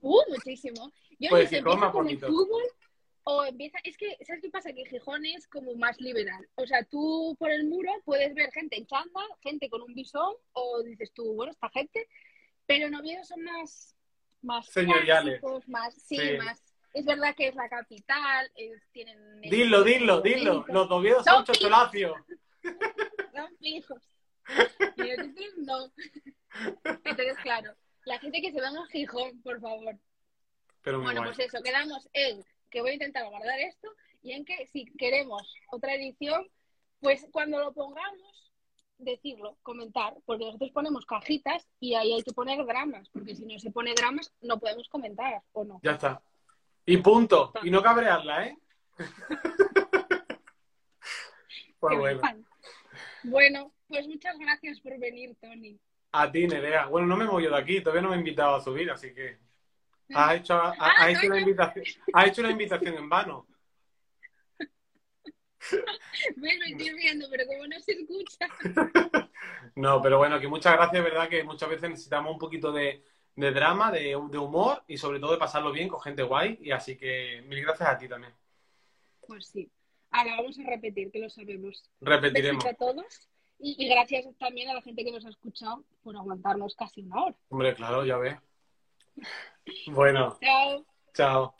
Uh, 0.00 0.22
muchísimo. 0.28 0.92
Yo 1.18 1.30
Pues 1.30 1.44
no 1.44 1.50
sé, 1.50 1.56
Gijón 1.56 1.72
empieza 1.72 1.86
más 1.86 1.92
con 1.92 2.08
el 2.08 2.18
fútbol 2.20 2.62
o 3.24 3.44
empieza... 3.44 3.78
Es 3.84 3.96
que, 3.96 4.16
¿sabes 4.26 4.42
qué 4.42 4.50
pasa? 4.50 4.72
Que 4.72 4.84
Gijón 4.86 5.24
es 5.26 5.46
como 5.48 5.74
más 5.74 6.00
liberal. 6.00 6.48
O 6.56 6.66
sea, 6.66 6.82
tú 6.84 7.36
por 7.38 7.50
el 7.50 7.64
muro 7.66 7.90
puedes 8.04 8.34
ver 8.34 8.50
gente 8.52 8.76
en 8.76 8.86
chándal, 8.86 9.28
gente 9.42 9.68
con 9.68 9.82
un 9.82 9.94
bisón, 9.94 10.34
o 10.52 10.82
dices 10.82 11.12
tú, 11.14 11.34
bueno, 11.34 11.52
esta 11.52 11.68
gente, 11.70 12.08
pero 12.66 12.86
en 12.86 12.94
Oviedo 12.94 13.24
son 13.24 13.42
más... 13.44 13.96
Más 14.42 14.66
Señoriales. 14.66 15.38
clásicos, 15.40 15.68
más... 15.68 15.94
Sí, 15.94 16.16
Sí. 16.16 16.36
más... 16.38 16.62
Es 16.94 17.06
verdad 17.06 17.34
que 17.34 17.48
es 17.48 17.54
la 17.54 17.68
capital, 17.70 18.50
es- 18.56 18.82
tienen... 18.92 19.40
Dilo, 19.40 19.82
dilo, 19.82 20.20
dilo. 20.20 20.64
Los 20.68 20.88
de 20.88 20.94
Oviedo 20.94 21.22
son 21.24 21.44
chocolacios. 21.44 22.12
Son 23.34 23.56
fijos. 23.58 24.02
Y 24.96 25.02
nosotros 25.16 25.54
no. 25.58 25.92
Entonces, 27.04 27.36
claro, 27.42 27.74
la 28.04 28.18
gente 28.18 28.40
que 28.42 28.52
se 28.52 28.60
venga 28.60 28.80
a 28.82 28.86
Gijón, 28.88 29.40
por 29.42 29.60
favor. 29.60 29.96
Pero 30.82 30.98
muy 30.98 31.04
Bueno, 31.06 31.20
guay. 31.22 31.34
pues 31.34 31.46
eso, 31.48 31.62
quedamos 31.62 32.08
en 32.12 32.44
que 32.72 32.80
voy 32.80 32.90
a 32.90 32.94
intentar 32.94 33.28
guardar 33.28 33.60
esto 33.60 33.88
y 34.22 34.32
en 34.32 34.44
que 34.44 34.66
si 34.66 34.86
queremos 34.96 35.54
otra 35.70 35.94
edición, 35.94 36.48
pues 37.00 37.26
cuando 37.30 37.60
lo 37.60 37.72
pongamos, 37.72 38.52
decirlo, 38.98 39.58
comentar, 39.62 40.14
porque 40.24 40.46
nosotros 40.46 40.70
ponemos 40.70 41.04
cajitas 41.06 41.68
y 41.80 41.94
ahí 41.94 42.12
hay 42.12 42.22
que 42.22 42.32
poner 42.32 42.64
dramas, 42.64 43.08
porque 43.10 43.34
si 43.34 43.44
no 43.44 43.58
se 43.58 43.70
pone 43.70 43.94
dramas 43.94 44.32
no 44.40 44.58
podemos 44.58 44.88
comentar, 44.88 45.42
¿o 45.52 45.64
no? 45.64 45.80
Ya 45.82 45.92
está. 45.92 46.22
Y 46.86 46.96
punto. 46.96 47.52
Y 47.62 47.70
no 47.70 47.82
cabrearla, 47.82 48.46
¿eh? 48.46 48.56
pues 51.80 51.98
bueno. 51.98 52.20
Bueno, 53.24 53.72
pues 53.86 54.08
muchas 54.08 54.38
gracias 54.38 54.80
por 54.80 54.98
venir, 54.98 55.36
Tony. 55.40 55.78
A 56.12 56.30
ti, 56.30 56.46
Nerea. 56.46 56.86
Bueno, 56.86 57.06
no 57.06 57.16
me 57.16 57.26
voy 57.26 57.44
yo 57.44 57.50
de 57.50 57.58
aquí. 57.58 57.80
Todavía 57.80 58.02
no 58.02 58.10
me 58.10 58.16
he 58.16 58.18
invitado 58.18 58.56
a 58.56 58.60
subir, 58.60 58.90
así 58.90 59.14
que... 59.14 59.38
Has 60.14 60.34
hecho, 60.36 60.54
ha- 60.54 60.74
Ah, 60.78 61.10
hecho 61.10 61.26
una 61.26 61.38
invitación, 61.40 61.84
has 62.12 62.26
hecho 62.28 62.40
una 62.42 62.50
invitación 62.50 62.94
en 62.96 63.08
vano. 63.08 63.46
Lo 66.36 66.46
estoy 66.66 66.90
riendo, 66.90 67.26
pero 67.30 67.46
como 67.46 67.66
no 67.66 67.78
se 67.80 67.92
escucha. 67.92 68.48
No, 69.74 70.02
pero 70.02 70.18
bueno, 70.18 70.38
que 70.38 70.48
muchas 70.48 70.74
gracias, 70.74 71.02
verdad 71.02 71.28
que 71.28 71.42
muchas 71.44 71.68
veces 71.68 71.88
necesitamos 71.88 72.30
un 72.32 72.38
poquito 72.38 72.72
de, 72.72 73.02
de 73.36 73.50
drama, 73.52 73.90
de, 73.90 74.00
de 74.30 74.38
humor 74.38 74.82
y 74.86 74.98
sobre 74.98 75.18
todo 75.18 75.32
de 75.32 75.38
pasarlo 75.38 75.72
bien 75.72 75.88
con 75.88 76.00
gente 76.00 76.22
guay. 76.22 76.58
Y 76.60 76.72
así 76.72 76.96
que 76.96 77.42
mil 77.46 77.62
gracias 77.62 77.88
a 77.88 77.96
ti 77.98 78.06
también. 78.06 78.32
Pues 79.26 79.46
sí. 79.46 79.70
Ahora 80.10 80.36
vamos 80.36 80.58
a 80.58 80.62
repetir, 80.68 81.10
que 81.10 81.20
lo 81.20 81.30
sabemos. 81.30 81.90
Repetiremos. 82.00 82.62
Besitos 82.62 82.86
a 82.88 82.92
todos. 82.92 83.28
Y, 83.58 83.76
y 83.84 83.88
gracias 83.88 84.26
también 84.38 84.68
a 84.68 84.74
la 84.74 84.82
gente 84.82 85.04
que 85.04 85.10
nos 85.12 85.24
ha 85.24 85.30
escuchado 85.30 85.82
por 86.02 86.14
aguantarnos 86.16 86.76
casi 86.76 87.00
una 87.00 87.24
hora. 87.24 87.36
Hombre, 87.48 87.74
claro, 87.74 88.04
ya 88.04 88.18
ves. 88.18 88.36
Bueno, 89.86 90.38
Chao. 90.40 90.84
chao. 91.14 91.56